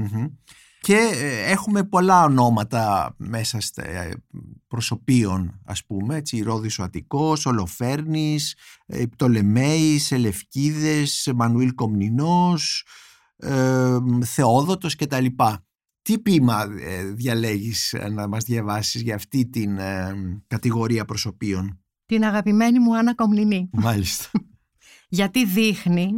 Και 0.89 1.11
ε, 1.13 1.51
έχουμε 1.51 1.85
πολλά 1.85 2.25
ονόματα 2.25 3.15
μέσα 3.19 3.61
στα 3.61 3.85
ε, 3.85 4.23
προσωπείων 4.69 5.61
ας 5.65 5.85
πούμε, 5.85 6.17
έτσι, 6.17 6.43
Ρόδης 6.43 6.79
ο 6.79 6.83
Αττικός, 6.83 7.47
Ολοφέρνης, 7.47 8.57
ε, 8.87 9.07
Πτολεμέης, 9.07 10.13
Ελευκίδες, 10.13 11.31
Μανουήλ 11.35 11.75
Κομνηνός, 11.75 12.87
ε, 13.37 13.99
Θεόδοτος 14.25 14.97
κτλ. 14.97 15.27
Τι 16.03 16.19
ποίημα 16.19 16.67
διαλέγεις 17.15 17.95
να 18.11 18.29
μας 18.29 18.45
διαβάσεις 18.45 19.01
για 19.03 19.15
αυτή 19.15 19.49
την 19.49 19.79
κατηγορία 20.47 21.05
προσωπείων; 21.05 21.81
Την 22.07 22.25
αγαπημένη 22.25 22.79
μου 22.79 22.97
Άννα 22.97 23.15
Κομνηνή. 23.15 23.69
Μάλιστα. 23.73 24.31
Γιατί 25.09 25.47
δείχνει 25.47 26.17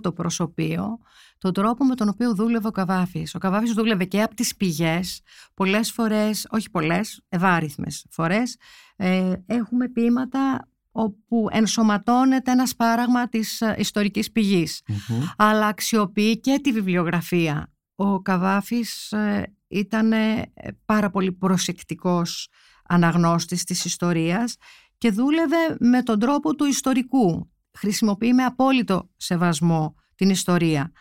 το 0.00 0.12
προσωπείο 0.12 0.98
τον 1.38 1.52
τρόπο 1.52 1.84
με 1.84 1.94
τον 1.94 2.08
οποίο 2.08 2.34
δούλευε 2.34 2.68
ο 2.68 2.70
Καβάφης. 2.70 3.34
Ο 3.34 3.38
Καβάφης 3.38 3.72
δούλευε 3.72 4.04
και 4.04 4.22
από 4.22 4.34
τις 4.34 4.56
πηγές, 4.56 5.20
πολλές 5.54 5.92
φορές, 5.92 6.46
όχι 6.50 6.70
πολλές, 6.70 7.22
ευάριθμες 7.28 8.06
φορές, 8.10 8.56
ε, 8.96 9.32
έχουμε 9.46 9.88
ποίηματα 9.88 10.68
όπου 10.90 11.48
ενσωματώνεται 11.50 12.50
ένας 12.50 12.68
σπάραγμα 12.68 13.28
της 13.28 13.60
ε, 13.60 13.74
ιστορικής 13.78 14.30
αλλά 15.36 15.66
αξιοποιεί 15.66 16.40
και 16.40 16.58
τη 16.62 16.72
βιβλιογραφία. 16.72 17.72
Ο 17.94 18.22
Καβάφης 18.22 19.12
ε, 19.12 19.54
ήταν 19.68 20.12
πάρα 20.84 21.10
πολύ 21.10 21.32
προσεκτικός 21.32 22.48
αναγνώστης 22.88 23.64
της 23.64 23.84
ιστορίας 23.84 24.56
και 24.98 25.10
δούλευε 25.10 25.76
με 25.78 26.02
τον 26.02 26.18
τρόπο 26.18 26.54
του 26.54 26.64
ιστορικού. 26.64 27.50
Χρησιμοποιεί 27.78 28.32
με 28.32 28.44
απόλυτο 28.44 29.10
σεβασμό 29.16 29.94
την 30.14 30.30
ιστορία 30.30 30.92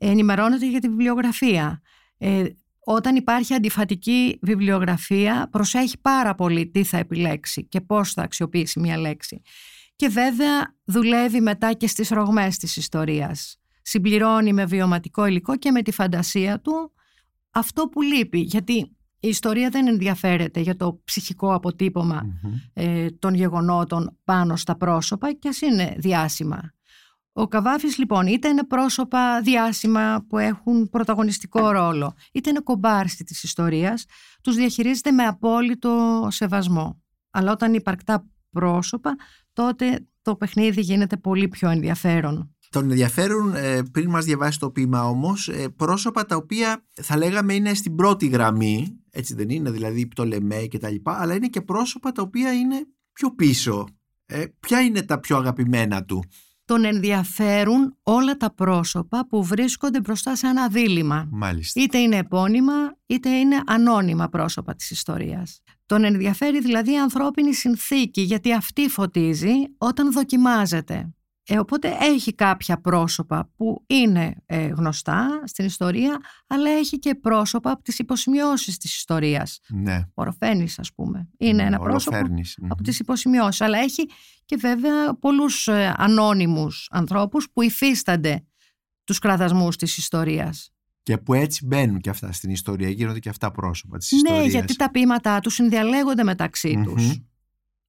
ενημερώνεται 0.00 0.68
για 0.68 0.80
τη 0.80 0.88
βιβλιογραφία. 0.88 1.80
Ε, 2.18 2.44
όταν 2.84 3.16
υπάρχει 3.16 3.54
αντιφατική 3.54 4.38
βιβλιογραφία, 4.42 5.48
προσέχει 5.50 5.98
πάρα 5.98 6.34
πολύ 6.34 6.66
τι 6.66 6.84
θα 6.84 6.96
επιλέξει 6.96 7.64
και 7.64 7.80
πώς 7.80 8.12
θα 8.12 8.22
αξιοποιήσει 8.22 8.80
μια 8.80 8.98
λέξη. 8.98 9.42
Και 9.96 10.08
βέβαια 10.08 10.76
δουλεύει 10.84 11.40
μετά 11.40 11.72
και 11.72 11.86
στις 11.86 12.08
ρογμές 12.08 12.56
της 12.56 12.76
ιστορίας. 12.76 13.60
Συμπληρώνει 13.82 14.52
με 14.52 14.64
βιωματικό 14.64 15.26
υλικό 15.26 15.56
και 15.56 15.70
με 15.70 15.82
τη 15.82 15.92
φαντασία 15.92 16.60
του 16.60 16.92
αυτό 17.50 17.88
που 17.88 18.02
λείπει. 18.02 18.38
Γιατί 18.38 18.96
η 19.20 19.28
ιστορία 19.28 19.68
δεν 19.68 19.86
ενδιαφέρεται 19.86 20.60
για 20.60 20.76
το 20.76 21.00
ψυχικό 21.04 21.60
ε, 22.72 23.10
των 23.10 23.34
γεγονότων 23.34 24.18
πάνω 24.24 24.56
στα 24.56 24.76
πρόσωπα 24.76 25.32
και 25.32 25.48
ας 25.48 25.60
είναι 25.60 25.94
διάσημα. 25.98 26.74
Ο 27.32 27.48
Καβάφης 27.48 27.98
λοιπόν 27.98 28.26
είτε 28.26 28.48
είναι 28.48 28.64
πρόσωπα 28.64 29.40
διάσημα 29.40 30.24
που 30.28 30.38
έχουν 30.38 30.88
πρωταγωνιστικό 30.90 31.70
ρόλο, 31.70 32.14
είτε 32.32 32.50
είναι 32.50 32.60
κομπάρστη 32.60 33.24
της 33.24 33.42
ιστορίας, 33.42 34.04
τους 34.42 34.56
διαχειρίζεται 34.56 35.10
με 35.10 35.22
απόλυτο 35.22 36.26
σεβασμό. 36.30 37.02
Αλλά 37.30 37.52
όταν 37.52 37.74
υπαρκτά 37.74 38.26
πρόσωπα, 38.50 39.16
τότε 39.52 40.06
το 40.22 40.36
παιχνίδι 40.36 40.80
γίνεται 40.80 41.16
πολύ 41.16 41.48
πιο 41.48 41.68
ενδιαφέρον. 41.70 42.54
Τον 42.70 42.90
ενδιαφέρουν, 42.90 43.54
ε, 43.54 43.82
πριν 43.92 44.10
μας 44.10 44.24
διαβάσει 44.24 44.58
το 44.58 44.70
ποίημα 44.70 45.08
όμως, 45.08 45.48
ε, 45.48 45.68
πρόσωπα 45.68 46.26
τα 46.26 46.36
οποία 46.36 46.84
θα 47.02 47.16
λέγαμε 47.16 47.54
είναι 47.54 47.74
στην 47.74 47.94
πρώτη 47.94 48.26
γραμμή, 48.26 49.00
έτσι 49.10 49.34
δεν 49.34 49.48
είναι, 49.48 49.70
δηλαδή 49.70 50.06
Πτολεμέ 50.06 50.66
και 50.66 50.78
τα 50.78 50.90
λοιπά, 50.90 51.20
αλλά 51.20 51.34
είναι 51.34 51.48
και 51.48 51.60
πρόσωπα 51.60 52.12
τα 52.12 52.22
οποία 52.22 52.52
είναι 52.52 52.86
πιο 53.12 53.34
πίσω. 53.34 53.84
Ε, 54.26 54.44
ποια 54.60 54.80
είναι 54.80 55.02
τα 55.02 55.20
πιο 55.20 55.36
αγαπημένα 55.36 56.04
του; 56.04 56.24
Τον 56.70 56.84
ενδιαφέρουν 56.84 57.96
όλα 58.02 58.36
τα 58.36 58.54
πρόσωπα 58.54 59.26
που 59.26 59.44
βρίσκονται 59.44 60.00
μπροστά 60.00 60.36
σε 60.36 60.46
ένα 60.46 60.68
δίλημα. 60.68 61.28
Μάλιστα. 61.30 61.80
Είτε 61.80 61.98
είναι 61.98 62.16
επώνυμα, 62.16 62.96
είτε 63.06 63.28
είναι 63.28 63.60
ανώνυμα 63.66 64.28
πρόσωπα 64.28 64.74
της 64.74 64.90
ιστορίας. 64.90 65.62
Τον 65.86 66.04
ενδιαφέρει 66.04 66.60
δηλαδή 66.60 66.92
η 66.92 66.98
ανθρώπινη 66.98 67.54
συνθήκη, 67.54 68.20
γιατί 68.20 68.52
αυτή 68.52 68.88
φωτίζει 68.88 69.52
όταν 69.78 70.12
δοκιμάζεται. 70.12 71.14
Ε, 71.52 71.58
οπότε 71.58 71.96
έχει 72.00 72.34
κάποια 72.34 72.80
πρόσωπα 72.80 73.50
που 73.56 73.84
είναι 73.86 74.34
ε, 74.46 74.66
γνωστά 74.66 75.42
στην 75.44 75.64
ιστορία, 75.64 76.20
αλλά 76.46 76.70
έχει 76.70 76.98
και 76.98 77.14
πρόσωπα 77.14 77.70
από 77.70 77.82
τις 77.82 77.98
υποσημειώσεις 77.98 78.78
της 78.78 78.96
ιστορίας. 78.96 79.60
Ναι. 79.68 80.06
Ο 80.14 80.22
Ροφένης, 80.22 80.78
ας 80.78 80.92
πούμε. 80.94 81.28
Είναι 81.38 81.52
ναι, 81.52 81.62
ένα 81.62 81.78
πρόσωπο 81.78 82.16
από 82.68 82.82
τις 82.82 82.98
υποσημειώσεις. 82.98 83.60
Αλλά 83.60 83.78
έχει 83.78 84.08
και 84.44 84.56
βέβαια 84.56 85.14
πολλούς 85.14 85.68
ε, 85.68 85.94
ανώνυμους 85.96 86.88
ανθρώπους 86.90 87.50
που 87.52 87.62
υφίστανται 87.62 88.44
τους 89.04 89.18
κραδασμούς 89.18 89.76
της 89.76 89.96
ιστορίας. 89.96 90.72
Και 91.02 91.18
που 91.18 91.34
έτσι 91.34 91.66
μπαίνουν 91.66 92.00
και 92.00 92.10
αυτά 92.10 92.32
στην 92.32 92.50
ιστορία, 92.50 92.88
γίνονται 92.88 93.18
και 93.18 93.28
αυτά 93.28 93.50
πρόσωπα 93.50 93.98
της 93.98 94.12
ναι, 94.12 94.16
ιστορίας. 94.16 94.44
Ναι, 94.44 94.50
γιατί 94.50 94.76
τα 94.76 94.90
ποίηματά 94.90 95.40
τους 95.40 95.54
συνδιαλέγονται 95.54 96.24
μεταξύ 96.24 96.82
τους. 96.84 97.20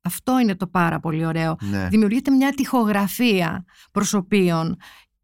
Αυτό 0.01 0.39
είναι 0.39 0.55
το 0.55 0.67
πάρα 0.67 0.99
πολύ 0.99 1.25
ωραίο. 1.25 1.55
Ναι. 1.61 1.87
Δημιουργείται 1.87 2.31
μια 2.31 2.51
τυχογραφία 2.51 3.65
προσωπείων, 3.91 4.75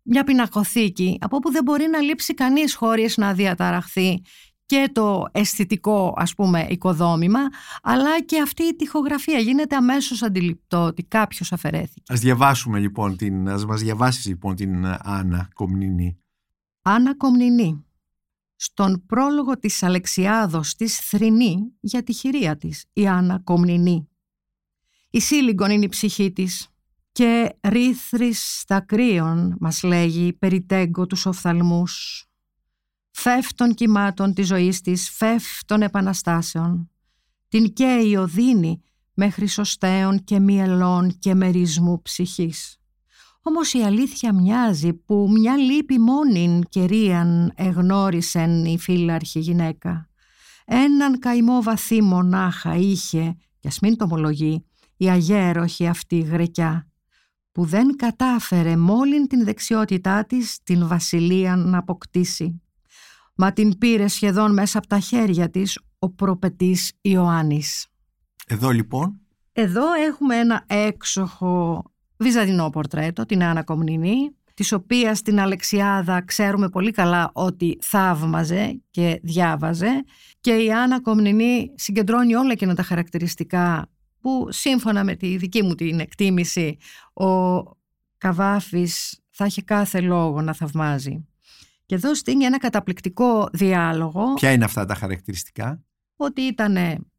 μια 0.01 0.23
πινακοθήκη, 0.23 1.17
από 1.21 1.35
όπου 1.35 1.51
δεν 1.51 1.63
μπορεί 1.63 1.87
να 1.87 1.99
λείψει 1.99 2.33
κανείς 2.33 2.75
χωρίς 2.75 3.17
να 3.17 3.33
διαταραχθεί 3.33 4.21
και 4.67 4.89
το 4.93 5.25
αισθητικό 5.31 6.13
ας 6.17 6.33
πούμε 6.33 6.67
οικοδόμημα 6.69 7.39
αλλά 7.81 8.21
και 8.21 8.41
αυτή 8.41 8.63
η 8.63 8.75
τυχογραφία 8.75 9.39
γίνεται 9.39 9.75
αμέσως 9.75 10.23
αντιληπτό 10.23 10.83
ότι 10.83 11.03
κάποιος 11.03 11.51
αφαιρέθηκε. 11.51 12.13
Ας 12.13 12.19
διαβάσουμε 12.19 12.79
λοιπόν 12.79 13.17
την, 13.17 13.49
ας 13.49 13.65
μας 13.65 13.81
διαβάσεις 13.81 14.25
λοιπόν 14.25 14.55
την 14.55 14.85
Άννα 14.99 15.49
Κομνηνή. 15.53 16.17
Άννα 16.81 17.17
Κομνηνή. 17.17 17.85
Στον 18.55 19.05
πρόλογο 19.05 19.59
της 19.59 19.83
Αλεξιάδος 19.83 20.75
της 20.75 20.99
θρηνή 20.99 21.57
για 21.79 22.03
τη 22.03 22.13
χειρία 22.13 22.57
της 22.57 22.85
η 22.93 23.07
Άννα 23.07 23.41
Κομνηνή 23.43 24.09
η 25.09 25.19
σύλληγκον 25.19 25.71
είναι 25.71 25.85
η 25.85 25.89
ψυχή 25.89 26.31
της 26.31 26.67
και 27.11 27.55
ρήθρις 27.61 28.59
στα 28.59 28.79
κρύων 28.79 29.55
μας 29.59 29.83
λέγει 29.83 30.33
περιτέγκο 30.33 31.05
τους 31.07 31.25
οφθαλμούς. 31.25 32.25
Φεύτων 33.11 33.73
κυμάτων 33.73 34.33
της 34.33 34.47
ζωής 34.47 34.81
της, 34.81 35.09
φεύτων 35.09 35.81
επαναστάσεων. 35.81 36.91
Την 37.47 37.73
καίει 37.73 38.15
οδύνη 38.15 38.81
με 39.13 39.29
χρυσοστέων 39.29 40.23
και 40.23 40.39
μυελών 40.39 41.19
και 41.19 41.33
μερισμού 41.35 42.01
ψυχής. 42.01 42.77
Όμως 43.41 43.73
η 43.73 43.83
αλήθεια 43.83 44.33
μοιάζει 44.33 44.93
που 44.93 45.27
μια 45.31 45.57
λύπη 45.57 45.99
μόνην 45.99 46.63
κερίαν 46.69 47.51
εγνώρισεν 47.55 48.65
η 48.65 48.77
φύλαρχη 48.77 49.39
γυναίκα. 49.39 50.09
Έναν 50.65 51.19
καημό 51.19 51.61
βαθύ 51.61 52.01
μονάχα 52.01 52.75
είχε, 52.75 53.35
κι 53.59 53.67
ας 53.67 53.79
μην 53.79 53.97
το 53.97 54.03
ομολογεί, 54.03 54.66
η 54.97 55.09
αγέροχη 55.09 55.87
αυτή 55.87 56.19
γρεκιά 56.19 56.87
που 57.51 57.65
δεν 57.65 57.95
κατάφερε 57.95 58.77
μόλιν 58.77 59.27
την 59.27 59.43
δεξιότητά 59.43 60.25
της 60.25 60.59
την 60.63 60.87
βασιλεία 60.87 61.55
να 61.55 61.77
αποκτήσει. 61.77 62.61
Μα 63.35 63.53
την 63.53 63.77
πήρε 63.77 64.07
σχεδόν 64.07 64.53
μέσα 64.53 64.77
από 64.77 64.87
τα 64.87 64.99
χέρια 64.99 65.49
της 65.49 65.79
ο 65.99 66.09
προπετής 66.09 66.91
Ιωάννης. 67.01 67.87
Εδώ 68.47 68.69
λοιπόν; 68.69 69.19
Εδώ 69.51 69.93
έχουμε 69.93 70.35
ένα 70.35 70.63
έξοχο 70.67 71.83
βυζαντινό 72.17 72.69
πορτρέτο, 72.69 73.25
την 73.25 73.43
Άννα 73.43 73.63
Κομνηνή, 73.63 74.35
της 74.53 74.71
οποίας 74.71 75.21
την 75.21 75.39
Αλεξιάδα 75.39 76.21
ξέρουμε 76.25 76.69
πολύ 76.69 76.91
καλά 76.91 77.29
ότι 77.33 77.77
θαύμαζε 77.81 78.81
και 78.91 79.19
διάβαζε 79.23 80.03
και 80.39 80.51
η 80.55 80.71
Άννα 80.71 81.01
Κομνηνή 81.01 81.71
συγκεντρώνει 81.75 82.35
όλα 82.35 82.51
εκείνα 82.51 82.75
τα 82.75 82.83
χαρακτηριστικά 82.83 83.89
που 84.27 84.47
σύμφωνα 84.49 85.03
με 85.03 85.15
τη 85.15 85.37
δική 85.37 85.63
μου 85.63 85.75
την 85.75 85.99
εκτίμηση 85.99 86.77
ο 87.13 87.61
Καβάφης 88.17 89.21
θα 89.29 89.45
έχει 89.45 89.63
κάθε 89.63 90.01
λόγο 90.01 90.41
να 90.41 90.53
θαυμάζει. 90.53 91.27
Και 91.85 91.95
εδώ 91.95 92.15
στείνει 92.15 92.45
ένα 92.45 92.57
καταπληκτικό 92.57 93.49
διάλογο. 93.53 94.33
Ποια 94.33 94.51
είναι 94.51 94.65
αυτά 94.65 94.85
τα 94.85 94.95
χαρακτηριστικά; 94.95 95.83
Ότι 96.15 96.41
ήταν 96.41 96.77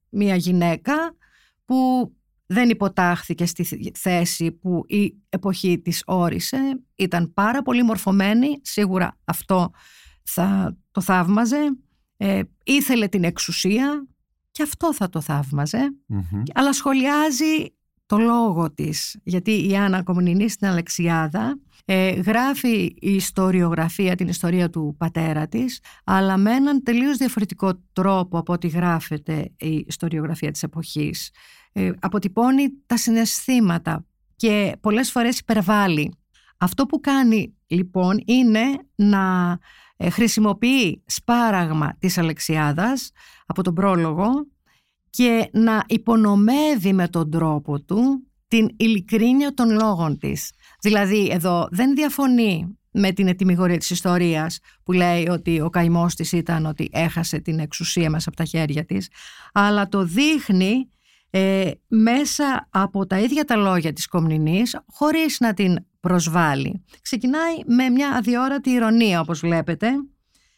μια 0.09 0.37
γυναίκα 0.37 0.95
που 1.65 2.13
δεν 2.47 2.69
υποτάχθηκε 2.69 3.47
στη 3.47 3.93
θέση 3.95 4.53
που 4.53 4.85
η 4.87 5.15
εποχή 5.29 5.81
της 5.81 6.03
όρισε. 6.07 6.81
Ήταν 6.95 7.33
πάρα 7.33 7.63
πολύ 7.63 7.83
μορφωμένη, 7.83 8.61
σίγουρα 8.63 9.19
αυτό 9.25 9.71
θα 10.23 10.77
το 10.91 11.01
θαύμαζε. 11.01 11.77
Ε, 12.17 12.43
ήθελε 12.65 13.09
την 13.09 13.25
εξουσία 13.25 14.07
και 14.59 14.65
αυτό 14.65 14.95
θα 14.95 15.09
το 15.09 15.21
θαυμαζε 15.21 15.95
Αλλά 16.55 16.73
σχολιάζει 16.73 17.75
το 18.07 18.19
λόγο 18.19 18.73
της, 18.73 19.19
γιατί 19.23 19.69
η 19.69 19.77
Άννα 19.77 20.03
Κομνηνή 20.03 20.49
στην 20.49 20.67
Αλεξιάδα 20.67 21.59
ε, 21.85 22.11
γράφει 22.11 22.95
η 23.01 23.15
ιστοριογραφία, 23.15 24.15
την 24.15 24.29
ιστορία 24.29 24.71
του 24.71 24.95
πατέρα 24.99 25.49
της, 25.49 25.81
αλλά 26.05 26.37
με 26.37 26.53
έναν 26.53 26.83
τελείως 26.83 27.17
διαφορετικό 27.17 27.83
τρόπο 27.93 28.39
από 28.39 28.53
ό,τι 28.53 28.69
γράφεται 28.69 29.53
η 29.57 29.85
ιστοριογραφία 29.87 30.51
της 30.51 30.63
εποχής. 30.63 31.31
Ε, 31.73 31.91
αποτυπώνει 32.01 32.69
τα 32.87 32.97
συναισθήματα 32.97 34.05
και 34.37 34.77
πολλές 34.81 35.11
φορές 35.11 35.39
υπερβάλλει. 35.39 36.13
Αυτό 36.59 36.87
που 36.87 37.01
κάνει 37.01 37.55
λοιπόν 37.67 38.23
είναι 38.25 38.65
να 38.95 39.51
ε, 39.53 39.57
χρησιμοποιεί 40.11 41.03
σπάραγμα 41.07 41.97
της 41.99 42.19
Αλεξιάδας 42.19 43.11
από 43.47 43.63
τον 43.63 43.75
πρόλογο 43.75 44.31
και 45.11 45.49
να 45.53 45.85
υπονομεύει 45.87 46.93
με 46.93 47.09
τον 47.09 47.31
τρόπο 47.31 47.81
του 47.81 48.23
την 48.49 48.69
ειλικρίνεια 48.77 49.55
των 49.55 49.71
λόγων 49.71 50.19
της. 50.19 50.53
Δηλαδή 50.81 51.29
εδώ 51.33 51.69
δεν 51.71 51.95
διαφωνεί 51.95 52.79
με 52.91 53.13
την 53.13 53.29
ετοιμιγορία 53.29 53.79
της 53.79 53.91
ιστορίας 53.91 54.59
που 54.83 54.93
λέει 54.93 55.29
ότι 55.29 55.61
ο 55.61 55.71
καημός 55.71 56.15
της 56.15 56.33
ήταν 56.33 56.67
ότι 56.67 56.89
έχασε 56.93 57.39
την 57.39 57.59
εξουσία 57.59 58.11
μέσα 58.11 58.29
από 58.29 58.37
τα 58.37 58.45
χέρια 58.45 58.85
της 58.85 59.09
αλλά 59.53 59.89
το 59.89 60.05
δείχνει 60.05 60.91
ε, 61.31 61.71
μέσα 61.89 62.69
από 62.71 63.07
τα 63.07 63.19
ίδια 63.19 63.45
τα 63.45 63.57
λόγια 63.57 63.93
της 63.93 64.07
Κομνηνής 64.07 64.81
χωρίς 64.87 65.41
να 65.41 65.55
την 65.55 65.77
προσβάλλει. 66.01 66.85
Ξεκινάει 67.03 67.55
με 67.67 67.89
μια 67.89 68.09
αδιόρατη 68.09 68.71
ηρωνία 68.71 69.21
όπως 69.21 69.41
βλέπετε 69.41 69.89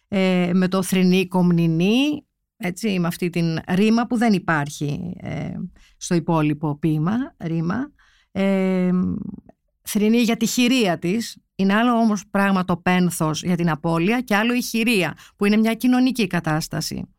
ε, 0.09 0.51
με 0.55 0.69
το 0.69 0.83
θρηνή 0.83 1.27
Κομνηνή 1.27 2.25
έτσι, 2.63 2.99
με 2.99 3.07
αυτή 3.07 3.31
την 3.31 3.59
ρήμα 3.69 4.07
που 4.07 4.17
δεν 4.17 4.33
υπάρχει 4.33 5.17
ε, 5.21 5.53
στο 5.97 6.15
υπόλοιπο 6.15 6.79
ποίημα, 6.79 7.35
ρήμα. 7.39 7.93
Ε, 8.33 8.91
θρηνή 9.83 10.21
για 10.21 10.37
τη 10.37 10.47
χειρία 10.47 10.99
της, 10.99 11.39
είναι 11.55 11.75
άλλο 11.75 11.93
όμως 11.93 12.27
πράγμα 12.31 12.65
το 12.65 12.77
πένθος 12.77 13.43
για 13.43 13.57
την 13.57 13.71
απώλεια 13.71 14.21
και 14.21 14.37
άλλο 14.37 14.55
η 14.55 14.63
χειρία 14.63 15.17
που 15.37 15.45
είναι 15.45 15.57
μια 15.57 15.75
κοινωνική 15.75 16.27
κατάσταση. 16.27 17.15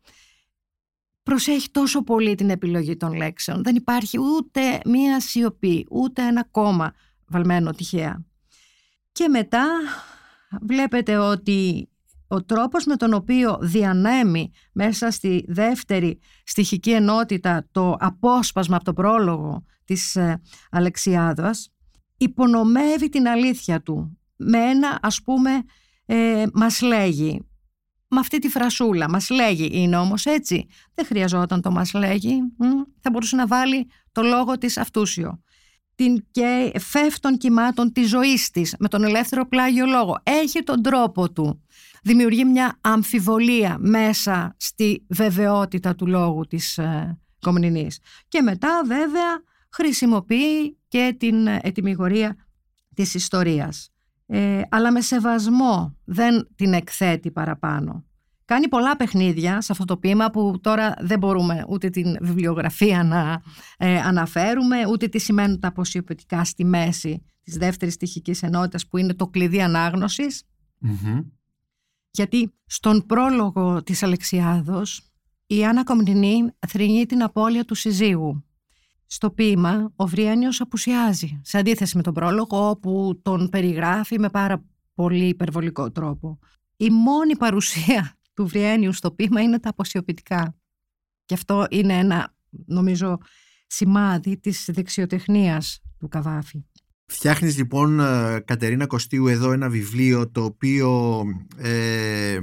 Προσέχει 1.22 1.70
τόσο 1.70 2.02
πολύ 2.02 2.34
την 2.34 2.50
επιλογή 2.50 2.96
των 2.96 3.12
λέξεων. 3.12 3.62
Δεν 3.62 3.76
υπάρχει 3.76 4.18
ούτε 4.18 4.60
μία 4.84 5.20
σιωπή, 5.20 5.86
ούτε 5.90 6.26
ένα 6.26 6.44
κόμμα 6.50 6.92
βαλμένο 7.32 7.70
τυχαία. 7.70 8.24
Και 9.12 9.28
μετά 9.28 9.66
βλέπετε 10.60 11.16
ότι 11.16 11.88
ο 12.26 12.44
τρόπος 12.44 12.84
με 12.84 12.96
τον 12.96 13.14
οποίο 13.14 13.58
διανέμει 13.60 14.50
μέσα 14.72 15.10
στη 15.10 15.44
δεύτερη 15.48 16.18
στοιχική 16.44 16.90
ενότητα 16.90 17.66
το 17.70 17.96
απόσπασμα 17.98 18.76
από 18.76 18.84
το 18.84 18.92
πρόλογο 18.92 19.64
της 19.84 20.16
ε, 20.16 20.40
Αλεξιάδας 20.70 21.72
υπονομεύει 22.16 23.08
την 23.08 23.28
αλήθεια 23.28 23.82
του 23.82 24.18
με 24.36 24.58
ένα 24.58 24.98
ας 25.02 25.22
πούμε 25.22 25.50
ε, 26.06 26.44
μας 26.52 26.80
λέγει 26.80 27.46
με 28.08 28.20
αυτή 28.20 28.38
τη 28.38 28.48
φρασούλα 28.48 29.08
μας 29.08 29.30
λέγει 29.30 29.68
είναι 29.72 29.96
όμως 29.96 30.26
έτσι. 30.26 30.66
Δεν 30.94 31.06
χρειαζόταν 31.06 31.60
το 31.60 31.70
μας 31.70 31.92
λέγει 31.92 32.38
θα 33.00 33.10
μπορούσε 33.10 33.36
να 33.36 33.46
βάλει 33.46 33.90
το 34.12 34.22
λόγο 34.22 34.58
της 34.58 34.76
αυτούσιο 34.76 35.42
την 35.94 36.24
και 36.30 36.72
φεύ 36.78 37.10
των 37.20 37.36
κυμάτων 37.36 37.92
της 37.92 38.08
ζωής 38.08 38.50
της 38.50 38.74
με 38.78 38.88
τον 38.88 39.04
ελεύθερο 39.04 39.48
πλάγιο 39.48 39.86
λόγο 39.86 40.18
έχει 40.22 40.62
τον 40.62 40.82
τρόπο 40.82 41.32
του 41.32 41.62
δημιουργεί 42.02 42.44
μια 42.44 42.78
αμφιβολία 42.80 43.76
μέσα 43.80 44.54
στη 44.56 45.06
βεβαιότητα 45.08 45.94
του 45.94 46.06
λόγου 46.06 46.46
της 46.46 46.78
ε, 46.78 47.18
Κομνηνής. 47.40 47.98
Και 48.28 48.42
μετά 48.42 48.82
βέβαια 48.86 49.42
χρησιμοποιεί 49.70 50.78
και 50.88 51.14
την 51.18 51.46
ετοιμιγορία 51.46 52.36
της 52.94 53.14
ιστορίας. 53.14 53.90
Ε, 54.26 54.60
αλλά 54.68 54.92
με 54.92 55.00
σεβασμό 55.00 55.96
δεν 56.04 56.48
την 56.56 56.72
εκθέτει 56.72 57.30
παραπάνω. 57.30 58.04
Κάνει 58.44 58.68
πολλά 58.68 58.96
παιχνίδια 58.96 59.60
σε 59.60 59.72
αυτό 59.72 59.84
το 59.84 59.96
ποίημα 59.96 60.30
που 60.30 60.58
τώρα 60.60 60.94
δεν 61.00 61.18
μπορούμε 61.18 61.64
ούτε 61.68 61.90
την 61.90 62.16
βιβλιογραφία 62.20 63.02
να 63.02 63.42
ε, 63.76 64.00
αναφέρουμε, 64.00 64.76
ούτε 64.90 65.08
τι 65.08 65.18
σημαίνουν 65.18 65.60
τα 65.60 65.68
αποσιοποιητικά 65.68 66.44
στη 66.44 66.64
μέση 66.64 67.22
της 67.42 67.56
δεύτερης 67.56 67.94
στοιχικής 67.94 68.42
ενότητας 68.42 68.86
που 68.86 68.96
είναι 68.96 69.14
το 69.14 69.26
κλειδί 69.26 69.60
γιατί 72.10 72.52
στον 72.66 73.06
πρόλογο 73.06 73.82
της 73.82 74.02
Αλεξιάδος 74.02 75.12
η 75.46 75.64
Άννα 75.64 75.84
Κομνηνή 75.84 76.50
θρυνεί 76.68 77.06
την 77.06 77.22
απώλεια 77.22 77.64
του 77.64 77.74
συζύγου. 77.74 78.44
Στο 79.06 79.30
ποίημα 79.30 79.92
ο 79.96 80.06
Βριένιος 80.06 80.60
απουσιάζει, 80.60 81.40
σε 81.44 81.58
αντίθεση 81.58 81.96
με 81.96 82.02
τον 82.02 82.14
πρόλογο 82.14 82.68
όπου 82.68 83.20
τον 83.22 83.48
περιγράφει 83.48 84.18
με 84.18 84.28
πάρα 84.28 84.64
πολύ 84.94 85.28
υπερβολικό 85.28 85.90
τρόπο. 85.90 86.38
Η 86.76 86.90
μόνη 86.90 87.36
παρουσία 87.36 88.16
του 88.34 88.46
Βριένιου 88.46 88.92
στο 88.92 89.10
ποίημα 89.10 89.40
είναι 89.40 89.60
τα 89.60 89.68
αποσιοποιητικά. 89.68 90.56
Και 91.24 91.34
αυτό 91.34 91.66
είναι 91.70 91.98
ένα, 91.98 92.34
νομίζω, 92.66 93.18
σημάδι 93.66 94.38
της 94.38 94.68
δεξιοτεχνίας 94.72 95.82
του 95.98 96.08
Καβάφη. 96.08 96.64
Φτιάχνεις 97.06 97.56
λοιπόν 97.56 98.00
ε, 98.00 98.40
Κατερίνα 98.44 98.86
Κωστίου 98.86 99.26
εδώ 99.26 99.52
ένα 99.52 99.68
βιβλίο 99.68 100.30
το 100.30 100.44
οποίο 100.44 101.22
ε, 101.56 102.38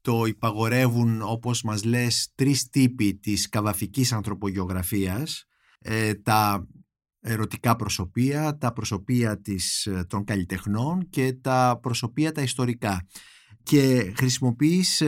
το 0.00 0.24
υπαγορεύουν 0.24 1.22
όπως 1.22 1.62
μας 1.62 1.84
λες 1.84 2.32
τρεις 2.34 2.68
τύποι 2.68 3.14
της 3.14 3.48
καβαφικής 3.48 4.12
ανθρωπογεωγραφίας 4.12 5.44
ε, 5.78 6.14
τα 6.14 6.66
ερωτικά 7.20 7.76
προσωπία, 7.76 8.56
τα 8.58 8.72
προσωπία 8.72 9.40
της, 9.40 9.86
ε, 9.86 10.04
των 10.08 10.24
καλλιτεχνών 10.24 11.08
και 11.10 11.32
τα 11.32 11.78
προσωπία 11.82 12.32
τα 12.32 12.42
ιστορικά 12.42 13.06
και 13.68 14.12
χρησιμοποιείς 14.16 15.02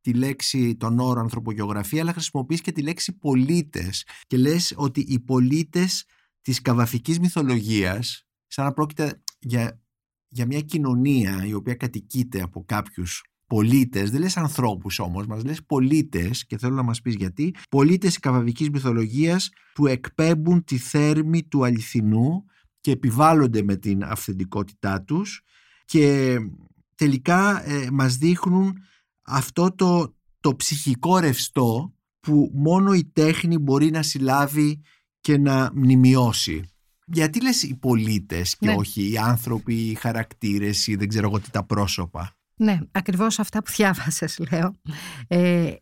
τη 0.00 0.12
λέξη, 0.14 0.76
τον 0.76 0.98
όρο 0.98 1.20
ανθρωπογεωγραφία 1.20 2.00
αλλά 2.00 2.12
χρησιμοποιείς 2.12 2.60
και 2.60 2.72
τη 2.72 2.82
λέξη 2.82 3.12
πολίτες 3.12 4.06
και 4.26 4.36
λες 4.36 4.74
ότι 4.76 5.00
οι 5.00 5.20
πολίτες 5.20 6.04
της 6.42 6.60
καβαφικής 6.60 7.20
μυθολογίας 7.20 8.26
σαν 8.46 8.64
να 8.64 8.72
πρόκειται 8.72 9.22
για, 9.38 9.82
για 10.28 10.46
μια 10.46 10.60
κοινωνία 10.60 11.44
η 11.46 11.54
οποία 11.54 11.74
κατοικείται 11.74 12.42
από 12.42 12.64
κάποιους 12.66 13.24
πολίτες, 13.46 14.10
δεν 14.10 14.20
λες 14.20 14.36
ανθρώπους 14.36 14.98
όμως, 14.98 15.26
μας 15.26 15.44
λες 15.44 15.64
πολίτες 15.64 16.46
και 16.46 16.58
θέλω 16.58 16.74
να 16.74 16.82
μας 16.82 17.00
πεις 17.00 17.14
γιατί, 17.14 17.54
πολίτες 17.70 18.08
της 18.08 18.18
καβαφικής 18.18 18.70
μυθολογίας 18.70 19.50
που 19.74 19.86
εκπέμπουν 19.86 20.64
τη 20.64 20.76
θέρμη 20.76 21.42
του 21.42 21.64
αληθινού 21.64 22.44
και 22.80 22.90
επιβάλλονται 22.90 23.62
με 23.62 23.76
την 23.76 24.02
αυθεντικότητά 24.04 25.02
τους 25.02 25.42
και 25.84 26.36
τελικά 27.00 27.68
ε, 27.68 27.88
μας 27.92 28.16
δείχνουν 28.16 28.78
αυτό 29.22 29.74
το, 29.74 30.14
το 30.40 30.56
ψυχικό 30.56 31.18
ρευστό 31.18 31.94
που 32.20 32.50
μόνο 32.54 32.92
η 32.92 33.04
τέχνη 33.04 33.58
μπορεί 33.58 33.90
να 33.90 34.02
συλλάβει 34.02 34.80
και 35.20 35.38
να 35.38 35.70
μνημειώσει. 35.74 36.64
Γιατί 37.06 37.42
λες 37.42 37.62
οι 37.62 37.74
πολίτες 37.74 38.56
και 38.56 38.66
ναι. 38.66 38.74
όχι 38.74 39.12
οι 39.12 39.18
άνθρωποι, 39.18 39.74
οι 39.74 39.94
χαρακτήρες 39.94 40.86
ή 40.86 40.94
δεν 40.96 41.08
ξέρω 41.08 41.26
εγώ 41.26 41.40
τι 41.40 41.50
τα 41.50 41.64
πρόσωπα; 41.64 42.36
Ναι, 42.56 42.78
ακριβώς 42.92 43.38
αυτά 43.38 43.62
που 43.62 43.72
διάβασες 43.76 44.38
λέω. 44.50 44.80
Ε, 45.28 45.74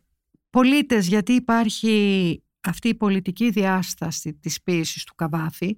πολίτες 0.49 1.07
γιατί 1.07 1.33
υπάρχει 1.33 2.43
αυτή 2.61 2.87
η 2.87 2.95
πολιτική 2.95 3.49
διάσταση 3.49 4.33
της 4.33 4.61
ποίησης 4.63 5.03
του 5.03 5.15
Καβάφη. 5.15 5.77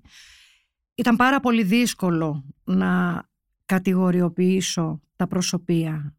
Ήταν 0.96 1.16
πάρα 1.16 1.40
πολύ 1.40 1.64
δύσκολο 1.64 2.46
να 2.64 3.24
κατηγοριοποιήσω 3.66 5.02
τα 5.22 5.28
προσωπία. 5.28 6.16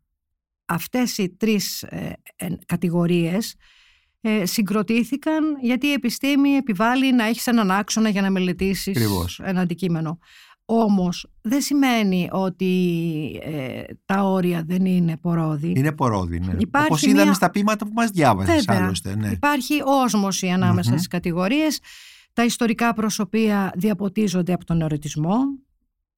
Αυτές 0.64 1.18
οι 1.18 1.28
τρεις 1.36 1.82
ε, 1.82 2.12
ε, 2.36 2.46
κατηγορίες 2.66 3.54
ε, 4.20 4.46
συγκροτήθηκαν 4.46 5.56
γιατί 5.60 5.86
η 5.86 5.92
επιστήμη 5.92 6.50
επιβάλλει 6.50 7.12
να 7.14 7.24
έχεις 7.24 7.46
έναν 7.46 7.70
άξονα 7.70 8.08
για 8.08 8.22
να 8.22 8.30
μελετήσεις 8.30 8.98
ένα 9.42 9.60
αντικείμενο. 9.60 10.18
όμως 10.64 11.26
δεν 11.42 11.60
σημαίνει 11.60 12.28
ότι 12.32 12.70
ε, 13.42 13.82
τα 14.04 14.22
όρια 14.22 14.62
δεν 14.66 14.84
είναι 14.86 15.16
πορόδι. 15.16 15.72
Είναι 15.76 15.92
πορόδι, 15.92 16.40
ναι. 16.40 16.54
Υπάρχει 16.58 16.86
Όπως 16.86 17.02
είδαμε 17.02 17.24
μια- 17.24 17.32
στα 17.32 17.50
ποίηματα 17.50 17.84
που 17.86 17.92
μας 17.94 18.10
διάβασες 18.10 18.64
Βέβαια. 18.64 18.82
άλλωστε. 18.84 19.16
Ναι. 19.16 19.28
Υπάρχει 19.30 19.80
όσμωση 20.04 20.48
ανάμεσα 20.48 20.90
Μμμ. 20.90 20.96
στις 20.96 21.08
κατηγορίες. 21.08 21.80
Τα 22.32 22.44
ιστορικά 22.44 22.92
προσωπία 22.92 23.72
διαποτίζονται 23.76 24.52
από 24.52 24.64
τον 24.64 24.80
ερωτισμό 24.80 25.36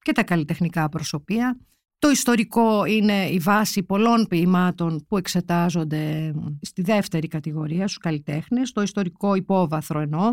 και 0.01 0.11
τα 0.11 0.23
καλλιτεχνικά 0.23 0.89
προσωπία. 0.89 1.57
Το 2.05 2.11
ιστορικό 2.11 2.85
είναι 2.85 3.29
η 3.29 3.39
βάση 3.39 3.83
πολλών 3.83 4.27
ποιημάτων 4.27 5.05
που 5.07 5.17
εξετάζονται 5.17 6.33
στη 6.61 6.81
δεύτερη 6.81 7.27
κατηγορία, 7.27 7.87
στους 7.87 7.97
καλλιτέχνες, 7.97 8.71
το 8.71 8.81
ιστορικό 8.81 9.35
υπόβαθρο 9.35 9.99
εννοώ. 9.99 10.29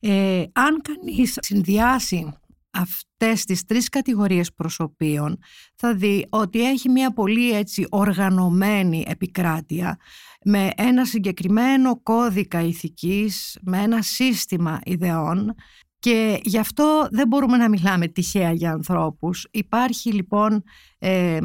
Ε, 0.00 0.44
αν 0.52 0.80
κανείς 0.82 1.38
συνδυάσει 1.40 2.32
αυτές 2.70 3.44
τις 3.44 3.64
τρεις 3.64 3.88
κατηγορίες 3.88 4.52
προσωπίων 4.54 5.38
θα 5.74 5.94
δει 5.94 6.26
ότι 6.28 6.68
έχει 6.68 6.88
μια 6.88 7.12
πολύ 7.12 7.52
έτσι 7.52 7.86
οργανωμένη 7.90 9.04
επικράτεια 9.06 9.98
με 10.44 10.70
ένα 10.76 11.04
συγκεκριμένο 11.04 12.00
κώδικα 12.02 12.62
ηθικής, 12.62 13.58
με 13.62 13.82
ένα 13.82 14.02
σύστημα 14.02 14.80
ιδεών 14.84 15.54
και 15.98 16.40
γι' 16.42 16.58
αυτό 16.58 17.08
δεν 17.10 17.26
μπορούμε 17.28 17.56
να 17.56 17.68
μιλάμε 17.68 18.08
τυχαία 18.08 18.52
για 18.52 18.70
ανθρώπους. 18.70 19.46
Υπάρχει 19.50 20.12
λοιπόν 20.12 20.62
ε, 20.98 21.38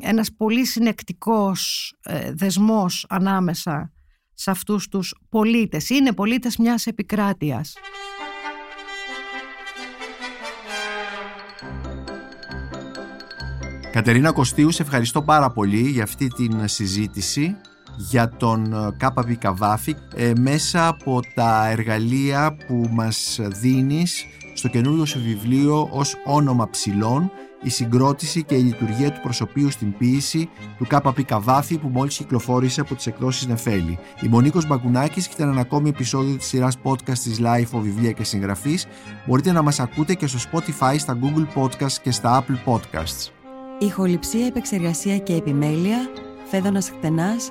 ένας 0.00 0.30
πολύ 0.36 0.66
συνεκτικός 0.66 1.92
ε, 2.02 2.32
δεσμός 2.32 3.06
ανάμεσα 3.08 3.92
σε 4.34 4.50
αυτούς 4.50 4.88
τους 4.88 5.14
πολίτες. 5.28 5.90
Είναι 5.90 6.12
πολίτες 6.12 6.56
μιας 6.56 6.86
επικράτειας. 6.86 7.74
Κατερίνα 13.92 14.32
Κωστίου, 14.32 14.70
σε 14.70 14.82
ευχαριστώ 14.82 15.22
πάρα 15.22 15.50
πολύ 15.50 15.88
για 15.88 16.02
αυτή 16.02 16.28
την 16.28 16.68
συζήτηση 16.68 17.56
για 17.96 18.28
τον 18.28 18.72
ε, 18.72 18.90
ΚΠ 18.96 19.34
Καβάφη 19.38 19.96
ε, 20.14 20.32
μέσα 20.38 20.86
από 20.86 21.20
τα 21.34 21.68
εργαλεία 21.68 22.56
που 22.66 22.88
μας 22.90 23.38
δίνεις 23.42 24.26
στο 24.54 24.68
καινούριο 24.68 25.04
σου 25.04 25.20
βιβλίο 25.20 25.88
ως 25.92 26.14
όνομα 26.24 26.70
ψηλών 26.70 27.30
η 27.64 27.70
συγκρότηση 27.70 28.42
και 28.42 28.54
η 28.54 28.62
λειτουργία 28.62 29.12
του 29.12 29.20
προσωπείου 29.20 29.70
στην 29.70 29.96
ποίηση 29.96 30.48
του 30.78 30.86
ΚΠ 30.88 31.22
Καβάφη 31.22 31.78
που 31.78 31.88
μόλις 31.88 32.16
κυκλοφόρησε 32.16 32.80
από 32.80 32.94
τις 32.94 33.06
εκδόσεις 33.06 33.46
Νεφέλη. 33.46 33.98
Είμαι 34.22 34.36
ο 34.36 34.40
Νίκος 34.40 34.66
Μπακουνάκης 34.66 35.26
και 35.28 35.34
ήταν 35.36 35.48
ένα 35.48 35.60
ακόμη 35.60 35.88
επεισόδιο 35.88 36.36
της 36.36 36.46
σειράς 36.46 36.76
podcast 36.82 37.18
της 37.18 37.40
LiFO 37.40 37.80
Βιβλία 37.80 38.12
και 38.12 38.24
Συγγραφείς. 38.24 38.86
Μπορείτε 39.26 39.52
να 39.52 39.62
μας 39.62 39.80
ακούτε 39.80 40.14
και 40.14 40.26
στο 40.26 40.38
Spotify, 40.52 40.94
στα 40.98 41.18
Google 41.22 41.62
Podcasts 41.62 41.96
και 42.02 42.10
στα 42.10 42.44
Apple 42.44 42.72
Podcasts. 42.72 43.30
Ηχοληψία, 43.78 44.46
επεξεργασία 44.46 45.18
και 45.18 45.34
επιμέλεια, 45.34 45.98
Φαίδωνας 46.50 46.90
Κτενάς 46.90 47.50